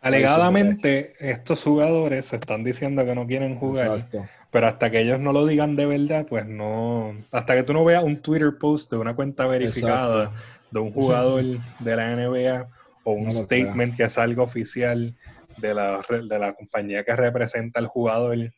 Alegadamente, 0.00 1.14
estos 1.18 1.64
jugadores 1.64 2.26
se 2.26 2.36
están 2.36 2.62
diciendo 2.62 3.04
que 3.04 3.14
no 3.14 3.26
quieren 3.26 3.58
jugar. 3.58 4.08
Pero 4.50 4.66
hasta 4.66 4.90
que 4.90 5.00
ellos 5.00 5.20
no 5.20 5.32
lo 5.32 5.46
digan 5.46 5.76
de 5.76 5.86
verdad, 5.86 6.26
pues 6.26 6.46
no. 6.46 7.14
Hasta 7.30 7.54
que 7.54 7.62
tú 7.62 7.74
no 7.74 7.84
veas 7.84 8.02
un 8.02 8.22
Twitter 8.22 8.56
post 8.58 8.90
de 8.90 8.96
una 8.96 9.14
cuenta 9.14 9.46
verificada 9.46 10.32
de 10.70 10.80
un 10.80 10.92
jugador 10.92 11.44
de 11.44 11.96
la 11.96 12.12
NBA 12.12 12.68
o 13.04 13.12
un 13.12 13.32
statement 13.32 13.96
que 13.96 14.08
salga 14.08 14.42
oficial 14.42 15.14
de 15.58 15.74
la, 15.74 16.00
de 16.08 16.38
la 16.38 16.54
compañía 16.54 17.04
que 17.04 17.14
representa 17.14 17.80
al 17.80 17.86
jugador, 17.88 18.52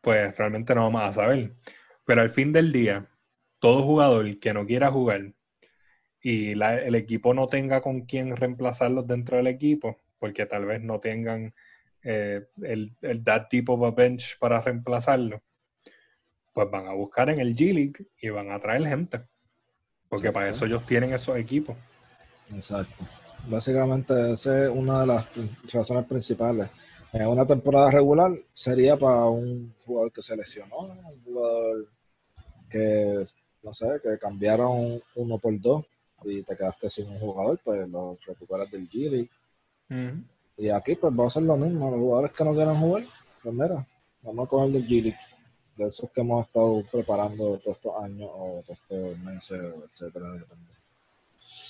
pues 0.00 0.36
realmente 0.36 0.74
no 0.74 0.82
vamos 0.82 1.02
a 1.02 1.12
saber. 1.12 1.52
Pero 2.04 2.22
al 2.22 2.30
fin 2.30 2.52
del 2.52 2.72
día, 2.72 3.08
todo 3.58 3.82
jugador 3.82 4.38
que 4.38 4.52
no 4.52 4.66
quiera 4.66 4.90
jugar 4.90 5.32
y 6.20 6.52
el 6.52 6.94
equipo 6.94 7.34
no 7.34 7.48
tenga 7.48 7.82
con 7.82 8.02
quién 8.02 8.34
reemplazarlos 8.34 9.06
dentro 9.06 9.36
del 9.36 9.46
equipo, 9.46 9.98
porque 10.18 10.46
tal 10.46 10.64
vez 10.64 10.82
no 10.82 10.98
tengan 10.98 11.54
eh, 12.04 12.46
el, 12.62 12.94
el 13.00 13.24
that 13.24 13.48
tipo 13.48 13.76
de 13.78 13.90
bench 13.90 14.38
para 14.38 14.60
reemplazarlo, 14.60 15.42
pues 16.52 16.70
van 16.70 16.86
a 16.86 16.92
buscar 16.92 17.30
en 17.30 17.40
el 17.40 17.56
G 17.56 17.72
League 17.72 18.06
y 18.20 18.28
van 18.28 18.50
a 18.50 18.60
traer 18.60 18.86
gente. 18.86 19.22
Porque 20.08 20.30
para 20.30 20.50
eso 20.50 20.66
ellos 20.66 20.86
tienen 20.86 21.12
esos 21.12 21.36
equipos. 21.36 21.76
Exacto. 22.52 23.04
Básicamente 23.48 24.32
esa 24.32 24.64
es 24.64 24.70
una 24.70 25.00
de 25.00 25.06
las 25.06 25.26
razones 25.72 26.06
principales. 26.06 26.70
En 27.12 27.26
una 27.26 27.46
temporada 27.46 27.90
regular 27.90 28.32
sería 28.52 28.96
para 28.96 29.26
un 29.26 29.74
jugador 29.84 30.12
que 30.12 30.22
se 30.22 30.36
lesionó, 30.36 30.78
un 30.78 31.22
jugador 31.24 31.88
que, 32.68 33.24
no 33.62 33.72
sé, 33.72 33.86
que 34.02 34.18
cambiaron 34.18 35.00
uno 35.14 35.38
por 35.38 35.60
dos 35.60 35.84
y 36.24 36.42
te 36.42 36.56
quedaste 36.56 36.90
sin 36.90 37.08
un 37.08 37.18
jugador, 37.18 37.60
pues 37.62 37.88
lo 37.88 38.18
recuperas 38.26 38.70
del 38.70 38.88
G 38.88 39.28
Y 40.56 40.68
aquí 40.68 40.94
pues 40.94 41.12
va 41.12 41.26
a 41.26 41.30
ser 41.30 41.42
lo 41.42 41.56
mismo, 41.56 41.90
los 41.90 42.00
jugadores 42.00 42.32
que 42.32 42.44
no 42.44 42.54
quieran 42.54 42.80
jugar, 42.80 43.04
pues 43.42 43.54
mira, 43.54 43.86
vamos 44.22 44.46
a 44.46 44.48
coger 44.48 44.70
del 44.72 44.86
G 44.86 45.16
de 45.76 45.86
esos 45.86 46.10
que 46.10 46.20
hemos 46.20 46.46
estado 46.46 46.84
preparando 46.90 47.58
todos 47.58 47.76
estos 47.76 47.92
años 48.02 48.30
o 48.32 48.62
todos 48.64 48.78
estos 48.80 49.18
meses, 49.18 49.60
etcétera, 49.84 50.28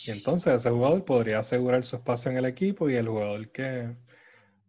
y 0.07 0.11
entonces 0.11 0.55
ese 0.55 0.71
jugador 0.71 1.05
podría 1.05 1.41
asegurar 1.41 1.85
su 1.85 1.97
espacio 1.97 2.31
en 2.31 2.37
el 2.37 2.45
equipo 2.45 2.89
y 2.89 2.95
el 2.95 3.09
jugador 3.09 3.51
que 3.51 3.97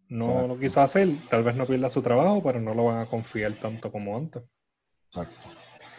no 0.07 0.47
lo 0.47 0.57
quiso 0.57 0.81
hacer, 0.81 1.09
tal 1.29 1.43
vez 1.43 1.55
no 1.55 1.67
pierda 1.67 1.89
su 1.89 2.01
trabajo, 2.01 2.41
pero 2.41 2.59
no 2.59 2.73
lo 2.73 2.85
van 2.85 2.99
a 2.99 3.09
confiar 3.09 3.59
tanto 3.59 3.91
como 3.91 4.17
antes. 4.17 4.43
Exacto. 5.07 5.49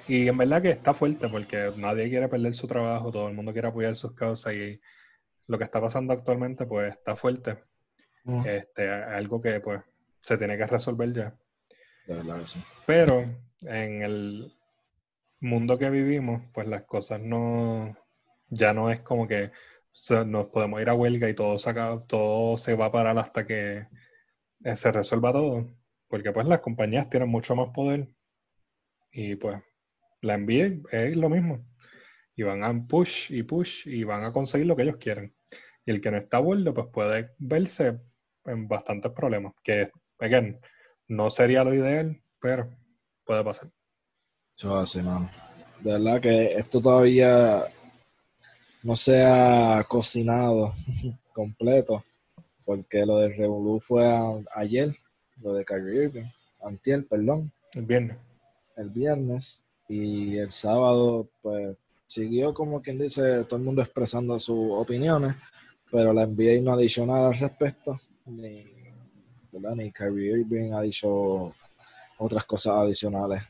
Y 0.09 0.29
en 0.29 0.37
verdad 0.37 0.63
que 0.63 0.71
está 0.71 0.95
fuerte 0.95 1.29
porque 1.29 1.73
nadie 1.77 2.09
quiere 2.09 2.29
perder 2.29 2.55
su 2.55 2.67
trabajo, 2.67 3.11
todo 3.11 3.29
el 3.29 3.35
mundo 3.35 3.53
quiere 3.53 3.69
apoyar 3.69 3.97
sus 3.97 4.13
causas 4.13 4.55
y 4.55 4.81
lo 5.47 5.59
que 5.59 5.65
está 5.65 5.81
pasando 5.81 6.13
actualmente 6.13 6.67
pues 6.67 6.93
está 6.93 7.17
fuerte. 7.17 7.59
Este, 8.45 8.91
algo 8.91 9.41
que 9.41 9.61
pues 9.61 9.81
se 10.21 10.37
tiene 10.37 10.57
que 10.59 10.67
resolver 10.67 11.13
ya. 11.13 11.35
Pero 12.87 13.25
en 13.63 14.03
el 14.03 14.53
mundo 15.41 15.79
que 15.79 15.91
vivimos, 15.91 16.43
pues 16.53 16.67
las 16.67 16.83
cosas 16.83 17.21
no, 17.21 17.97
ya 18.49 18.73
no 18.73 18.91
es 18.91 19.01
como 19.01 19.27
que 19.27 19.53
nos 20.27 20.47
podemos 20.47 20.81
ir 20.81 20.89
a 20.89 20.95
huelga 20.95 21.29
y 21.29 21.35
todo 21.35 21.59
se, 21.59 21.73
todo 22.07 22.57
se 22.57 22.75
va 22.75 22.87
a 22.87 22.93
parar 22.93 23.19
hasta 23.19 23.47
que 23.47 23.87
eh, 24.65 24.77
se 24.77 24.93
resuelva 24.93 25.33
todo. 25.33 25.67
Porque 26.09 26.33
pues 26.33 26.47
las 26.47 26.61
compañías 26.61 27.09
tienen 27.09 27.29
mucho 27.29 27.55
más 27.55 27.71
poder. 27.71 28.09
Y 29.11 29.37
pues 29.37 29.63
la 30.21 30.35
envíe 30.35 30.83
es 30.91 31.17
lo 31.17 31.29
mismo. 31.29 31.65
Y 32.35 32.43
van 32.43 32.63
a 32.65 32.87
push 32.87 33.33
y 33.33 33.43
push 33.43 33.89
y 33.89 34.05
van 34.05 34.25
a 34.25 34.33
conseguir 34.33 34.67
lo 34.67 34.77
que 34.77 34.83
ellos 34.83 34.99
quieren. 34.99 35.35
Y 35.85 35.91
el 35.93 36.01
que 36.01 36.11
no 36.11 36.19
está 36.19 36.39
a 36.39 36.43
pues 36.43 36.87
puede 36.93 37.31
verse 37.39 38.01
en 38.47 38.69
bastantes 38.69 39.13
problemas. 39.13 39.55
Que, 39.63 39.91
again, 40.19 40.59
no 41.09 41.31
sería 41.31 41.65
lo 41.65 41.75
ideal, 41.75 42.21
pero 42.41 42.69
puede 43.25 43.45
pasar. 43.45 43.71
Eso 44.57 44.77
así, 44.77 45.03
mano. 45.03 45.31
De 45.81 45.93
verdad 45.93 46.21
que 46.21 46.53
esto 46.55 46.81
todavía 46.81 47.67
no 48.83 48.97
se 48.97 49.23
ha 49.25 49.85
cocinado 49.87 50.73
completo, 51.33 52.05
porque 52.65 53.05
lo 53.05 53.19
del 53.19 53.37
Revolu 53.37 53.79
fue 53.81 54.05
ayer, 54.55 54.97
lo 55.43 55.55
de 55.55 55.65
Kyrie 55.65 56.05
Irving, 56.05 56.27
antier, 56.63 57.07
perdón. 57.07 57.53
El 57.75 57.83
viernes. 57.83 58.17
El 58.77 58.91
viernes, 58.91 59.65
y 59.89 60.37
el 60.39 60.51
sábado, 60.51 61.29
pues, 61.43 61.77
siguió 62.07 62.55
como 62.55 62.83
quien 62.83 62.99
dice, 62.99 63.45
todo 63.45 63.59
el 63.59 63.65
mundo 63.65 63.83
expresando 63.83 64.39
sus 64.39 64.71
opiniones, 64.73 65.35
pero 65.91 66.13
la 66.13 66.27
NBA 66.27 66.61
no 66.63 66.73
ha 66.73 66.77
dicho 66.77 67.07
nada 67.07 67.29
al 67.29 67.39
respecto, 67.39 67.99
ni, 68.27 68.65
¿verdad? 69.53 69.75
ni 69.77 69.93
Kyrie 69.93 70.41
Irving 70.41 70.73
ha 70.73 70.83
dicho 70.83 71.55
otras 72.19 72.45
cosas 72.45 72.75
adicionales. 72.75 73.43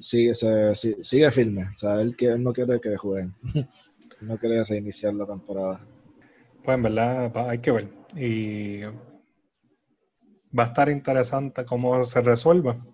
sigue, 0.00 0.32
sigue 0.34 1.30
firme, 1.30 1.68
o 1.72 1.76
sea, 1.76 2.00
él, 2.00 2.14
él 2.18 2.42
no 2.42 2.52
quiere 2.52 2.80
que 2.80 2.96
jueguen, 2.96 3.34
no 4.20 4.38
quiere 4.38 4.64
reiniciar 4.64 5.14
la 5.14 5.26
temporada. 5.26 5.80
Pues 6.64 6.76
en 6.76 6.82
verdad 6.82 7.48
hay 7.48 7.58
que 7.58 7.72
ver. 7.72 7.88
Y 8.14 8.82
va 10.56 10.64
a 10.64 10.66
estar 10.66 10.88
interesante 10.88 11.64
cómo 11.64 12.04
se 12.04 12.20
resuelva, 12.20 12.84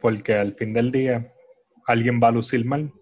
porque 0.00 0.34
al 0.34 0.54
fin 0.54 0.72
del 0.72 0.90
día 0.90 1.32
alguien 1.86 2.20
va 2.22 2.28
a 2.28 2.32
lucir 2.32 2.64
mal 2.64 2.92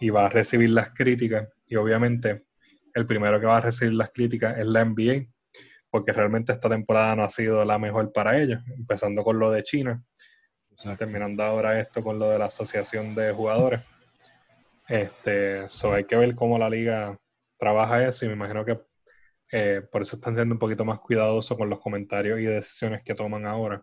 y 0.00 0.10
va 0.10 0.26
a 0.26 0.28
recibir 0.28 0.70
las 0.70 0.90
críticas 0.90 1.48
y 1.66 1.76
obviamente 1.76 2.44
el 2.94 3.06
primero 3.06 3.40
que 3.40 3.46
va 3.46 3.56
a 3.56 3.60
recibir 3.60 3.94
las 3.94 4.10
críticas 4.10 4.58
es 4.58 4.66
la 4.66 4.84
NBA, 4.84 5.26
porque 5.94 6.12
realmente 6.12 6.50
esta 6.50 6.68
temporada 6.68 7.14
no 7.14 7.22
ha 7.22 7.30
sido 7.30 7.64
la 7.64 7.78
mejor 7.78 8.12
para 8.12 8.36
ellos, 8.36 8.60
empezando 8.76 9.22
con 9.22 9.38
lo 9.38 9.52
de 9.52 9.62
China, 9.62 10.02
terminando 10.98 11.44
ahora 11.44 11.78
esto 11.78 12.02
con 12.02 12.18
lo 12.18 12.30
de 12.30 12.38
la 12.40 12.46
asociación 12.46 13.14
de 13.14 13.30
jugadores. 13.30 13.80
Este, 14.88 15.68
so 15.68 15.92
hay 15.92 16.02
que 16.02 16.16
ver 16.16 16.34
cómo 16.34 16.58
la 16.58 16.68
liga 16.68 17.16
trabaja 17.56 18.08
eso 18.08 18.24
y 18.24 18.28
me 18.28 18.34
imagino 18.34 18.64
que 18.64 18.80
eh, 19.52 19.82
por 19.88 20.02
eso 20.02 20.16
están 20.16 20.34
siendo 20.34 20.56
un 20.56 20.58
poquito 20.58 20.84
más 20.84 20.98
cuidadosos 20.98 21.56
con 21.56 21.70
los 21.70 21.78
comentarios 21.78 22.40
y 22.40 22.44
decisiones 22.46 23.04
que 23.04 23.14
toman 23.14 23.46
ahora. 23.46 23.80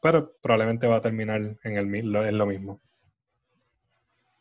Pero 0.00 0.36
probablemente 0.40 0.86
va 0.86 0.98
a 0.98 1.00
terminar 1.00 1.40
en, 1.64 1.76
el, 1.76 1.92
en 1.92 2.38
lo 2.38 2.46
mismo. 2.46 2.80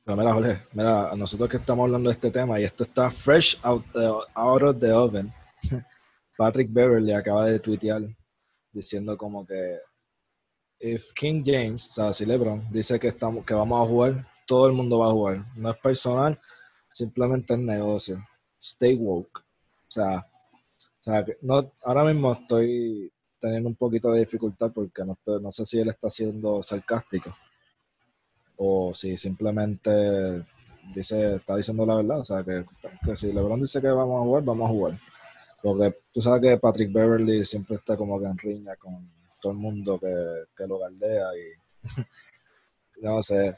mira, 0.06 0.32
Jorge, 0.32 0.60
mira, 0.74 1.16
nosotros 1.16 1.50
que 1.50 1.58
estamos 1.58 1.86
hablando 1.86 2.10
de 2.12 2.14
este 2.14 2.30
tema 2.30 2.60
y 2.60 2.66
esto 2.66 2.84
está 2.84 3.10
fresh 3.10 3.60
out, 3.64 3.84
out 4.36 4.62
of 4.62 4.80
the 4.80 4.91
oven. 4.91 5.34
Patrick 6.38 6.71
Beverly 6.71 7.11
acaba 7.11 7.45
de 7.45 7.59
tuitear 7.59 8.01
diciendo 8.71 9.17
como 9.17 9.45
que 9.45 9.79
if 10.79 11.13
King 11.13 11.43
James, 11.45 11.89
o 11.89 11.93
sea, 11.93 12.13
si 12.13 12.25
LeBron 12.25 12.67
dice 12.71 12.99
que 12.99 13.07
estamos 13.07 13.45
que 13.45 13.53
vamos 13.53 13.81
a 13.81 13.89
jugar, 13.89 14.25
todo 14.45 14.67
el 14.67 14.73
mundo 14.73 14.99
va 14.99 15.07
a 15.07 15.11
jugar. 15.11 15.45
No 15.55 15.69
es 15.69 15.77
personal, 15.77 16.39
simplemente 16.91 17.53
es 17.53 17.59
negocio. 17.59 18.23
Stay 18.59 18.95
woke. 18.95 19.39
O 19.39 19.91
sea, 19.91 20.17
o 20.17 21.03
sea, 21.03 21.25
no, 21.41 21.71
ahora 21.84 22.03
mismo 22.03 22.34
estoy 22.34 23.11
teniendo 23.39 23.69
un 23.69 23.75
poquito 23.75 24.11
de 24.11 24.21
dificultad 24.21 24.71
porque 24.71 25.03
no, 25.03 25.17
no 25.25 25.51
sé 25.51 25.65
si 25.65 25.79
él 25.79 25.89
está 25.89 26.09
siendo 26.09 26.63
sarcástico 26.63 27.36
o 28.55 28.93
si 28.93 29.17
simplemente 29.17 30.45
dice, 30.93 31.36
está 31.36 31.55
diciendo 31.55 31.86
la 31.86 31.95
verdad. 31.95 32.19
O 32.19 32.25
sea, 32.25 32.43
que, 32.43 32.65
si 33.15 33.31
LeBron 33.31 33.61
dice 33.61 33.81
que 33.81 33.88
vamos 33.88 34.21
a 34.21 34.23
jugar, 34.23 34.43
vamos 34.43 34.69
a 34.69 34.73
jugar. 34.73 34.99
Porque 35.64 35.95
tú 36.11 36.22
sabes 36.22 36.41
que 36.41 36.57
Patrick 36.57 36.91
Beverly 36.91 37.45
siempre 37.45 37.78
está 37.78 37.95
como 37.95 38.20
que 38.20 38.26
en 38.26 38.38
riña 38.38 38.76
con 38.76 39.09
todo 39.41 39.53
el 39.53 39.57
mundo 39.57 39.97
que, 39.97 40.14
que 40.55 40.68
lo 40.68 40.78
galdea 40.78 41.28
y 41.36 41.80
no 43.01 43.24
sé, 43.24 43.55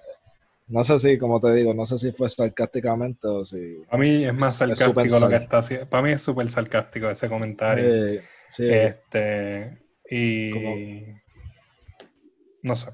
no 0.68 0.84
sé 0.84 0.98
si, 0.98 1.18
como 1.18 1.40
te 1.40 1.52
digo, 1.54 1.74
no 1.74 1.86
sé 1.86 1.98
si 1.98 2.12
fue 2.12 2.28
sarcásticamente 2.30 3.28
o 3.28 3.44
si. 3.44 3.84
A 3.90 3.98
mí 3.98 4.26
es 4.26 4.34
más 4.34 4.58
sarcástico 4.58 5.20
lo 5.20 5.30
que 5.30 5.36
está 5.36 5.60
haciendo. 5.60 5.88
Para 5.88 6.04
mí 6.04 6.12
es 6.12 6.22
súper 6.22 6.50
sarcástico 6.50 7.10
ese 7.10 7.30
comentario. 7.30 8.22
Sí, 8.50 8.68
Este. 8.68 9.80
Y. 10.10 10.52
no 12.64 12.76
sé. 12.76 12.90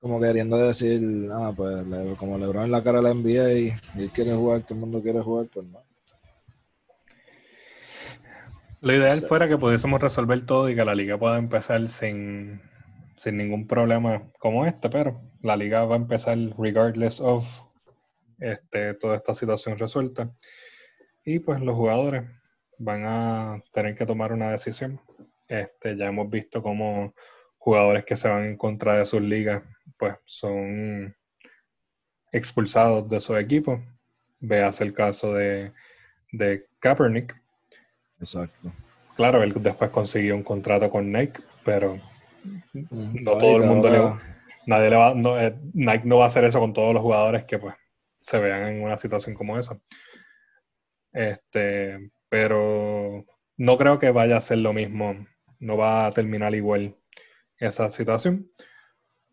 Como 0.00 0.18
queriendo 0.18 0.56
decir, 0.56 1.28
ah, 1.32 1.52
pues 1.54 1.84
como 2.18 2.38
LeBron 2.38 2.64
en 2.64 2.70
la 2.70 2.82
cara 2.82 3.02
la 3.02 3.12
NBA 3.12 3.52
y 3.52 3.72
él 3.98 4.10
quiere 4.10 4.34
jugar, 4.34 4.62
todo 4.62 4.74
el 4.74 4.80
mundo 4.80 5.02
quiere 5.02 5.20
jugar, 5.20 5.46
pues 5.52 5.66
no. 5.66 5.82
Lo 8.82 8.94
ideal 8.94 9.20
fuera 9.28 9.46
que 9.46 9.58
pudiésemos 9.58 10.00
resolver 10.00 10.46
todo 10.46 10.70
y 10.70 10.74
que 10.74 10.84
la 10.84 10.94
liga 10.94 11.18
pueda 11.18 11.36
empezar 11.36 11.86
sin, 11.88 12.62
sin 13.16 13.36
ningún 13.36 13.66
problema 13.66 14.22
como 14.38 14.64
este, 14.64 14.88
pero 14.88 15.20
la 15.42 15.54
liga 15.56 15.84
va 15.84 15.96
a 15.96 15.98
empezar 15.98 16.38
regardless 16.58 17.20
of 17.20 17.46
este, 18.38 18.94
toda 18.94 19.16
esta 19.16 19.34
situación 19.34 19.78
resuelta. 19.78 20.32
Y 21.24 21.40
pues 21.40 21.60
los 21.60 21.76
jugadores 21.76 22.24
van 22.78 23.04
a 23.04 23.62
tener 23.72 23.94
que 23.94 24.06
tomar 24.06 24.32
una 24.32 24.50
decisión. 24.50 24.98
Este, 25.46 25.96
ya 25.96 26.06
hemos 26.06 26.30
visto 26.30 26.62
cómo 26.62 27.14
jugadores 27.58 28.06
que 28.06 28.16
se 28.16 28.28
van 28.28 28.44
en 28.44 28.56
contra 28.56 28.96
de 28.96 29.04
sus 29.04 29.20
ligas, 29.20 29.62
pues 29.98 30.14
son 30.24 31.14
expulsados 32.32 33.08
de 33.10 33.20
su 33.20 33.36
equipo. 33.36 33.82
Veas 34.38 34.80
el 34.80 34.94
caso 34.94 35.34
de, 35.34 35.74
de 36.32 36.66
Kaepernick. 36.78 37.36
Exacto. 38.20 38.72
Claro, 39.16 39.42
él 39.42 39.52
después 39.56 39.90
consiguió 39.90 40.36
un 40.36 40.42
contrato 40.42 40.88
con 40.90 41.10
Nike, 41.10 41.42
pero 41.64 41.98
no 42.72 43.32
todo 43.38 43.56
el 43.56 43.66
mundo 43.66 43.90
le 43.90 44.30
nadie 44.66 44.90
le 44.90 44.96
va, 44.96 45.14
no, 45.14 45.40
eh, 45.40 45.56
Nike 45.74 46.06
no 46.06 46.18
va 46.18 46.24
a 46.24 46.26
hacer 46.28 46.44
eso 46.44 46.60
con 46.60 46.72
todos 46.72 46.94
los 46.94 47.02
jugadores 47.02 47.44
que 47.44 47.58
pues 47.58 47.74
se 48.20 48.38
vean 48.38 48.68
en 48.68 48.82
una 48.82 48.96
situación 48.96 49.34
como 49.34 49.58
esa. 49.58 49.80
Este, 51.12 52.10
pero 52.28 53.24
no 53.56 53.76
creo 53.76 53.98
que 53.98 54.10
vaya 54.10 54.36
a 54.36 54.40
ser 54.40 54.58
lo 54.58 54.72
mismo, 54.72 55.26
no 55.58 55.76
va 55.76 56.06
a 56.06 56.12
terminar 56.12 56.54
igual 56.54 56.94
esa 57.58 57.90
situación. 57.90 58.50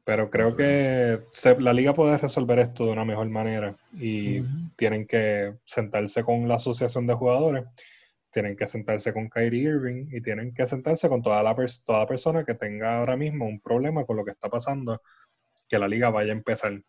Pero 0.04 0.30
creo 0.30 0.56
que 0.56 1.20
la 1.60 1.74
liga 1.74 1.94
puede 1.94 2.18
resolver 2.18 2.60
esto 2.60 2.86
de 2.86 2.92
una 2.92 3.04
mejor 3.04 3.28
manera 3.28 3.76
y 3.94 4.42
tienen 4.78 5.06
que 5.06 5.56
sentarse 5.66 6.24
con 6.24 6.48
la 6.48 6.56
asociación 6.56 7.08
de 7.08 7.14
jugadores 7.14 7.66
tienen 8.38 8.56
que 8.56 8.68
sentarse 8.68 9.12
con 9.14 9.32
Kyrie 9.32 9.64
Irving 9.64 10.10
y 10.12 10.22
tienen 10.22 10.54
que 10.54 10.68
sentarse 10.68 11.10
con 11.10 11.24
toda, 11.24 11.42
la 11.42 11.56
toda 11.84 12.06
persona 12.06 12.46
que 12.46 12.54
tenga 12.54 13.00
ahora 13.00 13.18
mismo 13.18 13.48
un 13.48 13.60
problema 13.60 14.06
con 14.06 14.16
lo 14.16 14.24
que 14.24 14.30
está 14.30 14.48
pasando, 14.48 15.02
que 15.68 15.80
la 15.80 15.88
liga 15.88 16.12
vaya 16.12 16.34
a 16.34 16.36
empezar. 16.36 16.80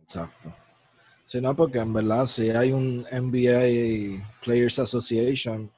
Exacto. 0.00 0.54
Si 1.26 1.40
no, 1.40 1.56
porque 1.56 1.78
en 1.78 1.92
verdad 1.92 2.24
si 2.26 2.50
hay 2.50 2.70
un 2.70 3.04
NBA 3.10 4.24
Players 4.44 4.78
Association, 4.78 5.68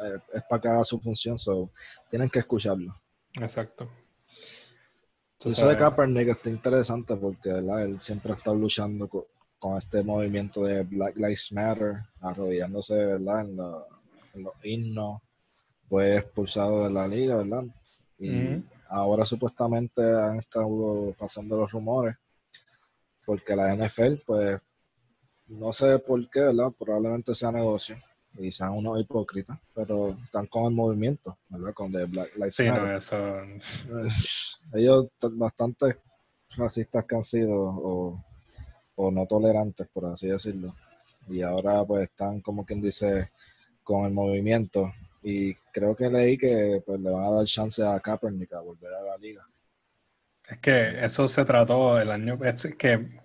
eh, 0.00 0.18
es 0.34 0.42
para 0.48 0.60
que 0.60 0.66
haga 0.66 0.82
su 0.82 0.98
función, 0.98 1.38
so, 1.38 1.70
tienen 2.08 2.28
que 2.28 2.40
escucharlo. 2.40 3.00
Exacto. 3.34 3.88
Eso 5.44 5.68
de 5.68 5.76
Kaepernick 5.76 6.30
está 6.30 6.50
interesante 6.50 7.14
porque 7.14 7.50
él 7.50 8.00
siempre 8.00 8.32
ha 8.32 8.34
estado 8.34 8.56
luchando 8.56 9.08
con, 9.08 9.78
este 9.78 10.02
movimiento 10.02 10.64
de 10.64 10.82
Black 10.82 11.14
Lives 11.14 11.52
Matter, 11.52 12.00
arrodillándose 12.20 12.96
¿verdad? 12.96 13.42
en 13.42 13.56
la 13.56 13.84
los 14.34 14.54
himnos, 14.62 15.20
fue 15.88 16.16
expulsado 16.16 16.84
de 16.84 16.90
la 16.90 17.08
liga, 17.08 17.36
¿verdad? 17.36 17.64
Y 18.18 18.62
ahora 18.88 19.24
supuestamente 19.24 20.02
han 20.02 20.38
estado 20.38 21.14
pasando 21.18 21.56
los 21.56 21.72
rumores, 21.72 22.16
porque 23.24 23.56
la 23.56 23.74
NFL, 23.74 24.22
pues, 24.26 24.60
no 25.48 25.72
sé 25.72 25.98
por 25.98 26.28
qué, 26.30 26.40
¿verdad? 26.40 26.72
Probablemente 26.78 27.34
sea 27.34 27.50
negocio 27.50 27.96
y 28.38 28.52
sean 28.52 28.72
unos 28.72 29.00
hipócritas, 29.00 29.58
pero 29.74 30.16
están 30.24 30.46
con 30.46 30.66
el 30.66 30.70
movimiento, 30.72 31.36
¿verdad? 31.48 31.74
Con 31.74 31.90
The 31.90 32.04
Black 32.04 32.36
Lives 32.36 32.54
sí, 32.54 32.66
No, 32.66 32.96
eso... 32.96 33.16
Ellos 34.72 35.08
bastante 35.32 35.96
racistas 36.50 37.04
que 37.04 37.16
han 37.16 37.24
sido 37.24 37.54
o, 37.54 38.24
o 38.94 39.10
no 39.10 39.26
tolerantes, 39.26 39.88
por 39.88 40.06
así 40.06 40.28
decirlo. 40.28 40.68
Y 41.28 41.42
ahora 41.42 41.84
pues 41.84 42.04
están 42.04 42.40
como 42.40 42.64
quien 42.64 42.80
dice 42.80 43.30
con 43.90 44.06
el 44.06 44.12
movimiento. 44.12 44.94
Y 45.20 45.54
creo 45.72 45.96
que 45.96 46.08
leí 46.08 46.38
que 46.38 46.80
pues, 46.86 47.00
le 47.00 47.10
van 47.10 47.24
a 47.24 47.30
dar 47.30 47.44
chance 47.44 47.84
a 47.84 47.98
Kaepernick 47.98 48.52
a 48.52 48.60
volver 48.60 48.94
a 48.94 49.02
la 49.02 49.16
liga. 49.18 49.44
Es 50.48 50.58
que 50.58 51.04
eso 51.04 51.26
se 51.26 51.44
trató 51.44 52.00
el 52.00 52.10
año, 52.12 52.38
es 52.44 52.72
que 52.76 53.20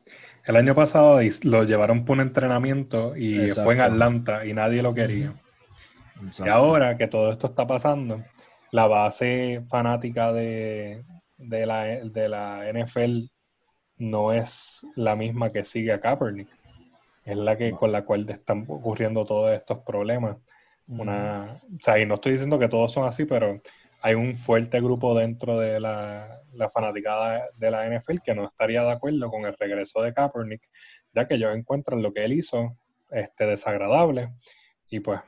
el 0.45 0.55
año 0.55 0.73
pasado 0.73 1.19
lo 1.43 1.63
llevaron 1.63 2.03
por 2.03 2.17
un 2.17 2.21
entrenamiento 2.21 3.15
y 3.15 3.47
fue 3.49 3.75
en 3.75 3.81
Atlanta 3.81 4.43
y 4.45 4.53
nadie 4.53 4.81
lo 4.81 4.93
quería. 4.93 5.35
Y 6.43 6.49
ahora 6.49 6.97
que 6.97 7.07
todo 7.07 7.31
esto 7.31 7.47
está 7.47 7.67
pasando, 7.67 8.23
la 8.71 8.87
base 8.87 9.63
fanática 9.69 10.33
de, 10.33 11.03
de, 11.37 11.65
la, 11.65 11.83
de 11.85 12.29
la 12.29 12.63
NFL 12.73 13.25
no 13.97 14.33
es 14.33 14.85
la 14.95 15.15
misma 15.15 15.49
que 15.49 15.63
sigue 15.63 15.93
a 15.93 15.99
Kaepernick. 15.99 16.49
Es 17.23 17.37
la 17.37 17.55
que 17.55 17.71
con 17.71 17.91
la 17.91 18.03
cual 18.03 18.27
están 18.29 18.65
ocurriendo 18.67 19.25
todos 19.25 19.51
estos 19.51 19.79
problemas. 19.79 20.37
Una, 20.87 21.61
o 21.63 21.79
sea, 21.81 21.99
y 21.99 22.05
no 22.05 22.15
estoy 22.15 22.33
diciendo 22.33 22.59
que 22.59 22.67
todos 22.67 22.93
son 22.93 23.07
así, 23.07 23.25
pero 23.25 23.57
hay 24.01 24.13
un 24.13 24.35
fuerte 24.35 24.79
grupo 24.81 25.17
dentro 25.17 25.59
de 25.59 25.79
la, 25.79 26.41
la 26.53 26.69
fanaticada 26.69 27.41
de 27.57 27.71
la 27.71 27.89
NFL 27.89 28.17
que 28.23 28.35
no 28.35 28.45
estaría 28.45 28.83
de 28.83 28.91
acuerdo 28.91 29.29
con 29.29 29.45
el 29.45 29.55
regreso 29.57 30.01
de 30.03 30.13
Kaepernick, 30.13 30.61
ya 31.13 31.27
que 31.27 31.35
ellos 31.35 31.55
encuentran 31.55 32.03
lo 32.03 32.13
que 32.13 32.23
él 32.23 32.33
hizo 32.33 32.77
este, 33.09 33.47
desagradable. 33.47 34.29
Y 34.89 34.99
pues, 34.99 35.19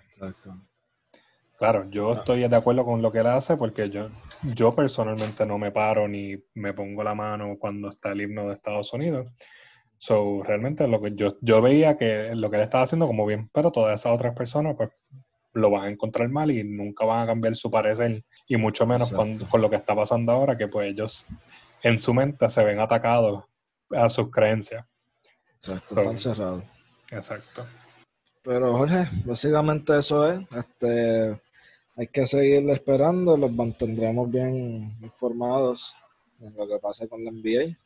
claro, 1.58 1.89
yo 1.89 2.12
ah. 2.12 2.18
estoy 2.20 2.47
de 2.47 2.55
acuerdo 2.55 2.86
con 2.86 3.01
lo 3.01 3.12
que 3.12 3.20
él 3.20 3.28
hace 3.28 3.58
porque 3.58 3.89
yo, 3.89 4.10
yo 4.43 4.76
personalmente 4.76 5.45
no 5.45 5.58
me 5.58 5.72
paro 5.72 6.08
ni 6.08 6.36
me 6.53 6.74
pongo 6.74 7.03
la 7.03 7.16
mano 7.16 7.58
cuando 7.60 7.89
está 7.89 8.12
el 8.12 8.22
himno 8.22 8.47
de 8.47 8.53
Estados 8.53 8.93
Unidos. 8.93 9.28
So, 9.97 10.43
realmente 10.43 10.88
lo 10.88 11.01
que 11.01 11.16
yo, 11.16 11.38
yo 11.41 11.60
veía 11.64 11.97
que 11.97 12.36
lo 12.36 12.51
que 12.51 12.58
él 12.58 12.64
estaba 12.64 12.84
haciendo 12.84 13.08
como 13.08 13.26
bien, 13.26 13.49
pero 13.51 13.72
todas 13.72 13.99
esas 13.99 14.14
otras 14.14 14.36
personas, 14.36 14.76
pues 14.78 14.91
lo 15.54 15.70
van 15.72 15.84
a 15.86 15.89
encontrar 15.89 16.30
mal 16.30 16.52
y 16.52 16.64
nunca 16.64 17.06
van 17.06 17.24
a 17.24 17.28
cambiar 17.28 17.56
su 17.56 17.70
parecer. 17.70 18.24
Y 18.48 18.58
mucho 18.58 18.86
menos 18.86 19.12
con, 19.12 19.39
lo 19.62 19.70
que 19.70 19.76
está 19.76 19.95
pasando 19.95 20.32
ahora, 20.32 20.58
que 20.58 20.68
pues 20.68 20.91
ellos 20.91 21.28
en 21.84 22.00
su 22.00 22.14
mente 22.14 22.50
se 22.50 22.64
ven 22.64 22.80
atacados 22.80 23.43
a 23.91 24.10
sus 24.10 24.30
creencias. 24.30 24.86
Exacto, 25.56 26.00
están 26.00 26.18
cerrados. 26.18 26.64
Exacto. 27.12 27.66
Pero 28.43 28.78
Jorge, 28.78 29.10
básicamente 29.26 29.98
eso 29.98 30.32
es. 30.32 30.39
Este, 30.56 31.41
hay 31.95 32.08
que 32.08 32.26
seguir 32.28 32.70
esperando, 32.70 33.36
los 33.36 33.52
mantendremos 33.52 34.30
bien 34.30 34.95
informados 35.02 35.98
en 36.39 36.56
lo 36.56 36.68
que 36.68 36.80
pase 36.80 37.08
con 37.08 37.26
la 37.26 37.32
NBA. 37.32 37.78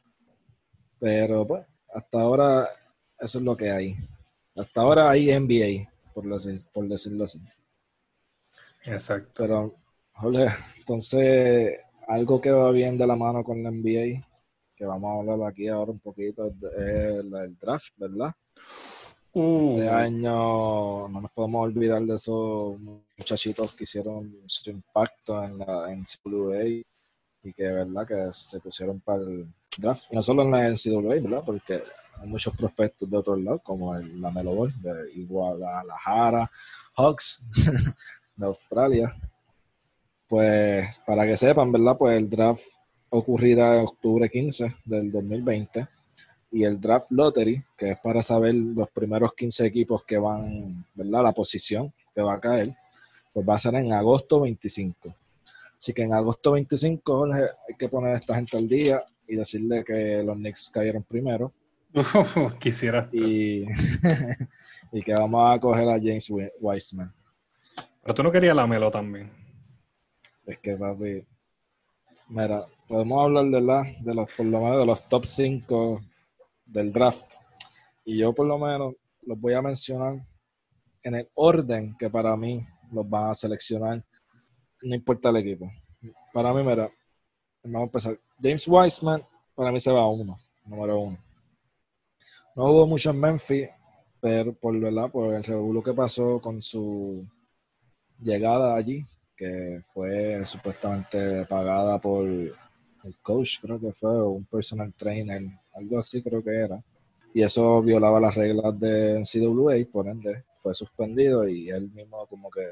Pero 1.00 1.48
pues, 1.48 1.66
hasta 1.94 2.22
ahora 2.22 2.70
eso 3.20 3.40
es 3.40 3.44
lo 3.44 3.56
que 3.56 3.72
hay. 3.72 3.96
Hasta 4.56 4.82
ahora 4.82 5.10
hay 5.10 5.28
NBA, 5.28 5.91
por, 6.14 6.26
por 6.74 6.88
decirlo 6.88 7.24
así. 7.24 7.40
Exacto. 8.86 9.32
Pero, 9.44 9.76
Jorge, 10.14 10.48
entonces, 10.78 11.80
algo 12.08 12.42
que 12.42 12.52
va 12.52 12.72
bien 12.72 12.98
de 12.98 13.08
la 13.08 13.16
mano 13.16 13.44
con 13.44 13.64
la 13.64 13.72
NBA, 13.72 14.26
que 14.76 14.86
vamos 14.86 15.10
a 15.10 15.34
hablar 15.34 15.50
aquí 15.50 15.68
ahora 15.68 15.92
un 15.92 16.00
poquito, 16.00 16.48
es 16.48 16.56
el 16.80 17.58
draft, 17.60 17.94
¿verdad? 17.98 18.34
Este 19.34 19.40
uh. 19.40 19.90
año 19.90 21.08
no 21.08 21.22
nos 21.22 21.32
podemos 21.32 21.64
olvidar 21.64 22.02
de 22.02 22.16
esos 22.16 22.78
muchachitos 23.18 23.74
que 23.74 23.86
hicieron 23.86 24.36
su 24.46 24.72
impacto 24.72 25.42
en 25.42 25.58
la 25.58 25.88
NCAA 25.90 26.84
y 27.44 27.54
que 27.54 27.64
verdad 27.64 28.06
que 28.06 28.28
se 28.32 28.60
pusieron 28.60 29.00
para 29.00 29.22
el 29.22 29.48
draft. 29.78 30.12
Y 30.12 30.16
no 30.16 30.22
solo 30.22 30.44
en 30.44 30.52
la 30.52 30.68
NCAA, 30.68 31.22
¿verdad? 31.22 31.44
Porque 31.46 31.82
hay 32.20 32.28
muchos 32.28 32.56
prospectos 32.56 33.10
de 33.10 33.18
otro 33.18 33.36
lado, 33.36 33.60
como 33.60 33.96
el, 33.96 34.22
la 34.22 34.32
Melo 34.32 34.54
Ball 34.54 34.74
de 34.82 35.26
Guadalajara, 35.26 36.50
Hawks 36.96 37.44
de 38.36 38.46
Australia. 38.46 39.16
Pues 40.28 40.88
para 41.06 41.26
que 41.26 41.36
sepan, 41.36 41.72
¿verdad? 41.72 41.98
Pues 41.98 42.18
el 42.18 42.30
draft 42.30 42.64
ocurrirá 43.10 43.76
en 43.76 43.86
octubre 43.86 44.30
15 44.30 44.76
del 44.86 45.12
2020 45.12 45.88
y 46.52 46.64
el 46.64 46.80
draft 46.80 47.12
lottery, 47.12 47.64
que 47.78 47.92
es 47.92 47.98
para 48.00 48.22
saber 48.22 48.56
los 48.56 48.90
primeros 48.90 49.34
15 49.34 49.66
equipos 49.66 50.04
que 50.04 50.18
van, 50.18 50.86
¿verdad? 50.94 51.24
La 51.24 51.32
posición 51.32 51.94
que 52.14 52.22
va 52.22 52.36
a 52.36 52.40
caer, 52.40 52.76
pues 53.34 53.48
va 53.48 53.56
a 53.56 53.60
ser 53.60 53.76
en 53.76 53.94
agosto 53.94 54.42
25. 54.42 55.16
Así 55.78 55.94
que 55.94 56.04
en 56.04 56.14
agosto 56.14 56.52
25 56.52 57.26
hay 57.34 57.76
que 57.78 57.90
poner 57.90 58.16
a 58.16 58.18
esta 58.18 58.36
gente 58.36 58.58
al 58.58 58.68
día 58.68 59.04
y 59.28 59.36
decirle 59.36 59.84
que 59.84 60.22
los 60.24 60.36
Knicks 60.36 60.70
cayeron 60.70 61.04
primero. 61.04 61.54
quisiera. 62.60 63.10
Y, 63.12 63.64
y 64.92 65.02
que 65.02 65.14
vamos 65.14 65.56
a 65.56 65.60
coger 65.60 65.90
a 65.90 66.00
James 66.00 66.32
Wiseman. 66.60 67.14
Pero 68.02 68.16
tú 68.16 68.24
no 68.24 68.32
querías 68.32 68.56
la 68.56 68.68
Melo 68.68 68.90
también. 68.90 69.32
Es 70.46 70.58
que, 70.58 70.76
papi, 70.76 71.26
mira, 72.30 72.66
podemos 72.88 73.24
hablar 73.24 73.46
de, 73.46 73.62
la, 73.62 73.84
de 74.00 74.14
los, 74.14 74.34
por 74.34 74.46
lo 74.46 74.62
menos 74.62 74.80
de 74.80 74.86
los 74.86 75.08
top 75.08 75.26
5 75.26 76.02
del 76.66 76.92
draft. 76.92 77.36
Y 78.04 78.18
yo 78.18 78.34
por 78.34 78.48
lo 78.48 78.58
menos 78.58 78.96
los 79.22 79.40
voy 79.40 79.54
a 79.54 79.62
mencionar 79.62 80.26
en 81.04 81.16
el 81.16 81.30
orden 81.36 81.96
que 81.98 82.10
para 82.10 82.36
mí 82.36 82.66
los 82.92 83.08
van 83.08 83.30
a 83.30 83.36
seleccionar, 83.36 84.04
no 84.82 84.96
importa 84.96 85.30
el 85.30 85.38
equipo. 85.38 85.72
Para 86.34 86.54
mí, 86.54 86.64
mira, 86.64 86.90
vamos 87.64 87.82
a 87.82 87.84
empezar. 87.86 88.20
James 88.42 88.68
Wiseman, 88.68 89.24
para 89.56 89.72
mí 89.72 89.80
se 89.80 89.92
va 89.92 90.02
a 90.02 90.08
uno, 90.08 90.38
número 90.66 91.00
uno. 91.00 91.31
No 92.56 92.66
hubo 92.66 92.86
mucho 92.86 93.12
en 93.12 93.20
Memphis, 93.20 93.70
pero 94.20 94.54
por, 94.54 94.78
¿verdad? 94.80 95.10
por 95.10 95.34
el 95.34 95.44
revuelo 95.44 95.82
que 95.82 95.94
pasó 95.94 96.40
con 96.42 96.62
su 96.62 97.26
llegada 98.20 98.76
allí, 98.76 99.06
que 99.36 99.82
fue 99.86 100.44
supuestamente 100.46 101.46
pagada 101.46 102.00
por 102.00 102.28
el 102.28 103.18
coach, 103.22 103.60
creo 103.62 103.80
que 103.80 103.94
fue, 103.94 104.12
o 104.12 104.30
un 104.30 104.46
personal 104.46 104.94
trainer, 104.94 105.44
algo 105.74 106.00
así 106.00 106.22
creo 106.22 106.44
que 106.44 106.54
era. 106.54 106.84
Y 107.34 107.42
eso 107.42 107.82
violaba 107.82 108.20
las 108.20 108.36
reglas 108.36 108.78
de 108.80 109.20
NCAA, 109.20 109.90
por 109.92 110.08
ende 110.08 110.44
fue 110.62 110.74
suspendido 110.76 111.48
y 111.48 111.70
él 111.70 111.90
mismo 111.92 112.26
como 112.28 112.50
que 112.52 112.68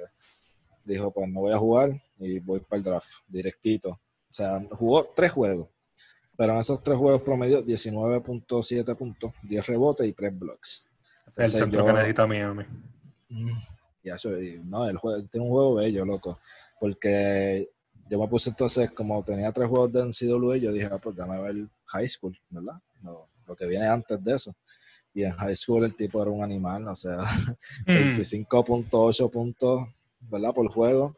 dijo, 0.86 1.12
pues 1.12 1.28
no 1.30 1.42
voy 1.42 1.54
a 1.54 1.58
jugar 1.58 2.02
y 2.20 2.40
voy 2.40 2.60
para 2.60 2.78
el 2.78 2.84
draft, 2.84 3.10
directito. 3.28 3.92
O 3.92 4.34
sea, 4.34 4.62
jugó 4.72 5.08
tres 5.16 5.32
juegos, 5.32 5.70
pero 6.40 6.54
en 6.54 6.60
esos 6.60 6.82
tres 6.82 6.98
juegos 6.98 7.22
promedio 7.22 7.62
19.7 7.66 8.96
puntos, 8.96 9.34
10 9.44 9.68
rebotes 9.68 10.08
y 10.08 10.14
3 10.14 10.40
blocks. 10.40 10.88
el 11.36 11.50
centro 11.50 11.86
que 11.86 11.92
necesita 11.92 12.26
Miami. 12.26 12.64
Mm, 13.28 13.60
ya 14.02 14.16
no, 14.64 14.88
el 14.88 14.96
juego, 14.96 15.22
tiene 15.26 15.46
un 15.46 15.52
juego 15.52 15.76
bello, 15.76 16.06
loco, 16.06 16.40
porque 16.80 17.70
yo 18.10 18.18
me 18.18 18.26
puse 18.30 18.52
entonces, 18.52 18.90
como 18.92 19.22
tenía 19.22 19.52
tres 19.52 19.68
juegos 19.68 19.92
de 19.92 20.06
NCAA, 20.06 20.56
yo 20.56 20.72
dije, 20.72 20.88
ah, 20.90 20.98
pues 20.98 21.14
dame 21.14 21.42
ver 21.42 21.68
high 21.88 22.08
school, 22.08 22.40
¿verdad? 22.50 22.80
Lo, 23.04 23.28
que 23.58 23.66
viene 23.66 23.90
antes 23.90 24.24
de 24.24 24.36
eso. 24.36 24.56
Y 25.14 25.24
en 25.24 25.34
high 25.34 25.58
school 25.58 25.84
el 25.84 25.94
tipo 25.94 26.22
era 26.22 26.32
un 26.32 26.42
animal, 26.42 26.88
o 26.88 26.96
sea, 26.96 27.18
25.8 27.86 29.26
mm. 29.28 29.30
puntos, 29.30 29.90
¿verdad? 30.22 30.54
Por 30.54 30.72
juego, 30.72 31.18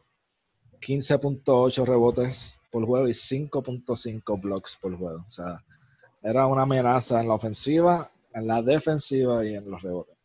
15.8 0.80 1.86
rebotes 1.86 2.58
por 2.72 2.86
juego 2.86 3.06
y 3.06 3.12
5.5 3.12 4.40
blocks 4.40 4.76
por 4.80 4.96
juego. 4.96 5.18
O 5.18 5.30
sea, 5.30 5.62
era 6.22 6.46
una 6.46 6.62
amenaza 6.62 7.20
en 7.20 7.28
la 7.28 7.34
ofensiva, 7.34 8.10
en 8.32 8.46
la 8.46 8.62
defensiva 8.62 9.44
y 9.44 9.54
en 9.54 9.70
los 9.70 9.82
rebotes. 9.82 10.16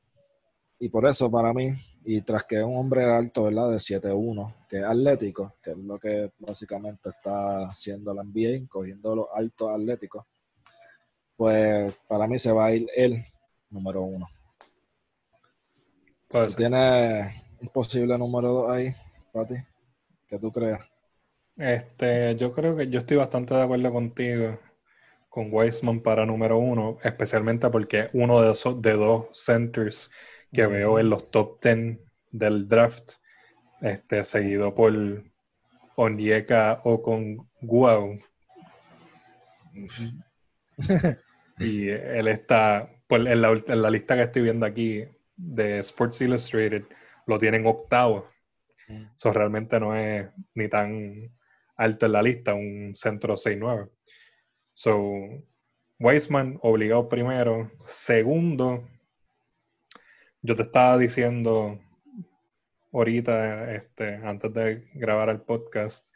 Y 0.80 0.89
por 0.89 1.08
eso 1.08 1.30
para 1.30 1.54
mí, 1.54 1.74
y 2.06 2.22
tras 2.22 2.45
que 2.45 2.58
es 2.58 2.64
un 2.64 2.78
hombre 2.78 3.04
alto, 3.04 3.43
¿verdad? 3.43 3.72
De 3.72 3.78
7'1, 3.78 4.56
que 4.70 4.78
es 4.78 4.84
atlético, 4.84 5.56
que 5.62 5.72
es 5.72 5.78
lo 5.78 6.00
que 6.00 6.32
básicamente 6.39 7.10
está 7.10 7.64
haciendo 7.64 8.14
la 8.14 8.24
NBA, 8.24 8.68
cogiendo 8.70 9.16
los 9.16 9.28
altos 9.34 9.70
atléticos, 9.70 10.26
pues 11.36 11.93
para 12.08 12.28
mí 12.28 12.39
se 12.39 12.52
va 12.52 12.68
a 12.68 12.74
ir 12.74 12.88
él, 12.95 13.26
número 13.70 14.04
uno. 14.04 14.28
Pues, 16.28 16.56
¿Tiene 16.56 17.43
un 17.60 17.70
posible 17.70 18.18
número 18.18 18.50
dos 18.50 18.72
ahí, 18.72 18.91
Pati? 19.34 19.56
¿Qué 20.28 20.38
tú 20.38 20.52
creas? 20.52 20.97
Este, 21.58 22.36
yo 22.36 22.53
creo 22.53 22.78
que 22.78 22.88
yo 22.88 22.99
estoy 22.99 23.18
bastante 23.18 23.55
de 23.55 23.64
acuerdo 23.64 23.91
contigo 23.91 24.60
con 25.28 25.51
Weisman 25.51 26.01
para 26.01 26.26
número 26.26 26.58
uno, 26.58 26.99
especialmente 27.03 27.70
porque 27.70 28.10
uno 28.14 28.41
de, 28.41 28.51
esos, 28.51 28.82
de 28.82 28.93
dos 28.93 29.28
centers 29.34 30.12
que 30.53 30.68
veo 30.68 30.99
en 30.99 31.10
los 31.10 31.32
top 31.32 31.62
10 31.62 31.99
del 32.32 32.68
draft, 32.68 33.14
este, 33.82 34.24
seguido 34.24 34.74
por 34.74 34.93
Onyeka 35.95 36.82
o 36.84 37.01
con 37.01 37.49
Guau. 37.62 38.20
y 41.60 41.89
él 41.89 42.28
está, 42.28 42.89
pues, 43.08 43.26
en, 43.26 43.41
la, 43.41 43.89
lista 43.89 44.16
que 44.16 44.24
estoy 44.24 44.43
viendo 44.43 44.66
aquí 44.66 45.05
de 45.36 45.80
Sports 45.80 46.22
Illustrated, 46.22 46.84
lo 47.26 47.39
tienen 47.39 47.66
octavo. 47.66 48.30
Eso 48.88 49.34
realmente 49.34 49.80
no 49.80 49.95
es 49.95 50.28
ni 50.53 50.70
tan 50.70 51.30
alto 51.78 52.06
en 52.08 52.12
la 52.12 52.22
lista, 52.22 52.54
un 52.54 52.94
centro 52.96 53.36
6-9. 53.36 53.90
So, 54.74 55.44
Weisman 56.00 56.60
obligado 56.62 57.10
primero. 57.10 57.72
Segundo, 57.86 58.88
yo 60.42 60.56
te 60.56 60.64
estaba 60.64 60.98
diciendo 60.98 61.80
ahorita, 62.92 63.74
este, 63.74 64.16
antes 64.16 64.54
de 64.54 64.88
grabar 64.94 65.30
el 65.30 65.42
podcast, 65.42 66.10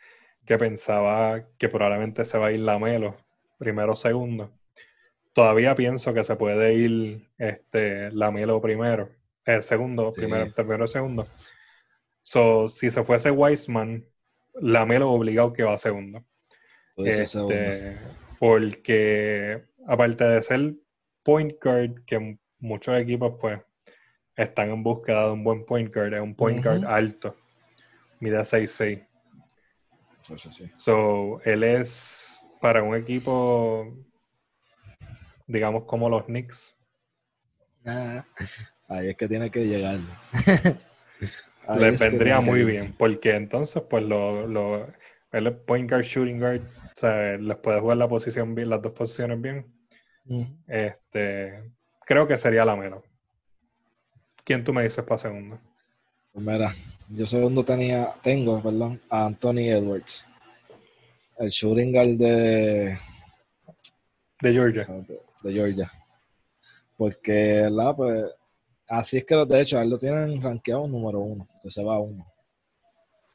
que 0.46 0.58
pensaba 0.58 1.48
que 1.58 1.70
probablemente 1.70 2.26
se 2.26 2.38
va 2.38 2.48
a 2.48 2.52
ir 2.52 2.60
la 2.62 2.80
Melo, 2.80 3.18
primero 3.58 3.94
o 3.94 3.96
segundo. 3.96 4.52
Todavía 5.34 5.76
pienso 5.76 6.14
que 6.14 6.24
se 6.24 6.36
puede 6.36 6.74
ir 6.74 7.30
este, 7.38 8.12
la 8.12 8.32
Melo 8.32 8.62
primero, 8.62 9.10
el 9.46 9.60
eh, 9.60 9.62
segundo, 9.62 10.12
primero, 10.12 10.52
primero 10.54 10.88
segundo. 10.88 11.28
So, 12.22 12.70
si 12.70 12.92
se 12.92 13.04
fuese 13.04 13.32
Weisman, 13.32 14.06
la 14.54 14.86
Melo 14.86 15.12
obligado 15.12 15.54
que 15.54 15.64
va 15.64 15.74
a 15.74 15.78
segundo. 15.78 16.24
Este, 16.98 17.98
porque 18.40 19.64
aparte 19.88 20.24
de 20.24 20.42
ser 20.42 20.74
point 21.24 21.54
guard, 21.62 22.04
que 22.06 22.40
muchos 22.60 22.98
equipos 22.98 23.36
pues 23.40 23.60
están 24.36 24.70
en 24.70 24.84
búsqueda 24.84 25.28
de 25.28 25.32
un 25.32 25.44
buen 25.44 25.66
point 25.66 25.94
guard, 25.94 26.14
es 26.14 26.22
un 26.22 26.36
point 26.36 26.64
guard 26.64 26.86
alto, 26.86 27.36
mide 28.20 28.40
6'6". 28.40 29.08
So, 30.78 31.42
él 31.44 31.64
es 31.64 32.48
para 32.62 32.84
un 32.84 32.96
equipo, 32.96 33.94
digamos 35.48 35.84
como 35.86 36.10
los 36.10 36.26
Knicks. 36.26 36.78
Ah, 37.86 38.24
ahí 38.88 39.10
es 39.10 39.18
que 39.18 39.28
tiene 39.28 39.50
que 39.50 39.66
llegar. 39.66 40.00
Le 41.70 41.92
vendría 41.92 42.42
muy 42.42 42.64
bien, 42.64 42.94
porque 42.98 43.32
entonces, 43.32 43.84
pues, 43.90 44.04
lo, 44.04 44.48
lo, 44.48 44.88
es 45.32 45.52
point 45.66 45.90
guard, 45.90 46.04
shooting 46.04 46.40
guard, 46.40 46.62
o 46.62 47.00
sea, 47.00 47.38
les 47.38 47.58
puede 47.58 47.80
jugar 47.80 47.98
la 47.98 48.10
posición 48.10 48.56
bien, 48.56 48.70
las 48.70 48.82
dos 48.82 48.94
posiciones 48.94 49.40
bien. 49.40 49.66
Este, 50.68 51.72
creo 52.06 52.28
que 52.28 52.38
sería 52.38 52.66
la 52.66 52.76
menos. 52.76 53.04
¿Quién 54.44 54.64
tú 54.64 54.74
me 54.74 54.84
dices 54.84 55.04
para 55.04 55.18
segundo? 55.18 55.60
Pues 56.34 56.46
mira, 56.46 56.76
yo 57.10 57.26
segundo 57.26 57.64
tenía, 57.64 58.14
tengo, 58.22 58.62
perdón, 58.62 59.02
a 59.10 59.26
Anthony 59.26 59.70
Edwards. 59.70 60.26
El 61.38 61.50
shooting 61.50 61.92
guard 61.92 62.18
de... 62.18 62.98
De 64.42 64.54
Georgia. 64.54 64.86
De 65.44 65.54
Georgia. 65.54 65.92
Porque, 66.98 67.68
la, 67.70 67.96
pues, 67.96 68.26
así 68.92 69.18
es 69.18 69.26
que, 69.26 69.36
de 69.36 69.62
hecho, 69.62 69.80
él 69.80 69.90
lo 69.90 69.98
tienen 69.98 70.42
rankeado 70.42 70.88
número 70.88 71.20
uno, 71.20 71.48
que 71.64 71.72
se 71.72 71.84
va 71.84 71.96
a 71.96 72.00
uno. 72.00 72.26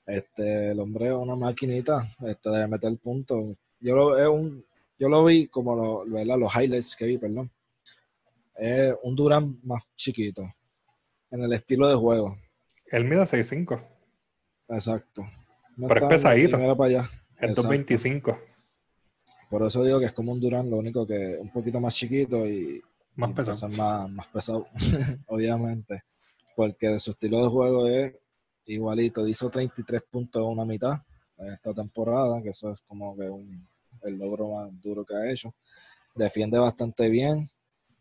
Este, 0.07 0.71
el 0.71 0.79
hombre 0.81 1.07
es 1.07 1.13
una 1.13 1.35
maquinita 1.35 2.07
este, 2.25 2.51
de 2.51 2.69
meter 2.69 2.97
puntos. 2.99 3.57
Yo 3.81 3.97
lo, 3.97 4.19
es 4.19 4.29
un, 4.29 4.65
yo 4.99 5.09
lo 5.09 5.25
vi 5.25 5.49
como 5.49 5.75
lo, 5.75 6.05
los 6.05 6.55
highlights 6.55 6.95
que 6.95 7.07
vi, 7.07 7.19
perdón. 7.19 7.51
Es 8.57 8.95
un 9.03 9.17
Durán 9.17 9.59
más 9.63 9.83
chiquito 9.97 10.43
en 11.31 11.43
el 11.43 11.53
estilo 11.53 11.89
de 11.89 11.97
juego. 11.97 12.37
Él 12.87 13.05
mide 13.05 13.23
6'5. 13.23 13.85
Exacto. 14.69 15.23
Pero 15.77 15.95
es 15.95 16.05
pesadito. 16.05 16.57
Para 16.77 16.85
allá. 16.85 17.11
Es 17.41 17.55
225. 17.55 18.39
Por 19.51 19.63
eso 19.65 19.85
digo 19.85 19.99
que 20.01 20.07
es 20.07 20.13
como 20.13 20.33
un 20.33 20.41
Durán, 20.41 20.71
lo 20.71 20.77
único 20.77 21.07
que 21.07 21.35
es 21.35 21.41
un 21.41 21.51
poquito 21.51 21.81
más 21.81 21.95
chiquito 21.95 22.47
y 22.47 22.83
más 23.17 23.33
pesado. 23.33 23.69
Más, 23.71 24.11
más 24.11 24.27
pesado, 24.29 24.67
obviamente. 25.27 26.03
Porque 26.55 26.99
su 26.99 27.11
estilo 27.11 27.43
de 27.43 27.49
juego 27.49 27.87
es 27.89 28.15
igualito. 28.67 29.27
Hizo 29.27 29.51
33 29.51 30.03
puntos 30.11 30.43
en 30.43 30.49
una 30.49 30.65
mitad 30.65 31.01
en 31.39 31.53
esta 31.53 31.75
temporada, 31.75 32.43
que 32.43 32.51
eso 32.51 32.71
es 32.71 32.81
como 32.83 33.17
que 33.17 33.29
un, 33.29 33.67
el 34.03 34.19
logro 34.19 34.51
más 34.53 34.81
duro 34.81 35.05
que 35.05 35.15
ha 35.15 35.31
hecho. 35.31 35.55
Defiende 36.15 36.59
bastante 36.59 37.09
bien. 37.09 37.49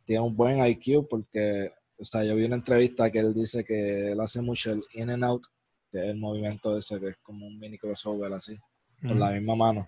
Tiene 0.05 0.21
un 0.21 0.35
buen 0.35 0.65
IQ 0.65 1.07
porque, 1.09 1.71
o 1.97 2.05
sea, 2.05 2.23
yo 2.23 2.35
vi 2.35 2.45
una 2.45 2.55
entrevista 2.55 3.11
que 3.11 3.19
él 3.19 3.33
dice 3.33 3.63
que 3.63 4.11
él 4.11 4.19
hace 4.21 4.41
mucho 4.41 4.71
el 4.71 4.83
in 4.93 5.09
and 5.09 5.23
out, 5.23 5.43
que 5.91 5.99
es 5.99 6.05
el 6.05 6.17
movimiento 6.17 6.77
ese, 6.77 6.99
que 6.99 7.09
es 7.09 7.17
como 7.17 7.47
un 7.47 7.59
mini 7.59 7.77
crossover 7.77 8.31
así, 8.31 8.57
con 9.01 9.19
la 9.19 9.31
misma 9.31 9.55
mano. 9.55 9.87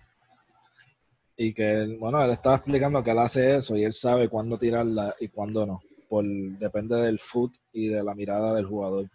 Y 1.40 1.54
que, 1.54 1.96
bueno, 2.00 2.22
él 2.22 2.32
estaba 2.32 2.56
explicando 2.56 3.02
que 3.02 3.12
él 3.12 3.18
hace 3.20 3.54
eso 3.54 3.76
y 3.76 3.84
él 3.84 3.92
sabe 3.92 4.28
cuándo 4.28 4.58
tirarla 4.58 5.14
y 5.20 5.28
cuándo 5.28 5.64
no. 5.64 5.80
Por, 6.08 6.24
depende 6.24 6.96
del 6.96 7.20
foot 7.20 7.54
y 7.72 7.88
de 7.88 8.02
la 8.02 8.12
mirada 8.12 8.54
del 8.54 8.66
jugador. 8.66 9.08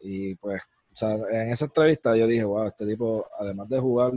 Y 0.00 0.34
pues, 0.36 0.62
o 0.62 0.96
sea, 0.96 1.14
en 1.14 1.50
esa 1.50 1.66
entrevista 1.66 2.16
yo 2.16 2.26
dije, 2.26 2.44
wow, 2.44 2.68
este 2.68 2.86
tipo, 2.86 3.26
además 3.38 3.68
de 3.68 3.78
jugar 3.78 4.12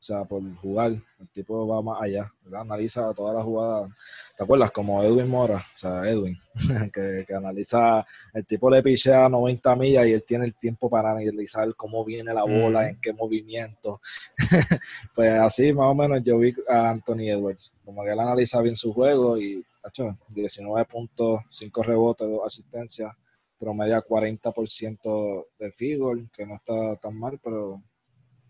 o 0.00 0.02
sea, 0.02 0.24
por 0.24 0.40
jugar, 0.56 0.92
el 0.92 1.28
tipo 1.32 1.66
va 1.66 1.82
más 1.82 2.00
allá, 2.00 2.32
¿verdad? 2.44 2.60
Analiza 2.60 3.12
todas 3.14 3.34
las 3.34 3.44
jugadas. 3.44 3.90
¿Te 4.36 4.44
acuerdas? 4.44 4.70
Como 4.70 5.02
Edwin 5.02 5.28
Mora, 5.28 5.56
o 5.56 5.76
sea, 5.76 6.08
Edwin, 6.08 6.38
que, 6.94 7.26
analiza, 7.34 8.06
el 8.32 8.46
tipo 8.46 8.70
le 8.70 8.80
pichea 8.80 9.28
90 9.28 9.74
millas 9.74 10.06
y 10.06 10.12
él 10.12 10.22
tiene 10.24 10.44
el 10.44 10.54
tiempo 10.54 10.88
para 10.88 11.10
analizar 11.10 11.74
cómo 11.74 12.04
viene 12.04 12.32
la 12.32 12.44
bola, 12.44 12.82
mm. 12.82 12.86
en 12.86 13.00
qué 13.00 13.12
movimiento. 13.12 14.00
pues 15.14 15.32
así 15.32 15.72
más 15.72 15.86
o 15.86 15.94
menos 15.94 16.22
yo 16.22 16.38
vi 16.38 16.54
a 16.68 16.90
Anthony 16.90 17.30
Edwards, 17.30 17.72
como 17.84 18.04
que 18.04 18.12
él 18.12 18.20
analiza 18.20 18.60
bien 18.60 18.76
su 18.76 18.92
juego 18.92 19.36
y, 19.36 19.64
hecho, 19.84 20.16
19 20.28 20.84
puntos, 20.84 21.40
5 21.50 21.82
rebotes, 21.82 22.28
2 22.28 22.40
asistencias, 22.46 23.12
promedia 23.58 24.00
40% 24.00 25.46
del 25.58 25.72
field 25.72 26.30
que 26.30 26.46
no 26.46 26.54
está 26.54 26.94
tan 26.96 27.18
mal, 27.18 27.40
pero 27.42 27.82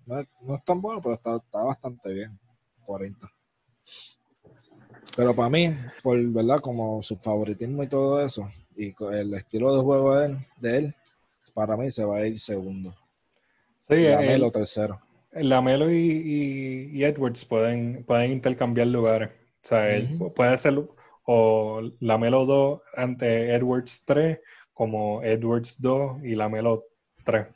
no 0.08 0.54
es, 0.54 0.64
tan 0.64 0.80
bueno, 0.80 1.02
pero 1.02 1.14
está, 1.14 1.62
bastante 1.62 2.12
bien. 2.12 2.38
40. 2.84 3.30
Pero 5.16 5.34
para 5.34 5.50
mí, 5.50 5.74
por 6.02 6.18
verdad, 6.18 6.60
como 6.60 7.02
su 7.02 7.16
favoritismo 7.16 7.82
y 7.82 7.88
todo 7.88 8.24
eso, 8.24 8.48
y 8.76 8.94
el 9.12 9.34
estilo 9.34 9.76
de 9.76 9.82
juego 9.82 10.16
de 10.16 10.26
él, 10.26 10.38
de 10.60 10.78
él 10.78 10.94
para 11.52 11.76
mí 11.76 11.90
se 11.90 12.04
va 12.04 12.18
a 12.18 12.26
ir 12.26 12.38
segundo. 12.38 12.94
Sí, 13.88 14.04
Lamelo 14.04 14.50
tercero. 14.50 15.00
Lamelo 15.32 15.90
y, 15.90 16.90
y, 16.92 17.04
Edwards 17.04 17.44
pueden, 17.44 18.04
pueden 18.04 18.32
intercambiar 18.32 18.86
lugares. 18.86 19.30
O 19.64 19.68
sea, 19.68 19.90
él 19.90 20.18
puede 20.34 20.56
ser 20.56 20.88
o 21.24 21.82
Lamelo 22.00 22.46
2 22.46 22.80
ante 22.96 23.54
Edwards 23.54 24.02
3, 24.06 24.38
como 24.72 25.22
Edwards 25.22 25.80
2 25.80 26.22
y 26.22 26.34
Lamelo 26.34 26.84
3. 27.24 27.48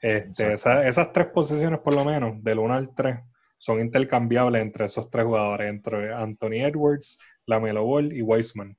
Este, 0.00 0.54
esas 0.54 1.12
tres 1.12 1.26
posiciones, 1.26 1.80
por 1.80 1.94
lo 1.94 2.04
menos, 2.04 2.42
del 2.42 2.58
1 2.58 2.74
al 2.74 2.94
3, 2.94 3.18
son 3.58 3.80
intercambiables 3.80 4.62
entre 4.62 4.86
esos 4.86 5.10
tres 5.10 5.26
jugadores, 5.26 5.68
entre 5.68 6.14
Anthony 6.14 6.64
Edwards, 6.64 7.18
Lamelo 7.44 7.84
Ball 7.84 8.10
y 8.12 8.22
Weisman. 8.22 8.76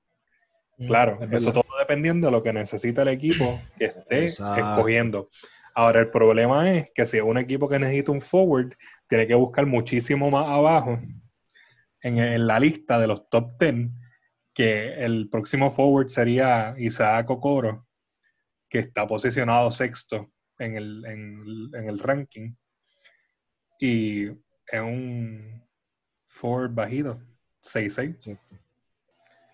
Mm, 0.78 0.88
claro, 0.88 1.20
eso 1.32 1.54
todo 1.54 1.66
dependiendo 1.78 2.28
de 2.28 2.32
lo 2.32 2.42
que 2.42 2.52
necesita 2.52 3.04
el 3.04 3.10
equipo 3.10 3.62
que 3.78 3.86
esté 3.86 4.26
escogiendo. 4.26 5.30
Ahora, 5.76 6.00
el 6.00 6.10
problema 6.10 6.72
es 6.72 6.92
que 6.96 7.06
si 7.06 7.18
es 7.18 7.24
un 7.24 7.38
equipo 7.38 7.70
que 7.70 7.78
necesita 7.78 8.12
un 8.12 8.22
forward, 8.22 8.74
tiene 9.08 9.28
que 9.28 9.36
buscar 9.36 9.68
muchísimo 9.68 10.32
más 10.32 10.50
abajo 10.50 11.00
en, 12.02 12.18
en 12.18 12.48
la 12.48 12.60
lista 12.60 13.00
de 13.00 13.08
los 13.08 13.30
top 13.30 13.60
10, 13.60 13.92
que 14.54 15.06
el 15.06 15.30
próximo 15.30 15.70
forward 15.70 16.08
sería 16.08 16.74
Isaac 16.78 17.30
Okoro, 17.30 17.86
que 18.68 18.80
está 18.80 19.06
posicionado 19.06 19.70
sexto 19.70 20.32
en 20.62 20.76
el, 20.76 21.06
en, 21.06 21.90
el 21.90 22.00
ranking. 22.00 22.54
Y 23.80 24.28
es 24.28 24.82
un 24.82 25.64
Ford 26.28 26.72
bajito, 26.74 27.20
6-6. 27.64 28.38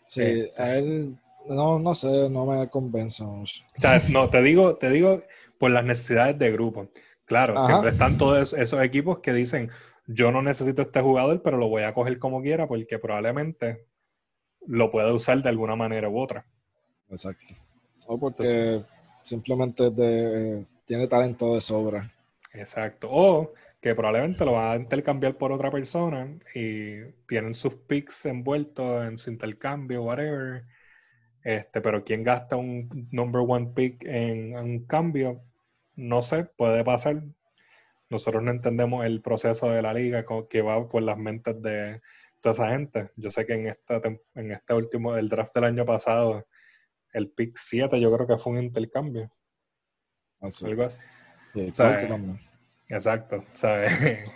Sí, 0.05 0.21
este. 0.21 0.61
a 0.61 0.75
él 0.75 1.17
no, 1.47 1.79
no 1.79 1.93
sé, 1.95 2.29
no 2.29 2.45
me 2.45 2.69
convence 2.69 3.23
mucho. 3.23 3.63
no, 4.09 4.29
te 4.29 4.41
digo, 4.41 4.75
te 4.75 4.89
digo 4.89 5.23
por 5.57 5.71
las 5.71 5.83
necesidades 5.83 6.37
de 6.37 6.51
grupo. 6.51 6.89
Claro, 7.25 7.59
siempre 7.61 7.89
están 7.89 8.17
todos 8.17 8.53
esos 8.53 8.81
equipos 8.81 9.19
que 9.19 9.33
dicen, 9.33 9.69
yo 10.07 10.31
no 10.31 10.41
necesito 10.41 10.81
este 10.81 11.01
jugador, 11.01 11.41
pero 11.41 11.57
lo 11.57 11.67
voy 11.67 11.83
a 11.83 11.93
coger 11.93 12.19
como 12.19 12.41
quiera 12.41 12.67
porque 12.67 12.99
probablemente 12.99 13.85
lo 14.65 14.91
pueda 14.91 15.13
usar 15.13 15.41
de 15.41 15.49
alguna 15.49 15.75
manera 15.75 16.09
u 16.09 16.19
otra. 16.19 16.45
Exacto. 17.09 17.53
O 18.05 18.17
porque 18.17 18.81
simplemente 19.23 19.89
de, 19.89 20.65
tiene 20.87 21.07
talento 21.07 21.53
de 21.53 21.61
sobra. 21.61 22.11
Exacto. 22.53 23.09
O 23.11 23.53
que 23.81 23.93
probablemente 23.93 24.45
lo 24.45 24.53
van 24.53 24.71
a 24.71 24.75
intercambiar 24.77 25.37
por 25.37 25.51
otra 25.51 25.69
persona 25.69 26.27
y 26.55 27.03
tienen 27.27 27.53
sus 27.53 27.75
picks 27.75 28.25
envueltos 28.25 29.05
en 29.05 29.17
su 29.19 29.29
intercambio, 29.29 30.03
whatever. 30.03 30.63
Este, 31.43 31.81
pero 31.81 32.03
quien 32.03 32.23
gasta 32.23 32.55
un 32.55 33.07
number 33.11 33.43
one 33.47 33.71
pick 33.75 34.03
en, 34.05 34.55
un 34.57 34.85
cambio, 34.85 35.43
no 35.95 36.21
sé, 36.21 36.45
puede 36.45 36.83
pasar. 36.83 37.23
Nosotros 38.09 38.41
no 38.43 38.51
entendemos 38.51 39.05
el 39.05 39.21
proceso 39.21 39.69
de 39.69 39.81
la 39.81 39.93
liga 39.93 40.25
que 40.49 40.61
va 40.61 40.89
por 40.89 41.03
las 41.03 41.17
mentes 41.17 41.61
de 41.61 42.01
toda 42.41 42.53
esa 42.53 42.69
gente. 42.69 43.11
Yo 43.17 43.31
sé 43.31 43.45
que 43.45 43.53
en 43.53 43.67
esta 43.67 44.01
en 44.35 44.51
este 44.51 44.73
último, 44.73 45.17
el 45.17 45.29
draft 45.29 45.53
del 45.53 45.65
año 45.65 45.85
pasado, 45.85 46.47
el 47.13 47.29
pick 47.31 47.57
7 47.57 47.99
yo 47.99 48.13
creo 48.13 48.27
que 48.27 48.37
fue 48.37 48.53
un 48.53 48.63
intercambio. 48.63 49.31
Algo 50.65 50.83
así. 50.83 50.99
exacto, 52.89 53.43
¿sabes? 53.53 53.91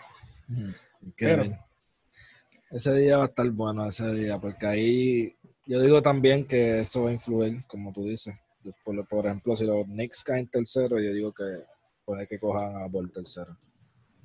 Ese 2.71 2.93
día 2.95 3.17
va 3.17 3.23
a 3.23 3.27
estar 3.27 3.49
bueno, 3.49 3.87
ese 3.87 4.11
día, 4.13 4.39
porque 4.39 4.65
ahí 4.65 5.35
yo 5.65 5.81
digo 5.81 6.01
también 6.01 6.45
que 6.45 6.79
eso 6.79 7.03
va 7.03 7.09
a 7.09 7.13
influir, 7.13 7.65
como 7.67 7.91
tú 7.91 8.05
dices. 8.05 8.35
Por, 8.83 9.07
por 9.07 9.25
ejemplo, 9.25 9.55
si 9.55 9.65
los 9.65 9.85
Knicks 9.85 10.23
caen 10.23 10.47
tercero, 10.47 10.99
yo 10.99 11.13
digo 11.13 11.33
que 11.33 11.43
puede 12.05 12.27
que 12.27 12.39
cojan 12.39 12.81
a 12.81 12.87
por 12.87 13.09
tercero. 13.09 13.57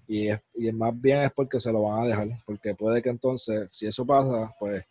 Y, 0.06 0.28
es, 0.28 0.40
y 0.54 0.70
más 0.72 0.98
bien 1.00 1.22
es 1.22 1.32
porque 1.32 1.58
se 1.58 1.72
lo 1.72 1.82
van 1.82 2.02
a 2.02 2.06
dejar, 2.06 2.28
porque 2.44 2.74
puede 2.74 3.02
que 3.02 3.08
entonces, 3.08 3.72
si 3.72 3.86
eso 3.86 4.04
pasa, 4.04 4.54
pues 4.58 4.84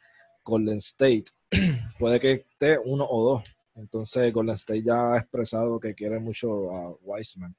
Golden 0.44 0.78
State 0.78 1.26
puede 2.00 2.20
que 2.20 2.32
esté 2.34 2.78
uno 2.78 3.06
o 3.08 3.36
dos 3.36 3.55
entonces 3.76 4.34
Golden 4.34 4.56
State 4.56 4.84
ya 4.84 5.14
ha 5.14 5.18
expresado 5.18 5.80
que 5.80 5.94
quiere 5.94 6.20
mucho 6.20 6.72
a 6.72 6.96
Wiseman. 7.04 7.56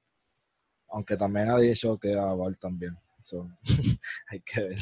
Aunque 0.89 1.17
también 1.17 1.51
ha 1.51 1.59
dicho 1.59 1.99
que 1.99 2.15
a 2.15 2.25
Val 2.27 2.57
también. 2.59 2.93
hay 4.29 4.41
que 4.41 4.61
ver. 4.63 4.79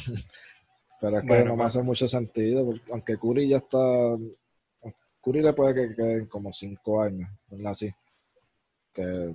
Pero 1.00 1.18
es 1.18 1.24
que 1.24 1.44
no 1.44 1.56
me 1.56 1.64
hace 1.64 1.82
mucho 1.82 2.06
sentido, 2.06 2.72
aunque 2.90 3.18
Curry 3.18 3.48
ya 3.48 3.58
está. 3.58 3.78
Curry 5.22 5.42
le 5.42 5.52
puede 5.52 5.74
que 5.74 5.94
queden 5.94 6.26
como 6.26 6.52
cinco 6.52 7.02
años, 7.02 7.28
¿verdad? 7.48 7.72
Así. 7.72 7.92
Que 8.92 9.34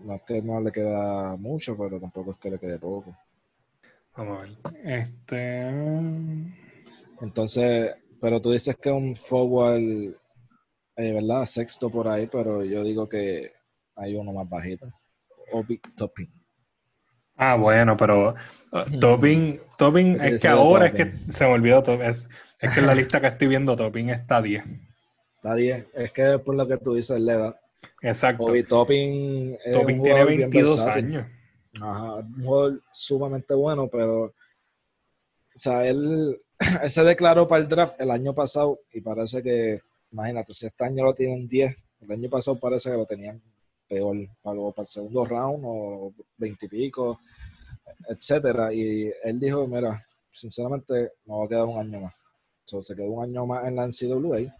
no 0.00 0.14
es 0.14 0.22
que 0.22 0.40
no 0.40 0.60
le 0.60 0.72
queda 0.72 1.36
mucho, 1.36 1.76
pero 1.76 2.00
tampoco 2.00 2.32
es 2.32 2.38
que 2.38 2.50
le 2.50 2.58
quede 2.58 2.78
poco. 2.78 3.14
Vamos 4.16 4.38
a 4.38 4.42
ver. 4.42 4.58
Este. 4.84 5.68
Entonces, 7.20 7.94
pero 8.20 8.40
tú 8.40 8.50
dices 8.50 8.76
que 8.76 8.90
un 8.90 9.14
forward 9.14 10.14
eh, 10.96 11.12
¿verdad? 11.12 11.44
Sexto 11.44 11.90
por 11.90 12.08
ahí, 12.08 12.26
pero 12.26 12.64
yo 12.64 12.82
digo 12.84 13.08
que 13.08 13.52
hay 13.96 14.14
uno 14.14 14.32
más 14.32 14.48
bajito. 14.48 14.86
Obi 15.52 15.80
Topping. 15.96 16.30
Ah, 17.36 17.56
bueno, 17.56 17.96
pero 17.96 18.34
uh, 18.72 18.98
Topping, 19.00 19.60
Topping 19.78 20.20
es 20.20 20.42
que 20.42 20.48
ahora 20.48 20.86
es 20.86 20.94
que 20.94 21.12
se 21.32 21.44
me 21.44 21.52
olvidó, 21.52 21.82
es, 22.02 22.28
es 22.60 22.72
que 22.72 22.80
en 22.80 22.86
la 22.86 22.94
lista 22.94 23.20
que 23.20 23.28
estoy 23.28 23.48
viendo 23.48 23.76
Topping 23.76 24.10
está 24.10 24.40
10. 24.40 24.64
Está 25.36 25.54
10, 25.54 25.86
es 25.94 26.12
que 26.12 26.38
por 26.38 26.54
lo 26.54 26.66
que 26.68 26.76
tú 26.76 26.94
dices, 26.94 27.18
le 27.20 27.36
da. 27.36 27.58
Exacto. 28.02 28.44
Obi 28.44 28.64
Topping, 28.64 29.58
Topping 29.72 30.02
tiene 30.02 30.24
22 30.24 30.86
años. 30.86 31.26
Ajá, 31.80 32.14
un 32.16 32.44
jugador 32.44 32.82
sumamente 32.92 33.54
bueno, 33.54 33.88
pero 33.88 34.24
o 35.54 35.58
sea, 35.58 35.86
él, 35.86 36.38
él, 36.82 36.90
se 36.90 37.02
declaró 37.02 37.46
para 37.46 37.62
el 37.62 37.68
draft 37.68 38.00
el 38.00 38.10
año 38.10 38.34
pasado 38.34 38.80
y 38.92 39.00
parece 39.00 39.42
que, 39.42 39.80
imagínate, 40.12 40.54
si 40.54 40.66
este 40.66 40.84
año 40.84 41.04
lo 41.04 41.14
tienen 41.14 41.48
10, 41.48 41.84
el 42.02 42.12
año 42.12 42.28
pasado 42.28 42.58
parece 42.58 42.90
que 42.90 42.96
lo 42.96 43.06
tenían 43.06 43.40
peor, 43.88 44.16
para, 44.42 44.58
el 44.78 44.86
segundo 44.86 45.24
round 45.24 45.64
o 45.66 46.12
20 46.36 46.66
y 46.66 46.68
pico, 46.68 47.20
etcétera. 48.08 48.72
Y 48.72 49.10
él 49.22 49.40
dijo, 49.40 49.66
mira, 49.66 50.02
sinceramente 50.30 51.12
me 51.24 51.36
va 51.36 51.44
a 51.44 51.48
quedar 51.48 51.64
un 51.64 51.78
año 51.78 52.00
más. 52.00 52.14
So, 52.64 52.82
se 52.82 52.94
quedó 52.94 53.10
un 53.10 53.24
año 53.24 53.46
más 53.46 53.66
en 53.66 53.76
la 53.76 53.86
NCAA, 53.86 54.54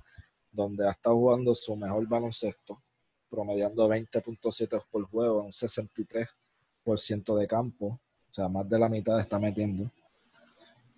donde 0.50 0.86
ha 0.86 0.90
estado 0.90 1.16
jugando 1.16 1.54
su 1.54 1.76
mejor 1.76 2.06
baloncesto, 2.08 2.82
promediando 3.30 3.88
20.7 3.88 4.84
por 4.90 5.04
juego 5.04 5.44
en 5.44 5.50
63% 5.50 7.38
de 7.38 7.46
campo, 7.46 7.86
o 7.86 8.34
sea, 8.34 8.48
más 8.48 8.68
de 8.68 8.78
la 8.78 8.88
mitad 8.88 9.20
está 9.20 9.38
metiendo. 9.38 9.90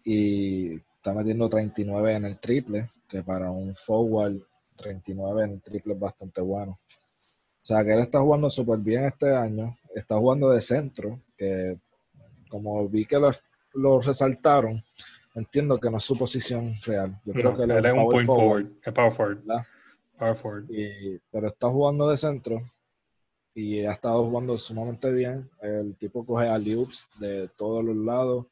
Y 0.05 0.81
está 1.05 1.13
metiendo 1.13 1.51
39 1.51 2.15
en 2.15 2.25
el 2.25 2.39
triple, 2.39 2.89
que 3.07 3.23
para 3.23 3.51
un 3.51 3.77
forward 3.77 4.39
39 4.75 5.45
en 5.45 5.51
el 5.51 5.61
triple 5.61 5.93
es 5.93 6.01
bastante 6.01 6.41
bueno. 6.41 6.73
O 6.73 7.67
sea, 7.67 7.85
que 7.85 7.93
él 7.93 8.01
está 8.01 8.21
jugando 8.21 8.49
súper 8.49 8.79
bien 8.79 9.05
este 9.05 9.37
año. 9.37 9.77
Está 9.95 10.17
jugando 10.17 10.49
de 10.49 10.63
centro, 10.63 11.21
que 11.37 11.77
como 12.49 12.89
vi 12.89 13.05
que 13.05 13.19
lo, 13.19 14.01
resaltaron, 14.01 14.83
entiendo 15.35 15.79
que 15.79 15.91
no 15.91 15.99
es 15.99 16.05
su 16.05 16.17
posición 16.17 16.75
real. 16.87 17.21
Yo 17.27 17.35
creo 17.35 17.55
que 17.55 17.65
él, 17.65 17.85
es 17.85 17.93
un 17.93 18.09
point 18.09 18.27
forward, 18.27 18.67
es 18.83 18.93
power 18.95 19.13
forward. 19.13 19.43
Power 20.19 20.37
forward. 20.37 20.65
pero 21.31 21.49
está 21.49 21.69
jugando 21.69 22.09
de 22.09 22.17
centro 22.17 22.63
y 23.55 23.81
ha 23.81 23.93
estado 23.93 24.25
jugando 24.25 24.57
sumamente 24.57 25.13
bien. 25.13 25.51
El 25.61 25.97
tipo 25.97 26.25
coge 26.25 26.49
a 26.49 26.57
loops 26.57 27.11
de 27.21 27.51
todos 27.59 27.85
los 27.85 27.97
lados. 27.97 28.47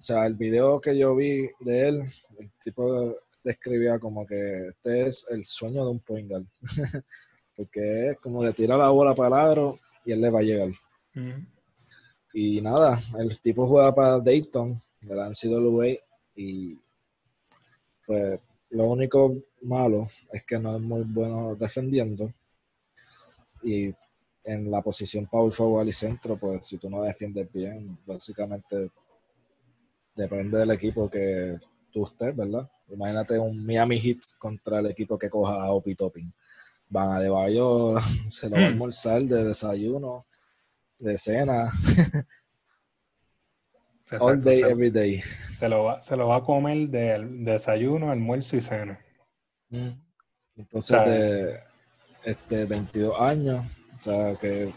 O 0.00 0.02
sea, 0.02 0.24
el 0.24 0.34
video 0.34 0.80
que 0.80 0.96
yo 0.96 1.14
vi 1.14 1.50
de 1.60 1.88
él, 1.88 2.02
el 2.38 2.50
tipo 2.52 3.14
describía 3.44 3.98
como 3.98 4.26
que 4.26 4.68
este 4.68 5.08
es 5.08 5.26
el 5.28 5.44
sueño 5.44 5.84
de 5.84 5.90
un 5.90 6.00
point 6.00 6.26
guard. 6.26 6.46
Porque 7.54 8.12
es 8.12 8.18
como 8.18 8.42
de 8.42 8.54
tirar 8.54 8.78
la 8.78 8.88
bola 8.88 9.14
para 9.14 9.52
el 9.52 9.74
y 10.06 10.12
él 10.12 10.22
le 10.22 10.30
va 10.30 10.38
a 10.38 10.42
llegar. 10.42 10.70
Y 12.32 12.62
nada, 12.62 12.98
el 13.18 13.38
tipo 13.40 13.66
juega 13.66 13.94
para 13.94 14.18
Dayton, 14.20 14.80
de 15.02 15.14
la 15.14 15.28
NCAA, 15.28 15.98
y 16.34 16.78
pues 18.06 18.40
lo 18.70 18.86
único 18.86 19.36
malo 19.60 20.06
es 20.32 20.46
que 20.46 20.58
no 20.58 20.76
es 20.76 20.80
muy 20.80 21.02
bueno 21.02 21.54
defendiendo. 21.56 22.32
Y 23.62 23.94
en 24.44 24.70
la 24.70 24.80
posición 24.80 25.26
power 25.26 25.52
forward 25.52 25.88
y 25.88 25.92
centro, 25.92 26.38
pues 26.38 26.64
si 26.64 26.78
tú 26.78 26.88
no 26.88 27.02
defiendes 27.02 27.52
bien, 27.52 27.98
básicamente 28.06 28.90
depende 30.20 30.58
del 30.58 30.70
equipo 30.70 31.10
que 31.10 31.58
tú 31.90 32.06
estés, 32.06 32.36
¿verdad? 32.36 32.68
Imagínate 32.88 33.38
un 33.38 33.64
Miami 33.64 33.98
Heat 33.98 34.18
contra 34.38 34.80
el 34.80 34.86
equipo 34.86 35.18
que 35.18 35.30
coja 35.30 35.54
a 35.54 35.70
Opi 35.70 35.94
Topping. 35.94 36.32
Van 36.88 37.12
a 37.12 37.20
de 37.20 37.28
Bayo, 37.28 37.94
se 38.28 38.48
lo 38.48 38.56
va 38.56 38.62
a 38.62 38.64
hmm. 38.64 38.72
almorzar 38.72 39.22
de 39.22 39.44
desayuno, 39.44 40.26
de 40.98 41.16
cena. 41.18 41.70
All 44.18 44.42
day, 44.42 44.60
every 44.62 44.90
day. 44.90 45.22
Se 45.56 45.68
lo, 45.68 45.84
va, 45.84 46.02
se 46.02 46.16
lo 46.16 46.26
va 46.28 46.36
a 46.36 46.42
comer 46.42 46.88
del 46.88 47.44
desayuno, 47.44 48.10
almuerzo 48.10 48.56
y 48.56 48.60
cena. 48.60 48.98
Mm. 49.68 49.90
Entonces, 50.56 51.04
de 51.04 51.60
este, 52.24 52.64
22 52.64 53.20
años, 53.20 53.64
o 53.98 54.02
sea, 54.02 54.34
que... 54.34 54.70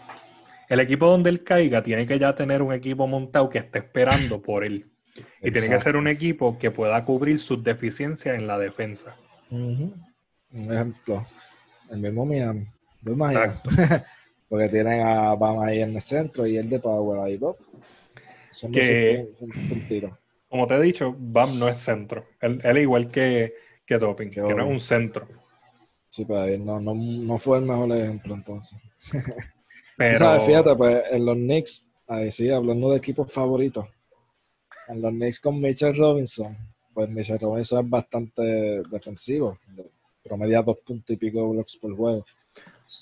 El 0.70 0.80
equipo 0.80 1.08
donde 1.08 1.32
él 1.32 1.44
caiga 1.44 1.82
tiene 1.82 2.06
que 2.06 2.20
ya 2.20 2.36
tener 2.36 2.62
un 2.62 2.74
equipo 2.74 3.08
montado 3.08 3.50
que 3.50 3.58
esté 3.58 3.80
esperando 3.80 4.40
por 4.42 4.64
él. 4.64 4.93
Y 5.42 5.52
tiene 5.52 5.70
que 5.70 5.80
ser 5.80 5.96
un 5.96 6.08
equipo 6.08 6.58
que 6.58 6.72
pueda 6.72 7.04
cubrir 7.06 7.40
sus 7.40 7.64
deficiencias 7.64 8.38
en 8.38 8.48
la 8.48 8.58
defensa. 8.58 9.16
Un 9.50 9.94
ejemplo, 10.52 11.26
el 11.90 12.00
mismo 12.00 12.26
Miami. 12.26 12.68
Exacto. 13.06 13.70
Porque 14.50 14.70
tienen 14.70 15.02
a 15.02 15.36
Bama 15.36 15.68
ahí 15.68 15.82
en 15.82 15.96
el 15.96 16.02
centro 16.02 16.46
y 16.46 16.58
el 16.58 16.70
de 16.70 16.80
Power 16.80 17.22
ahí, 17.22 17.40
que, 18.72 19.30
como 20.48 20.68
te 20.68 20.76
he 20.76 20.82
dicho, 20.82 21.16
Bam 21.18 21.58
no 21.58 21.68
es 21.68 21.78
centro. 21.78 22.26
Él, 22.40 22.62
es 22.64 22.78
igual 22.78 23.08
que, 23.08 23.54
que 23.86 23.98
Topping, 23.98 24.30
que, 24.30 24.42
no 24.42 24.50
es 24.50 24.72
un 24.72 24.80
centro. 24.80 25.28
Sí, 26.08 26.26
pues 26.26 26.60
no, 26.60 26.80
no, 26.80 26.94
no 26.94 27.38
fue 27.40 27.58
el 27.58 27.66
mejor 27.66 27.92
ejemplo 27.94 28.36
entonces. 28.36 28.78
Pero... 29.98 30.40
Fíjate, 30.42 30.76
pues 30.76 31.04
en 31.12 31.26
los 31.26 31.36
Knicks, 31.36 31.88
ahí 32.08 32.30
sí, 32.30 32.52
hablando 32.52 32.92
de 32.92 32.98
equipos 32.98 33.32
favoritos, 33.34 33.88
en 34.88 35.02
los 35.02 35.12
Knicks 35.12 35.40
con 35.40 35.60
Mitchell 35.60 35.96
Robinson, 35.96 36.56
pues 36.94 37.10
Mitchell 37.10 37.40
Robinson 37.40 37.86
es 37.86 37.90
bastante 37.90 38.42
defensivo, 38.90 39.58
promedia 40.24 40.62
dos 40.62 40.78
puntos 40.86 41.10
y 41.14 41.18
pico 41.18 41.50
blocks 41.50 41.78
por 41.78 41.96
juego. 41.96 42.26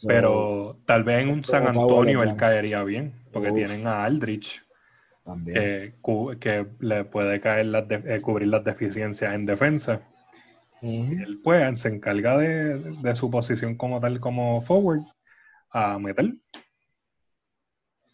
pero 0.08 0.78
tal 0.86 1.04
vez 1.04 1.24
en 1.24 1.30
un 1.30 1.44
San 1.44 1.68
Antonio 1.68 2.24
él 2.24 2.36
caería 2.36 2.84
bien, 2.84 3.14
porque 3.32 3.52
tienen 3.52 3.86
a 3.88 4.04
Aldrich, 4.04 4.64
que 6.40 6.66
le 6.80 7.06
puede 7.06 7.40
caer 7.40 7.68
eh, 7.90 8.20
cubrir 8.22 8.48
las 8.48 8.64
deficiencias 8.64 9.34
en 9.34 9.46
defensa. 9.46 10.02
Y 10.82 11.22
él 11.22 11.40
pues 11.44 11.80
se 11.82 11.90
encarga 11.90 12.38
de, 12.38 13.16
su 13.16 13.30
posición 13.30 13.76
como 13.76 14.00
tal 14.00 14.20
como 14.20 14.62
forward 14.62 15.04
a 15.70 16.00
meter. 16.00 16.34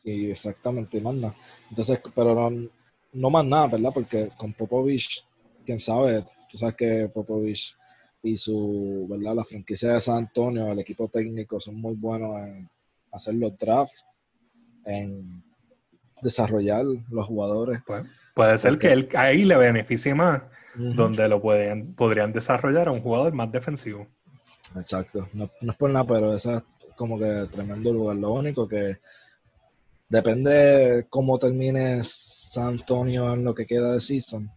Y 0.04 0.32
exactamente, 0.32 1.00
más 1.00 1.16
nada. 1.16 1.36
Entonces, 1.70 2.02
pero 2.14 2.36
no, 2.50 2.70
más 3.14 3.46
nada, 3.46 3.68
¿verdad? 3.68 3.92
Porque 3.94 4.30
con 4.38 4.54
Popovich, 4.54 5.24
quién 5.66 5.80
sabe, 5.80 6.26
tú 6.50 6.58
sabes 6.58 6.76
que 6.76 7.10
Popovich 7.14 7.76
y 8.24 8.36
su, 8.36 9.08
¿verdad? 9.10 9.36
La 9.36 9.44
franquicia 9.44 9.94
de 9.94 10.00
San 10.00 10.18
Antonio, 10.18 10.72
el 10.72 10.80
equipo 10.80 11.08
técnico 11.08 11.60
son 11.60 11.76
muy 11.76 11.96
buenos 11.96 12.40
en 12.42 12.70
hacer 13.12 13.36
los 13.36 13.58
drafts, 13.58 14.06
en 14.86 15.44
desarrollar 16.22 16.86
los 17.10 17.26
jugadores. 17.26 17.80
Pues, 17.86 18.06
puede 18.34 18.58
ser 18.58 18.78
que 18.78 18.92
él 18.92 19.10
ahí 19.16 19.46
le 19.46 19.58
beneficie 19.58 20.14
más, 20.14 20.42
donde 20.76 21.28
lo 21.28 21.42
pueden, 21.42 21.94
podrían 21.96 22.32
desarrollar 22.34 22.88
a 22.88 22.92
un 22.92 23.02
jugador 23.02 23.34
más 23.34 23.52
defensivo. 23.52 24.08
Exacto, 24.76 25.28
no, 25.34 25.50
es 25.62 25.76
por 25.76 25.90
nada, 25.90 26.06
pero 26.06 26.34
ese 26.34 26.56
es 26.56 26.64
como 26.96 27.18
que 27.18 27.48
tremendo 27.52 27.94
lugar. 27.94 28.18
Lo 28.18 28.34
único 28.34 28.68
que 28.68 28.98
depende 30.10 31.08
cómo 31.10 31.38
termine 31.38 32.00
San 32.04 32.68
Antonio 32.68 33.34
en 33.34 33.44
lo 33.44 33.54
que 33.54 33.66
queda 33.66 33.94
de 33.94 34.00
season. 34.00 34.50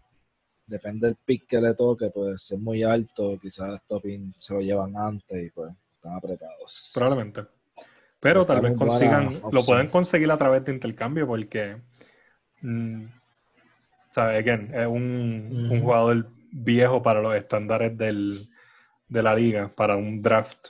Depende 0.67 1.09
del 1.09 1.17
pick 1.17 1.47
que 1.49 1.61
le 1.61 1.75
toque, 1.75 2.11
pues 2.11 2.43
si 2.43 2.55
es 2.55 2.61
muy 2.61 2.83
alto, 2.83 3.39
quizás 3.41 3.85
Topping 3.87 4.33
se 4.37 4.55
lo 4.55 4.61
llevan 4.61 4.97
antes 4.97 5.47
y 5.47 5.51
pues 5.51 5.73
están 5.95 6.15
apretados. 6.15 6.93
Probablemente. 6.95 7.47
Pero 8.21 8.45
tal 8.45 8.61
vez 8.61 8.77
consigan, 8.77 9.41
lo 9.51 9.65
pueden 9.65 9.89
conseguir 9.89 10.31
a 10.31 10.37
través 10.37 10.65
de 10.65 10.73
intercambio 10.73 11.27
porque, 11.27 11.77
mm, 12.61 13.07
¿sabes? 14.11 14.39
Again, 14.39 14.75
es 14.75 14.87
un, 14.87 15.81
jugador 15.81 16.29
viejo 16.53 17.03
para 17.03 17.23
los 17.23 17.35
estándares 17.35 17.97
del, 17.97 18.39
de 19.09 19.23
la 19.23 19.35
liga, 19.35 19.73
para 19.75 19.97
un 19.97 20.21
draft 20.21 20.69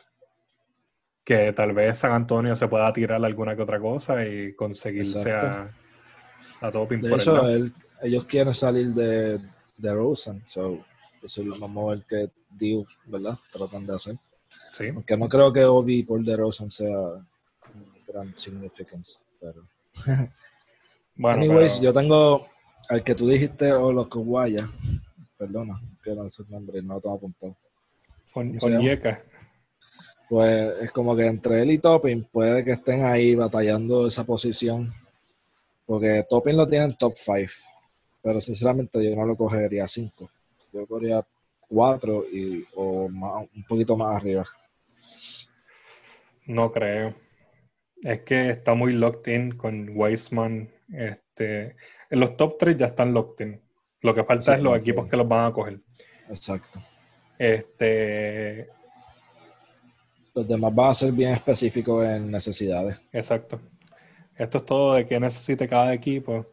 que 1.31 1.53
tal 1.53 1.73
vez 1.73 1.99
San 1.99 2.11
Antonio 2.11 2.57
se 2.57 2.67
pueda 2.67 2.93
tirar 2.93 3.25
alguna 3.25 3.55
que 3.55 3.63
otra 3.63 3.79
cosa 3.79 4.27
y 4.27 4.53
conseguirse 4.55 5.31
a, 5.31 5.71
a 6.61 6.71
todo 6.73 6.87
De 6.87 7.15
hecho, 7.15 7.41
ellos 8.03 8.25
quieren 8.25 8.53
salir 8.53 8.89
de, 8.89 9.39
de 9.77 9.95
Rosen, 9.95 10.43
so, 10.45 10.85
eso 11.23 11.41
es 11.41 11.47
lo 11.47 11.55
a 11.65 11.95
ver 11.95 12.05
qué 12.09 12.31
Dio, 12.51 12.85
¿verdad? 13.07 13.39
Tratan 13.53 13.87
de 13.87 13.95
hacer. 13.95 14.17
Sí. 14.73 14.89
Aunque 14.89 15.17
no 15.17 15.29
creo 15.29 15.53
que 15.53 15.65
Ovi 15.65 16.03
por 16.03 16.21
de 16.25 16.37
Rosen 16.37 16.69
sea 16.69 16.99
gran 18.09 18.35
significance, 18.35 19.25
pero... 19.41 19.69
bueno, 21.15 21.43
Anyways, 21.43 21.81
yo 21.81 21.93
tengo 21.93 22.49
al 22.89 23.05
que 23.05 23.15
tú 23.15 23.29
dijiste, 23.29 23.73
o 23.73 23.93
los 23.93 24.09
Kowaya, 24.09 24.69
perdona, 25.39 25.81
que 26.03 26.13
no 26.13 26.29
sé 26.29 26.43
el 26.43 26.51
nombre, 26.51 26.83
no 26.83 26.95
lo 26.95 27.01
tengo 27.01 27.15
apuntado. 27.15 27.57
Con, 28.33 28.59
con 28.59 28.81
Yeka. 28.81 29.23
Pues 30.31 30.83
es 30.83 30.91
como 30.93 31.15
que 31.15 31.27
entre 31.27 31.61
él 31.61 31.73
y 31.73 31.79
Topping 31.79 32.25
puede 32.33 32.65
que 32.65 32.73
estén 32.73 33.05
ahí 33.05 33.35
batallando 33.35 34.07
esa 34.07 34.25
posición. 34.25 34.91
Porque 35.85 36.25
Topping 36.27 36.57
lo 36.57 36.67
tiene 36.67 36.87
en 36.87 36.97
top 36.97 37.15
5. 37.15 37.53
Pero 38.23 38.41
sinceramente 38.41 39.05
yo 39.05 39.15
no 39.15 39.27
lo 39.27 39.37
cogería 39.37 39.87
5. 39.87 40.31
Yo 40.73 40.87
cogería 40.87 41.27
4 41.69 42.25
y, 42.33 42.65
o 42.77 43.07
un 43.07 43.65
poquito 43.69 43.97
más 43.97 44.17
arriba. 44.17 44.47
No 46.47 46.73
creo 46.73 47.15
es 48.03 48.21
que 48.21 48.51
está 48.51 48.75
muy 48.75 48.93
locked 48.93 49.33
in 49.33 49.57
con 49.57 49.91
Weisman. 49.95 50.71
Este, 50.93 51.77
en 52.09 52.21
los 52.21 52.37
top 52.37 52.57
3 52.59 52.77
ya 52.77 52.87
están 52.87 53.13
locked 53.13 53.45
in. 53.45 53.61
Lo 54.03 54.15
que 54.15 54.25
falta 54.25 54.55
es 54.55 54.63
los 54.63 54.79
equipos 54.79 55.07
que 55.07 55.17
los 55.17 55.29
van 55.29 55.47
a 55.47 55.53
coger. 55.53 55.81
Exacto. 56.29 56.81
Este, 57.39 58.69
Los 60.35 60.47
demás 60.47 60.75
van 60.75 60.91
a 60.91 60.95
ser 60.95 61.13
bien 61.13 61.33
específicos 61.33 62.07
en 62.07 62.31
necesidades. 62.31 63.01
Exacto. 63.13 63.61
Esto 64.37 64.59
es 64.59 64.65
todo 64.65 64.95
de 64.95 65.05
qué 65.05 65.21
necesite 65.21 65.69
cada 65.69 65.93
equipo 65.93 66.47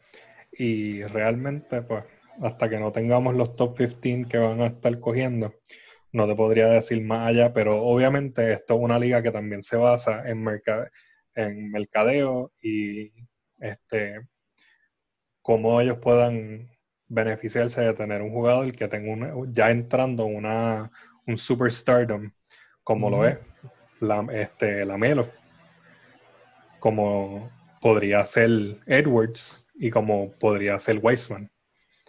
y 0.51 1.03
realmente, 1.03 1.81
pues, 1.81 2.03
hasta 2.41 2.69
que 2.69 2.79
no 2.79 2.91
tengamos 2.91 3.35
los 3.35 3.55
top 3.55 3.77
15 3.77 4.25
que 4.29 4.37
van 4.37 4.61
a 4.61 4.67
estar 4.67 4.99
cogiendo, 4.99 5.53
no 6.11 6.27
te 6.27 6.35
podría 6.35 6.67
decir 6.67 7.01
más 7.03 7.27
allá, 7.27 7.53
pero 7.53 7.83
obviamente 7.83 8.51
esto 8.51 8.75
es 8.75 8.79
una 8.81 8.99
liga 8.99 9.21
que 9.21 9.31
también 9.31 9.63
se 9.63 9.77
basa 9.77 10.27
en, 10.27 10.45
en 11.35 11.71
mercadeo 11.71 12.51
y 12.61 13.11
este 13.59 14.21
cómo 15.41 15.79
ellos 15.79 15.97
puedan 15.99 16.69
beneficiarse 17.07 17.81
de 17.81 17.93
tener 17.93 18.21
un 18.21 18.31
jugador 18.31 18.71
que 18.73 18.87
tenga 18.87 19.33
ya 19.47 19.71
entrando 19.71 20.25
una, 20.25 20.91
un 21.25 21.37
superstardom, 21.37 22.31
como 22.83 23.09
lo 23.09 23.25
es 23.25 23.37
la, 23.99 24.25
este, 24.31 24.85
la 24.85 24.97
Melo, 24.97 25.29
como 26.79 27.51
podría 27.81 28.25
ser 28.25 28.79
Edwards 28.85 29.65
y 29.75 29.89
como 29.89 30.31
podría 30.31 30.79
ser 30.79 30.99
Weisman. 31.01 31.49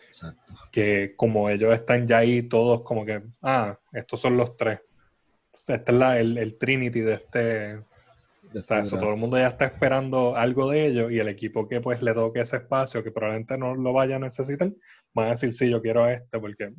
Exacto. 0.07 0.55
Que 0.73 1.15
como 1.17 1.51
ellos 1.51 1.73
están 1.75 2.07
ya 2.07 2.19
ahí 2.19 2.43
todos 2.43 2.83
como 2.83 3.05
que, 3.05 3.23
ah, 3.43 3.79
estos 3.93 4.21
son 4.21 4.37
los 4.37 4.57
tres. 4.57 4.81
Entonces, 5.47 5.79
este 5.81 5.93
es 5.93 5.99
la, 5.99 6.19
el, 6.19 6.39
el, 6.39 6.57
Trinity 6.59 7.01
de 7.01 7.15
este... 7.15 7.77
o 7.77 8.63
sea, 8.63 8.81
eso, 8.81 8.99
todo 8.99 9.13
el 9.13 9.21
mundo 9.21 9.39
ya 9.39 9.49
está 9.49 9.67
esperando 9.67 10.37
algo 10.37 10.71
de 10.71 10.87
ellos 10.87 11.13
y 11.13 11.19
el 11.19 11.29
equipo 11.29 11.69
que 11.69 11.81
pues 11.81 12.01
le 12.03 12.15
toque 12.15 12.41
ese 12.41 12.57
espacio, 12.57 13.03
que 13.03 13.11
probablemente 13.11 13.59
no 13.59 13.75
lo 13.75 13.93
vaya 13.93 14.17
a 14.17 14.21
necesitar, 14.21 14.73
va 15.17 15.27
a 15.27 15.31
decir, 15.31 15.53
sí, 15.53 15.69
yo 15.71 15.83
quiero 15.83 16.05
a 16.05 16.13
este 16.13 16.39
porque... 16.39 16.73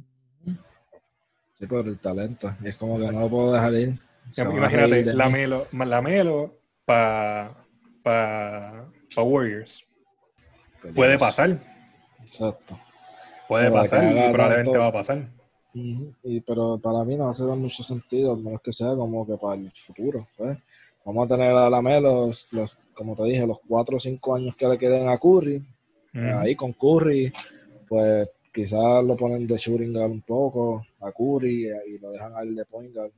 Sí, 1.60 1.68
por 1.68 1.88
el 1.88 2.00
talento. 2.00 2.50
Y 2.64 2.70
es 2.70 2.78
como 2.78 2.98
que 2.98 3.12
no 3.12 3.20
lo 3.20 3.30
puedo 3.30 3.54
dejar 3.54 3.74
ir. 3.74 4.09
Imagínate, 4.38 5.14
la 5.14 5.30
Melo, 5.30 5.66
la 5.72 6.02
Melo 6.02 6.60
para 6.86 7.66
pa, 8.04 8.90
pa 9.16 9.22
Warriors. 9.22 9.84
Puede 10.96 11.18
pasar. 11.18 11.60
Exacto. 12.22 12.80
Puede 13.48 13.72
pasar 13.72 14.04
y 14.04 14.32
probablemente 14.32 14.78
va 14.78 14.88
a 14.88 14.92
pasar. 14.92 15.28
y, 15.74 16.42
pero 16.42 16.80
para 16.80 17.04
mí 17.04 17.16
no 17.16 17.30
hace 17.30 17.44
mucho 17.44 17.84
sentido, 17.84 18.36
menos 18.36 18.62
que 18.62 18.72
sea 18.72 18.96
como 18.96 19.26
que 19.26 19.38
para 19.38 19.56
el 19.56 19.72
futuro. 19.72 20.28
Pues. 20.38 20.58
Vamos 21.06 21.26
a 21.26 21.36
tener 21.36 21.52
a 21.52 21.70
la 21.70 21.82
Melo, 21.82 22.28
los, 22.52 22.78
como 22.94 23.16
te 23.16 23.24
dije, 23.24 23.48
los 23.48 23.60
4 23.68 23.98
o 23.98 24.00
5 24.00 24.36
años 24.36 24.56
que 24.56 24.68
le 24.68 24.78
queden 24.78 25.10
a 25.10 25.18
Curry. 25.18 25.64
Ahí 26.14 26.56
con 26.56 26.74
Curry, 26.74 27.32
pues 27.88 28.30
quizás 28.54 29.04
lo 29.04 29.16
ponen 29.16 29.48
de 29.48 29.58
shooting 29.58 29.94
guard 29.94 30.12
un 30.12 30.22
poco 30.22 30.86
a 31.02 31.12
Curry 31.12 31.70
y 31.88 32.00
lo 32.00 32.12
dejan 32.12 32.36
al 32.36 32.56
de 32.56 32.66
point 32.66 32.94
guard. 32.94 33.12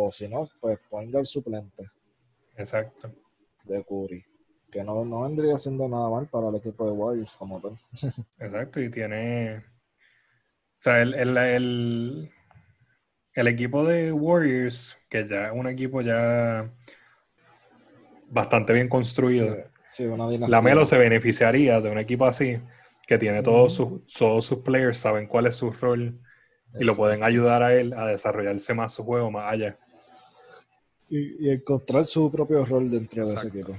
O 0.00 0.12
si 0.12 0.28
no, 0.28 0.48
pues 0.60 0.78
point 0.88 1.10
guard 1.10 1.26
suplente. 1.26 1.90
Exacto. 2.56 3.10
De 3.64 3.84
Curry 3.84 4.24
que 4.70 4.84
no, 4.84 5.04
no 5.04 5.22
vendría 5.22 5.56
siendo 5.58 5.88
nada 5.88 6.10
mal 6.10 6.26
para 6.26 6.48
el 6.48 6.56
equipo 6.56 6.86
de 6.86 6.92
Warriors 6.92 7.36
como 7.36 7.60
tal. 7.60 7.78
Exacto, 8.38 8.80
y 8.80 8.90
tiene. 8.90 9.58
O 9.58 10.80
sea, 10.80 11.00
el, 11.02 11.14
el, 11.14 12.30
el, 13.32 13.48
equipo 13.48 13.84
de 13.84 14.12
Warriors, 14.12 14.96
que 15.08 15.26
ya 15.26 15.46
es 15.46 15.52
un 15.52 15.66
equipo 15.66 16.02
ya 16.02 16.70
bastante 18.28 18.72
bien 18.72 18.88
construido. 18.88 19.56
Sí, 19.88 20.04
una 20.04 20.28
la 20.46 20.60
Melo 20.60 20.84
se 20.84 20.98
beneficiaría 20.98 21.80
de 21.80 21.90
un 21.90 21.98
equipo 21.98 22.26
así, 22.26 22.60
que 23.06 23.18
tiene 23.18 23.42
todos, 23.42 23.74
sus, 23.74 24.06
todos 24.06 24.44
sus 24.44 24.58
players, 24.58 24.98
saben 24.98 25.26
cuál 25.26 25.46
es 25.46 25.56
su 25.56 25.70
rol 25.70 26.20
y 26.78 26.84
lo 26.84 26.94
pueden 26.94 27.24
ayudar 27.24 27.62
a 27.62 27.74
él 27.74 27.94
a 27.94 28.06
desarrollarse 28.06 28.74
más 28.74 28.92
su 28.92 29.02
juego 29.02 29.30
más 29.30 29.50
allá. 29.50 29.78
Y, 31.10 31.50
encontrar 31.50 32.04
su 32.06 32.30
propio 32.30 32.64
rol 32.64 32.90
dentro 32.90 33.26
de 33.26 33.34
ese 33.34 33.48
equipo. 33.48 33.74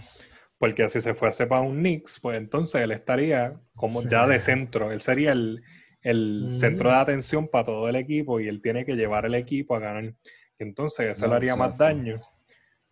Porque 0.58 0.90
si 0.90 1.00
se 1.00 1.14
fuese 1.14 1.48
para 1.48 1.62
un 1.62 1.78
Knicks, 1.78 2.20
pues 2.20 2.38
entonces 2.38 2.82
él 2.82 2.92
estaría 2.92 3.60
como 3.76 4.04
ya 4.04 4.28
de 4.28 4.40
centro. 4.40 4.92
Él 4.92 5.00
sería 5.00 5.32
el, 5.32 5.62
el 6.02 6.50
centro 6.52 6.90
de 6.90 6.96
atención 6.96 7.48
para 7.48 7.66
todo 7.66 7.88
el 7.88 7.96
equipo 7.96 8.40
y 8.40 8.48
él 8.48 8.62
tiene 8.62 8.86
que 8.86 8.96
llevar 8.96 9.26
el 9.26 9.36
equipo 9.36 9.76
a 9.76 9.80
ganar. 9.80 10.14
Entonces 10.58 11.12
eso 11.12 11.28
le 11.28 11.36
haría 11.36 11.56
más 11.56 11.78
daño 11.78 12.20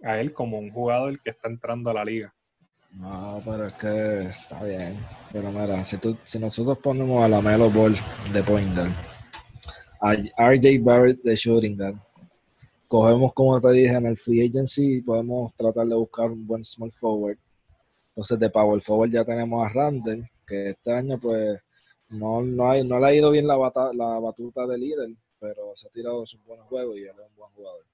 a 0.04 0.20
él 0.20 0.32
como 0.34 0.60
un 0.60 0.72
jugador 0.72 1.20
que 1.20 1.32
está 1.32 1.50
entrando 1.50 1.90
a 1.90 1.94
la 1.94 2.06
liga. 2.06 2.34
No, 2.94 3.42
pero 3.44 3.66
es 3.66 3.74
que 3.74 4.22
está 4.30 4.64
bien. 4.64 4.98
Pero 5.32 5.52
mira, 5.52 5.84
si, 5.84 5.98
tú, 5.98 6.18
si 6.24 6.40
nosotros 6.40 6.78
ponemos 6.80 7.24
a 7.24 7.28
la 7.28 7.42
Melo 7.42 7.70
Ball 7.70 7.96
de 8.32 8.44
point 8.44 8.78
a 10.00 10.14
RJ 10.14 10.80
Barrett 10.82 11.22
de 11.24 11.36
shooting 11.36 11.78
cogemos 12.88 13.34
como 13.34 13.60
te 13.60 13.72
dije 13.72 13.94
en 13.94 14.06
el 14.06 14.18
free 14.18 14.48
agency, 14.48 15.02
podemos 15.02 15.54
tratar 15.56 15.88
de 15.88 15.96
buscar 15.96 16.32
un 16.32 16.46
buen 16.48 16.64
small 16.64 16.92
forward 16.92 17.38
entonces, 18.18 18.40
de 18.40 18.50
Power 18.50 18.82
Forward 18.82 19.12
ya 19.12 19.24
tenemos 19.24 19.64
a 19.64 19.70
Randall, 19.70 20.28
que 20.44 20.72
este 20.72 20.92
año, 20.92 21.20
pues, 21.20 21.60
no, 22.10 22.42
no, 22.42 22.72
hay, 22.72 22.84
no 22.84 23.00
le 23.00 23.06
ha 23.06 23.14
ido 23.14 23.30
bien 23.30 23.46
la, 23.46 23.56
batuta 23.56 24.66
de 24.66 24.76
líder, 24.76 25.10
pero 25.40 25.76
se 25.76 25.88
ha 25.88 25.92
tirado 25.92 26.26
sus 26.26 26.44
buenos 26.44 26.66
juegos 26.66 26.98
y 26.98 27.02
él 27.02 27.12
es 27.12 27.30
un 27.30 27.36
buen 27.36 27.52
jugador. 27.52 27.86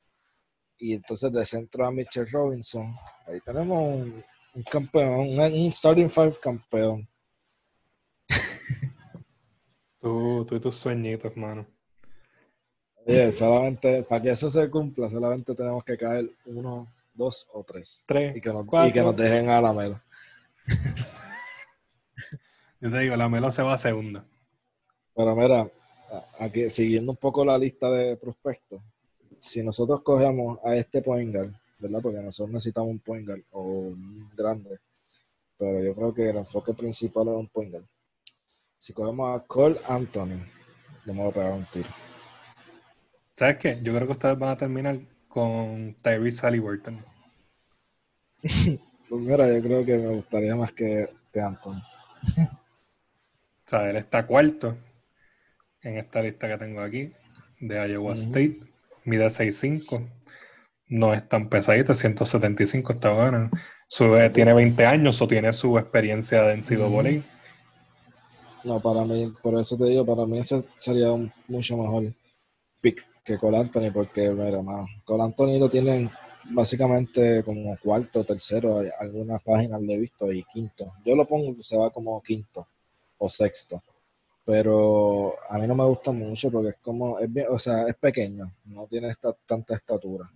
Y 0.78 0.94
entonces, 0.94 1.30
de 1.30 1.44
centro 1.44 1.86
a 1.86 1.91
Mitchell 1.91 2.26
Robinson, 2.32 2.96
ahí 3.28 3.41
tenemos 3.41 4.08
un, 4.56 4.64
campeón, 4.72 5.38
un, 5.38 5.74
starting 5.74 6.10
five 6.10 6.36
campeón. 6.41 7.06
tú, 10.00 10.46
tú 10.46 10.56
y 10.56 10.60
tus 10.62 10.78
sueñitos, 10.78 11.36
hermano. 13.06 13.32
solamente, 13.32 14.04
para 14.04 14.22
que 14.22 14.32
eso 14.32 14.49
se 14.49 14.70
cumpla, 14.70 15.10
solamente 15.10 15.56
tenemos 15.56 15.84
que 15.84 15.97
caer 15.97 16.30
uno, 16.45 16.88
dos 17.14 17.47
o 17.54 17.64
tres. 17.64 18.04
Tres. 18.08 18.36
Y 18.36 18.41
que 18.41 18.49
nos, 18.49 18.66
y 18.88 18.91
que 18.91 19.01
nos 19.01 19.16
dejen 19.16 19.49
a 19.49 19.62
la 19.62 19.74
mela. 19.74 20.01
Yo 22.84 22.91
te 22.91 22.99
digo, 22.99 23.16
la 23.16 23.30
Melo 23.30 23.49
se 23.49 23.64
va 23.64 23.76
a 23.76 23.78
segunda. 23.78 24.26
Pero 25.16 25.36
mira, 25.38 25.70
aquí, 26.38 26.70
siguiendo 26.70 27.14
un 27.14 27.18
poco 27.18 27.45
la 27.45 27.58
lista 27.58 27.89
de 27.89 28.18
prospectos, 28.18 28.82
si 29.39 29.64
nosotros 29.64 30.01
cogemos 30.01 30.60
a 30.66 30.76
este 30.76 31.01
point 31.01 31.34
¿verdad? 31.80 31.99
Porque 32.01 32.20
nosotros 32.20 32.54
necesitamos 32.54 32.89
un 32.89 32.99
point 32.99 33.30
o 33.51 33.62
un 33.62 34.30
grande, 34.36 34.80
pero 35.58 35.82
yo 35.82 35.95
creo 35.95 36.14
que 36.14 36.30
el 36.30 36.38
enfoque 36.38 36.74
principal 36.74 37.28
es 37.30 37.36
un 37.36 37.47
point 37.47 37.76
Si 38.78 38.91
cogemos 38.91 39.39
a 39.39 39.45
Cole 39.45 39.80
Anthony, 39.88 40.43
le 41.06 41.14
vamos 41.14 41.32
a 41.32 41.34
pegar 41.34 41.54
un 41.54 41.66
tiro. 41.66 41.89
¿Sabes 43.36 43.58
qué? 43.58 43.80
Yo 43.82 43.94
creo 43.94 44.06
que 44.08 44.14
ustedes 44.14 44.38
van 44.38 44.52
a 44.52 44.58
terminar 44.58 45.00
con 45.28 45.96
Tyrese 46.02 46.46
Halliburton. 46.46 47.04
Pues 49.10 49.22
mira, 49.22 49.48
yo 49.48 49.62
creo 49.62 49.86
que 49.86 49.96
me 49.96 50.08
gustaría 50.16 50.56
más 50.56 50.72
que, 50.72 51.08
que 51.32 51.40
Anton. 51.40 51.78
o 51.78 53.70
sea, 53.70 53.88
él 53.88 53.98
está 53.98 54.26
cuarto 54.26 54.76
en 55.82 55.98
esta 55.98 56.24
lista 56.24 56.48
que 56.48 56.58
tengo 56.58 56.82
aquí 56.82 57.12
de 57.60 57.90
Iowa 57.90 58.14
State. 58.14 58.62
Mide 59.04 59.28
6'5". 59.28 60.10
No 60.88 61.14
es 61.14 61.30
tan 61.30 61.48
pesadito, 61.48 61.94
175 61.94 62.94
está 62.94 63.12
bueno. 63.12 63.52
Sube, 63.88 64.32
tiene 64.32 64.54
20 64.54 64.84
años 64.84 65.22
o 65.22 65.28
tiene 65.28 65.54
su 65.54 65.78
experiencia 65.78 66.42
de 66.44 66.58
NCAA. 66.58 67.24
No, 68.64 68.82
para 68.82 69.04
mí, 69.04 69.32
por 69.44 69.60
eso 69.60 69.78
te 69.78 69.86
digo, 69.86 70.04
para 70.08 70.26
mí 70.26 70.40
ese 70.40 70.64
sería 70.74 71.12
un 71.12 71.32
mucho 71.48 71.78
mejor 71.78 72.12
pick 72.82 73.12
que 73.24 73.38
Cole 73.38 73.58
Anthony, 73.58 73.92
porque 73.94 74.30
mira, 74.30 74.62
más, 74.62 74.90
Cole 75.06 75.24
Anthony 75.24 75.60
lo 75.60 75.70
tienen 75.70 76.10
básicamente 76.52 77.44
como 77.44 77.78
cuarto, 77.78 78.24
tercero, 78.24 78.82
algunas 79.00 79.42
páginas 79.42 79.82
le 79.82 79.94
he 79.94 79.98
visto 79.98 80.32
y 80.32 80.44
quinto. 80.44 80.94
Yo 81.06 81.16
lo 81.16 81.26
pongo 81.26 81.56
que 81.56 81.64
se 81.64 81.78
va 81.78 81.90
como 81.90 82.22
quinto 82.22 82.68
o 83.18 83.30
sexto, 83.30 83.82
pero 84.46 85.36
a 85.50 85.58
mí 85.58 85.68
no 85.68 85.76
me 85.76 85.86
gusta 85.86 86.12
mucho 86.12 86.52
porque 86.52 86.70
es 86.70 86.78
como, 86.82 87.18
es 87.20 87.32
bien, 87.32 87.48
o 87.50 87.58
sea, 87.58 87.88
es 87.88 87.96
pequeño, 87.96 88.52
no 88.66 88.86
tiene 88.88 89.10
esta, 89.10 89.34
tanta 89.46 89.76
estatura. 89.76 90.30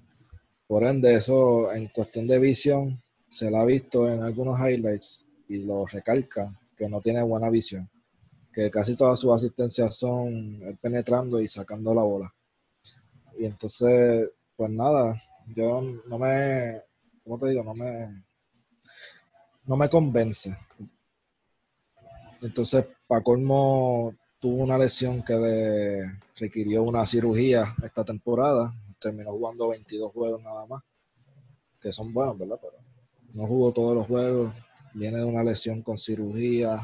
Por 0.65 0.83
ende, 0.83 1.15
eso 1.15 1.71
en 1.73 1.87
cuestión 1.87 2.27
de 2.27 2.39
visión 2.39 3.01
se 3.29 3.51
la 3.51 3.61
ha 3.61 3.65
visto 3.65 4.07
en 4.07 4.23
algunos 4.23 4.59
highlights 4.59 5.25
y 5.49 5.57
lo 5.59 5.85
recalca 5.85 6.57
que 6.77 6.87
no 6.87 7.01
tiene 7.01 7.21
buena 7.21 7.49
visión, 7.49 7.89
que 8.53 8.71
casi 8.71 8.95
todas 8.95 9.19
sus 9.19 9.33
asistencias 9.33 9.95
son 9.95 10.77
penetrando 10.81 11.41
y 11.41 11.47
sacando 11.47 11.93
la 11.93 12.03
bola. 12.03 12.33
Y 13.37 13.45
entonces, 13.45 14.29
pues 14.55 14.69
nada, 14.71 15.21
yo 15.55 15.81
no 15.81 16.17
me, 16.17 16.81
¿cómo 17.23 17.39
te 17.39 17.49
digo? 17.49 17.63
No 17.63 17.73
me, 17.73 18.03
no 19.65 19.77
me 19.77 19.89
convence. 19.89 20.57
Entonces, 22.41 22.85
para 23.07 23.23
colmo, 23.23 24.15
tuvo 24.39 24.63
una 24.63 24.77
lesión 24.77 25.23
que 25.23 25.33
le 25.33 26.19
requirió 26.35 26.83
una 26.83 27.05
cirugía 27.05 27.75
esta 27.83 28.03
temporada. 28.03 28.73
Terminó 28.99 29.31
jugando 29.31 29.69
22 29.69 30.11
juegos 30.11 30.41
nada 30.41 30.65
más, 30.65 30.83
que 31.79 31.91
son 31.91 32.13
buenos, 32.13 32.37
¿verdad? 32.37 32.59
Pero 32.61 32.77
no 33.33 33.45
jugó 33.45 33.71
todos 33.71 33.95
los 33.95 34.07
juegos. 34.07 34.53
Viene 34.93 35.17
de 35.17 35.25
una 35.25 35.43
lesión 35.43 35.81
con 35.81 35.97
cirugía. 35.97 36.81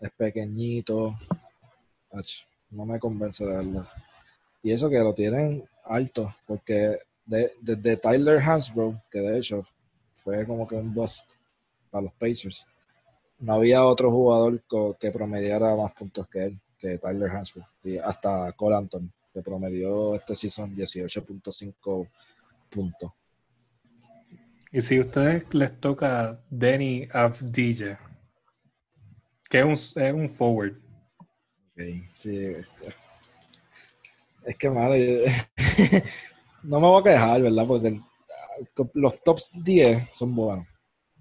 Es 0.00 0.10
pequeñito. 0.12 1.18
No 2.70 2.84
me 2.84 2.98
convence 2.98 3.44
de 3.44 3.54
verdad. 3.54 3.88
Y 4.62 4.72
eso 4.72 4.90
que 4.90 4.98
lo 4.98 5.14
tienen 5.14 5.64
alto, 5.84 6.34
porque 6.46 6.98
de, 7.26 7.96
Tyler 7.96 8.40
Hansbrough, 8.40 8.96
que 9.10 9.20
de 9.20 9.38
hecho 9.38 9.62
fue 10.16 10.46
como 10.46 10.66
que 10.66 10.74
un 10.74 10.92
bust 10.92 11.32
para 11.90 12.04
los 12.04 12.12
Pacers. 12.14 12.66
No 13.38 13.54
había 13.54 13.84
otro 13.84 14.10
jugador 14.10 14.62
que 14.98 15.10
promediara 15.12 15.76
más 15.76 15.92
puntos 15.92 16.26
que 16.28 16.44
él, 16.44 16.60
que 16.78 16.98
Tyler 16.98 17.30
Hansbrough. 17.30 17.66
Y 17.84 17.98
hasta 17.98 18.52
Cole 18.52 18.76
Anthony, 18.76 19.10
que 19.32 19.42
promedió 19.42 20.14
este 20.14 20.34
season 20.34 20.74
18.5 20.74 22.08
puntos. 22.70 23.12
Y 24.70 24.82
si 24.82 24.98
a 24.98 25.00
ustedes 25.00 25.54
les 25.54 25.80
toca 25.80 26.40
Denny 26.50 27.08
Avdija, 27.12 27.98
que 29.48 29.60
es 29.60 29.64
un, 29.64 30.02
es 30.02 30.12
un 30.12 30.28
forward. 30.28 30.74
sí. 32.12 32.52
Es 34.48 34.56
que, 34.56 34.70
madre, 34.70 35.26
no 36.62 36.80
me 36.80 36.86
voy 36.86 37.02
a 37.02 37.04
quejar, 37.04 37.42
¿verdad? 37.42 37.66
Porque 37.66 38.00
los 38.94 39.22
tops 39.22 39.50
10 39.62 40.08
son 40.10 40.34
buenos. 40.34 40.66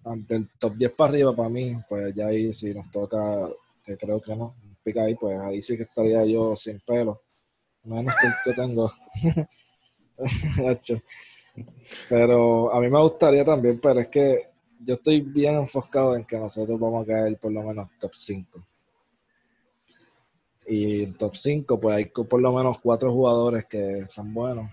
Ante 0.05 0.35
el 0.35 0.49
top 0.57 0.77
10 0.77 0.93
para 0.93 1.09
arriba, 1.09 1.35
para 1.35 1.49
mí, 1.49 1.75
pues 1.89 2.15
ya 2.15 2.27
ahí 2.27 2.53
si 2.53 2.73
nos 2.73 2.89
toca, 2.89 3.49
que 3.83 3.97
creo 3.97 4.21
que 4.21 4.33
no, 4.33 4.55
pica 4.81 5.03
ahí, 5.03 5.15
pues 5.15 5.37
ahí 5.39 5.61
sí 5.61 5.75
que 5.75 5.83
estaría 5.83 6.23
yo 6.23 6.55
sin 6.55 6.79
pelo. 6.79 7.21
Menos 7.83 8.15
que 8.15 8.29
que 8.45 8.53
tengo. 8.55 8.93
pero 12.07 12.73
a 12.73 12.79
mí 12.79 12.89
me 12.89 13.01
gustaría 13.01 13.43
también, 13.43 13.77
pero 13.81 13.99
es 13.99 14.07
que 14.07 14.51
yo 14.79 14.93
estoy 14.93 15.19
bien 15.19 15.55
enfocado 15.55 16.15
en 16.15 16.23
que 16.23 16.37
nosotros 16.37 16.79
vamos 16.79 17.03
a 17.03 17.07
caer 17.07 17.37
por 17.37 17.51
lo 17.51 17.61
menos 17.61 17.89
top 17.99 18.11
5. 18.13 18.65
Y 20.67 21.03
en 21.03 21.17
top 21.17 21.35
5, 21.35 21.79
pues 21.79 21.95
hay 21.95 22.05
por 22.05 22.41
lo 22.41 22.51
menos 22.51 22.79
cuatro 22.79 23.11
jugadores 23.11 23.65
que 23.65 23.99
están 23.99 24.33
buenos. 24.33 24.69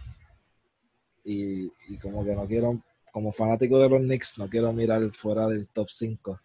Y, 1.24 1.70
como 2.03 2.24
que 2.24 2.34
no 2.34 2.47
quiero, 2.47 2.80
como 3.12 3.32
fanático 3.32 3.78
de 3.78 3.88
los 3.88 4.01
Knicks, 4.01 4.38
no 4.38 4.49
quiero 4.49 4.72
mirar 4.72 5.09
fuera 5.12 5.47
del 5.47 5.68
top 5.68 5.88
5. 5.88 6.40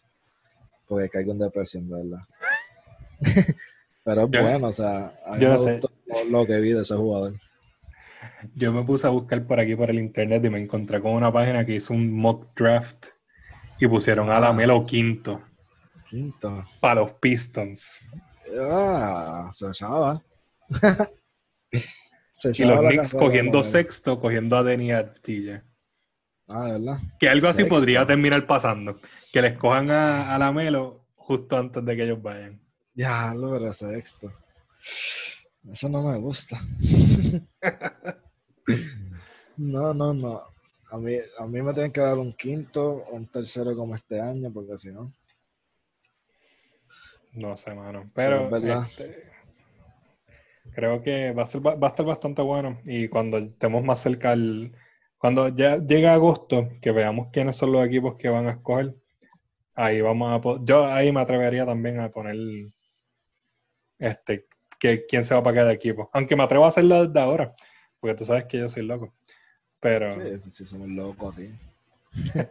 Porque 0.88 1.10
caigo 1.10 1.32
en 1.32 1.40
depresión, 1.40 1.90
¿verdad? 1.90 2.24
Pero 4.04 4.24
es 4.24 4.30
bueno, 4.30 4.68
o 4.68 4.72
sea, 4.72 5.20
a 5.26 5.36
mí 5.36 5.46
me 5.46 5.58
gustó 5.58 5.92
lo 6.30 6.46
que 6.46 6.60
vi 6.60 6.72
de 6.74 6.82
ese 6.82 6.96
jugador. 6.96 7.34
Yo 8.56 8.72
me 8.72 8.84
puse 8.84 9.08
a 9.08 9.10
buscar 9.10 9.46
por 9.46 9.60
aquí 9.60 9.76
por 9.76 9.90
el 9.90 10.00
internet 10.00 10.44
y 10.46 10.50
me 10.50 10.62
encontré 10.62 11.02
con 11.02 11.14
una 11.14 11.32
página 11.32 11.66
que 11.66 11.76
hizo 11.76 11.94
un 11.94 12.12
mock 12.12 12.48
draft 12.56 13.08
y 13.80 13.88
pusieron 13.88 14.30
a 14.30 14.40
la 14.40 14.50
ah. 14.50 14.54
Melo 14.54 14.86
quinto. 14.86 15.42
Quinto. 16.08 16.66
Para 16.80 17.02
los 17.02 17.14
Pistons. 17.14 18.00
Ah, 18.60 19.50
se 19.52 19.68
echaba. 19.68 20.22
y 22.44 22.64
los 22.64 22.80
Knicks 22.80 23.16
cogiendo 23.16 23.64
sexto, 23.64 24.20
cogiendo 24.20 24.58
a 24.58 24.64
Denny 24.64 24.90
TJ. 25.22 25.62
Ah, 26.48 26.64
¿verdad? 26.72 26.98
Que 27.20 27.30
algo 27.30 27.48
así 27.48 27.64
podría 27.66 28.06
terminar 28.06 28.46
pasando. 28.48 29.00
Que 29.32 29.42
les 29.42 29.58
cojan 29.58 29.92
a, 29.92 30.38
la 30.38 30.52
Melo 30.52 31.06
justo 31.16 31.58
antes 31.58 31.86
de 31.86 31.96
que 31.96 32.04
ellos 32.04 32.22
vayan. 32.22 32.60
Ya, 32.94 33.34
lo 33.34 33.52
veré 33.52 33.72
sexto. 33.72 34.34
Eso 35.72 35.90
no 35.90 36.02
me 36.04 36.18
gusta. 36.18 36.58
no, 39.58 39.94
no, 39.94 40.14
no. 40.14 40.44
A 40.92 40.98
mí, 40.98 41.18
a 41.38 41.46
mí 41.46 41.62
me 41.62 41.74
tienen 41.74 41.92
que 41.92 42.02
dar 42.02 42.18
un 42.18 42.34
quinto 42.34 42.84
o 42.84 43.16
un 43.16 43.28
tercero 43.28 43.76
como 43.76 43.94
este 43.94 44.20
año, 44.20 44.52
porque 44.52 44.76
si 44.78 44.90
no. 44.90 45.14
No 47.34 47.56
sé, 47.58 47.74
mano. 47.74 48.10
Pero 48.14 48.56
este, 48.56 49.24
creo 50.74 51.02
que 51.02 51.32
va 51.32 51.44
a, 51.44 51.46
ser, 51.46 51.66
va 51.66 51.74
a 51.82 51.88
estar 51.88 52.06
bastante 52.06 52.42
bueno. 52.42 52.80
Y 52.86 53.08
cuando 53.08 53.38
estemos 53.38 53.84
más 53.84 54.00
cerca 54.00 54.32
al. 54.32 54.74
Cuando 55.18 55.50
ya 55.50 55.78
llegue 55.78 56.08
agosto, 56.08 56.70
que 56.82 56.92
veamos 56.92 57.28
quiénes 57.32 57.58
son 57.58 57.74
los 57.74 57.86
equipos 57.86 58.16
que 58.16 58.30
van 58.30 58.48
a 58.48 58.52
escoger, 58.52 58.96
ahí 59.76 60.02
vamos 60.02 60.34
a. 60.34 60.64
Yo 60.64 60.86
ahí 60.86 61.12
me 61.12 61.22
atrevería 61.22 61.66
también 61.66 62.00
a 62.00 62.10
poner. 62.10 62.38
Este, 63.98 64.48
que 64.80 65.06
quién 65.06 65.26
se 65.26 65.36
va 65.36 65.44
para 65.44 65.58
cada 65.58 65.74
equipo. 65.74 66.10
Aunque 66.14 66.36
me 66.36 66.44
atrevo 66.44 66.66
a 66.66 66.70
hacerlo 66.70 67.06
desde 67.06 67.20
ahora, 67.20 67.54
porque 68.00 68.16
tú 68.16 68.26
sabes 68.26 68.46
que 68.46 68.60
yo 68.60 68.70
soy 68.70 68.84
loco. 68.84 69.14
Pero. 69.80 70.10
Sí, 70.10 70.50
sí 70.50 70.66
somos 70.66 70.88
locos 70.88 71.34
aquí. 71.34 71.50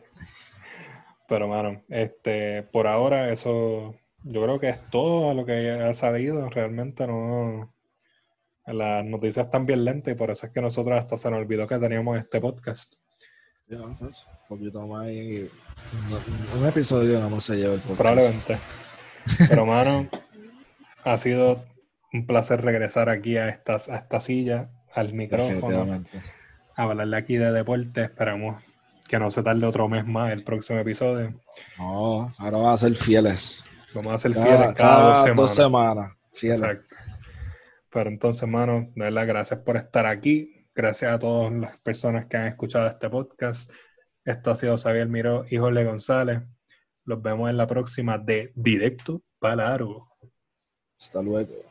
pero, 1.29 1.49
mano, 1.49 1.83
este, 1.89 2.62
por 2.64 2.87
ahora 2.87 3.33
eso 3.33 3.97
yo 4.31 4.43
creo 4.43 4.61
que 4.61 4.68
es 4.68 4.91
todo 4.91 5.33
lo 5.35 5.45
que 5.45 5.70
ha 5.70 5.95
sabido. 5.95 6.49
Realmente 6.51 7.07
no. 7.07 7.72
Las 8.66 9.03
noticias 9.05 9.47
están 9.47 9.64
bien 9.64 9.85
lentas 9.85 10.12
y 10.12 10.16
por 10.16 10.31
eso 10.31 10.47
es 10.47 10.53
que 10.53 10.61
nosotros 10.61 10.99
hasta 10.99 11.16
se 11.16 11.31
nos 11.31 11.41
olvidó 11.41 11.66
que 11.66 11.79
teníamos 11.79 12.18
este 12.18 12.39
podcast. 12.39 12.95
Sí, 13.66 13.74
un 13.74 13.97
poquito 14.49 14.87
más 14.87 15.09
y 15.09 15.51
un 16.59 16.66
episodio 16.66 17.20
no 17.29 17.41
se 17.41 17.57
lleva 17.57 17.74
el 17.74 17.81
podcast. 17.81 17.99
Probablemente. 17.99 18.59
Pero, 19.49 19.64
mano, 19.64 20.09
ha 21.05 21.18
sido 21.18 21.64
un 22.12 22.26
placer 22.26 22.62
regresar 22.62 23.09
aquí 23.09 23.39
a, 23.39 23.49
estas, 23.49 23.89
a 23.89 23.97
esta 23.97 24.20
silla, 24.20 24.70
al 24.95 25.14
micrófono, 25.14 26.03
a 26.76 26.83
hablarle 26.83 27.16
aquí 27.16 27.37
de 27.37 27.53
deporte. 27.53 28.05
Esperamos 28.05 28.62
que 29.07 29.18
no 29.18 29.31
se 29.31 29.43
tarde 29.43 29.66
otro 29.66 29.89
mes 29.89 30.07
más 30.07 30.31
el 30.33 30.45
próximo 30.45 30.79
episodio. 30.79 31.41
No, 31.79 32.35
ahora 32.37 32.59
va 32.59 32.72
a 32.74 32.79
ser 32.79 32.95
fieles. 32.95 33.64
Vamos 33.99 34.14
a 34.14 34.18
ser 34.18 34.32
fieles 34.32 34.74
cada, 34.74 35.34
dos 35.34 35.55
semanas. 35.55 36.12
Exacto. 36.40 36.96
Pero 37.90 38.11
entonces, 38.11 38.42
hermano, 38.44 38.92
de 38.94 39.05
verdad, 39.05 39.26
gracias 39.26 39.61
por 39.61 39.76
estar 39.76 40.07
aquí. 40.07 40.66
Gracias 40.72 41.12
a 41.12 41.18
todas 41.18 41.53
las 41.53 41.78
personas 41.78 42.26
que 42.26 42.36
han 42.36 42.46
escuchado 42.46 42.86
este 42.86 43.11
podcast. 43.11 43.72
Esto 44.24 44.53
ha 44.53 44.57
sido 44.57 44.78
Xavier 44.78 45.09
Miró 45.09 45.46
y 45.51 45.57
Jorge 45.57 45.84
González. 45.84 46.42
Los 47.05 47.20
vemos 47.20 47.51
en 47.51 47.57
la 47.57 47.66
próxima 47.66 48.18
de 48.18 48.53
Directo 48.55 49.22
Palaro. 49.40 50.07
Hasta 50.96 51.20
luego. 51.20 51.68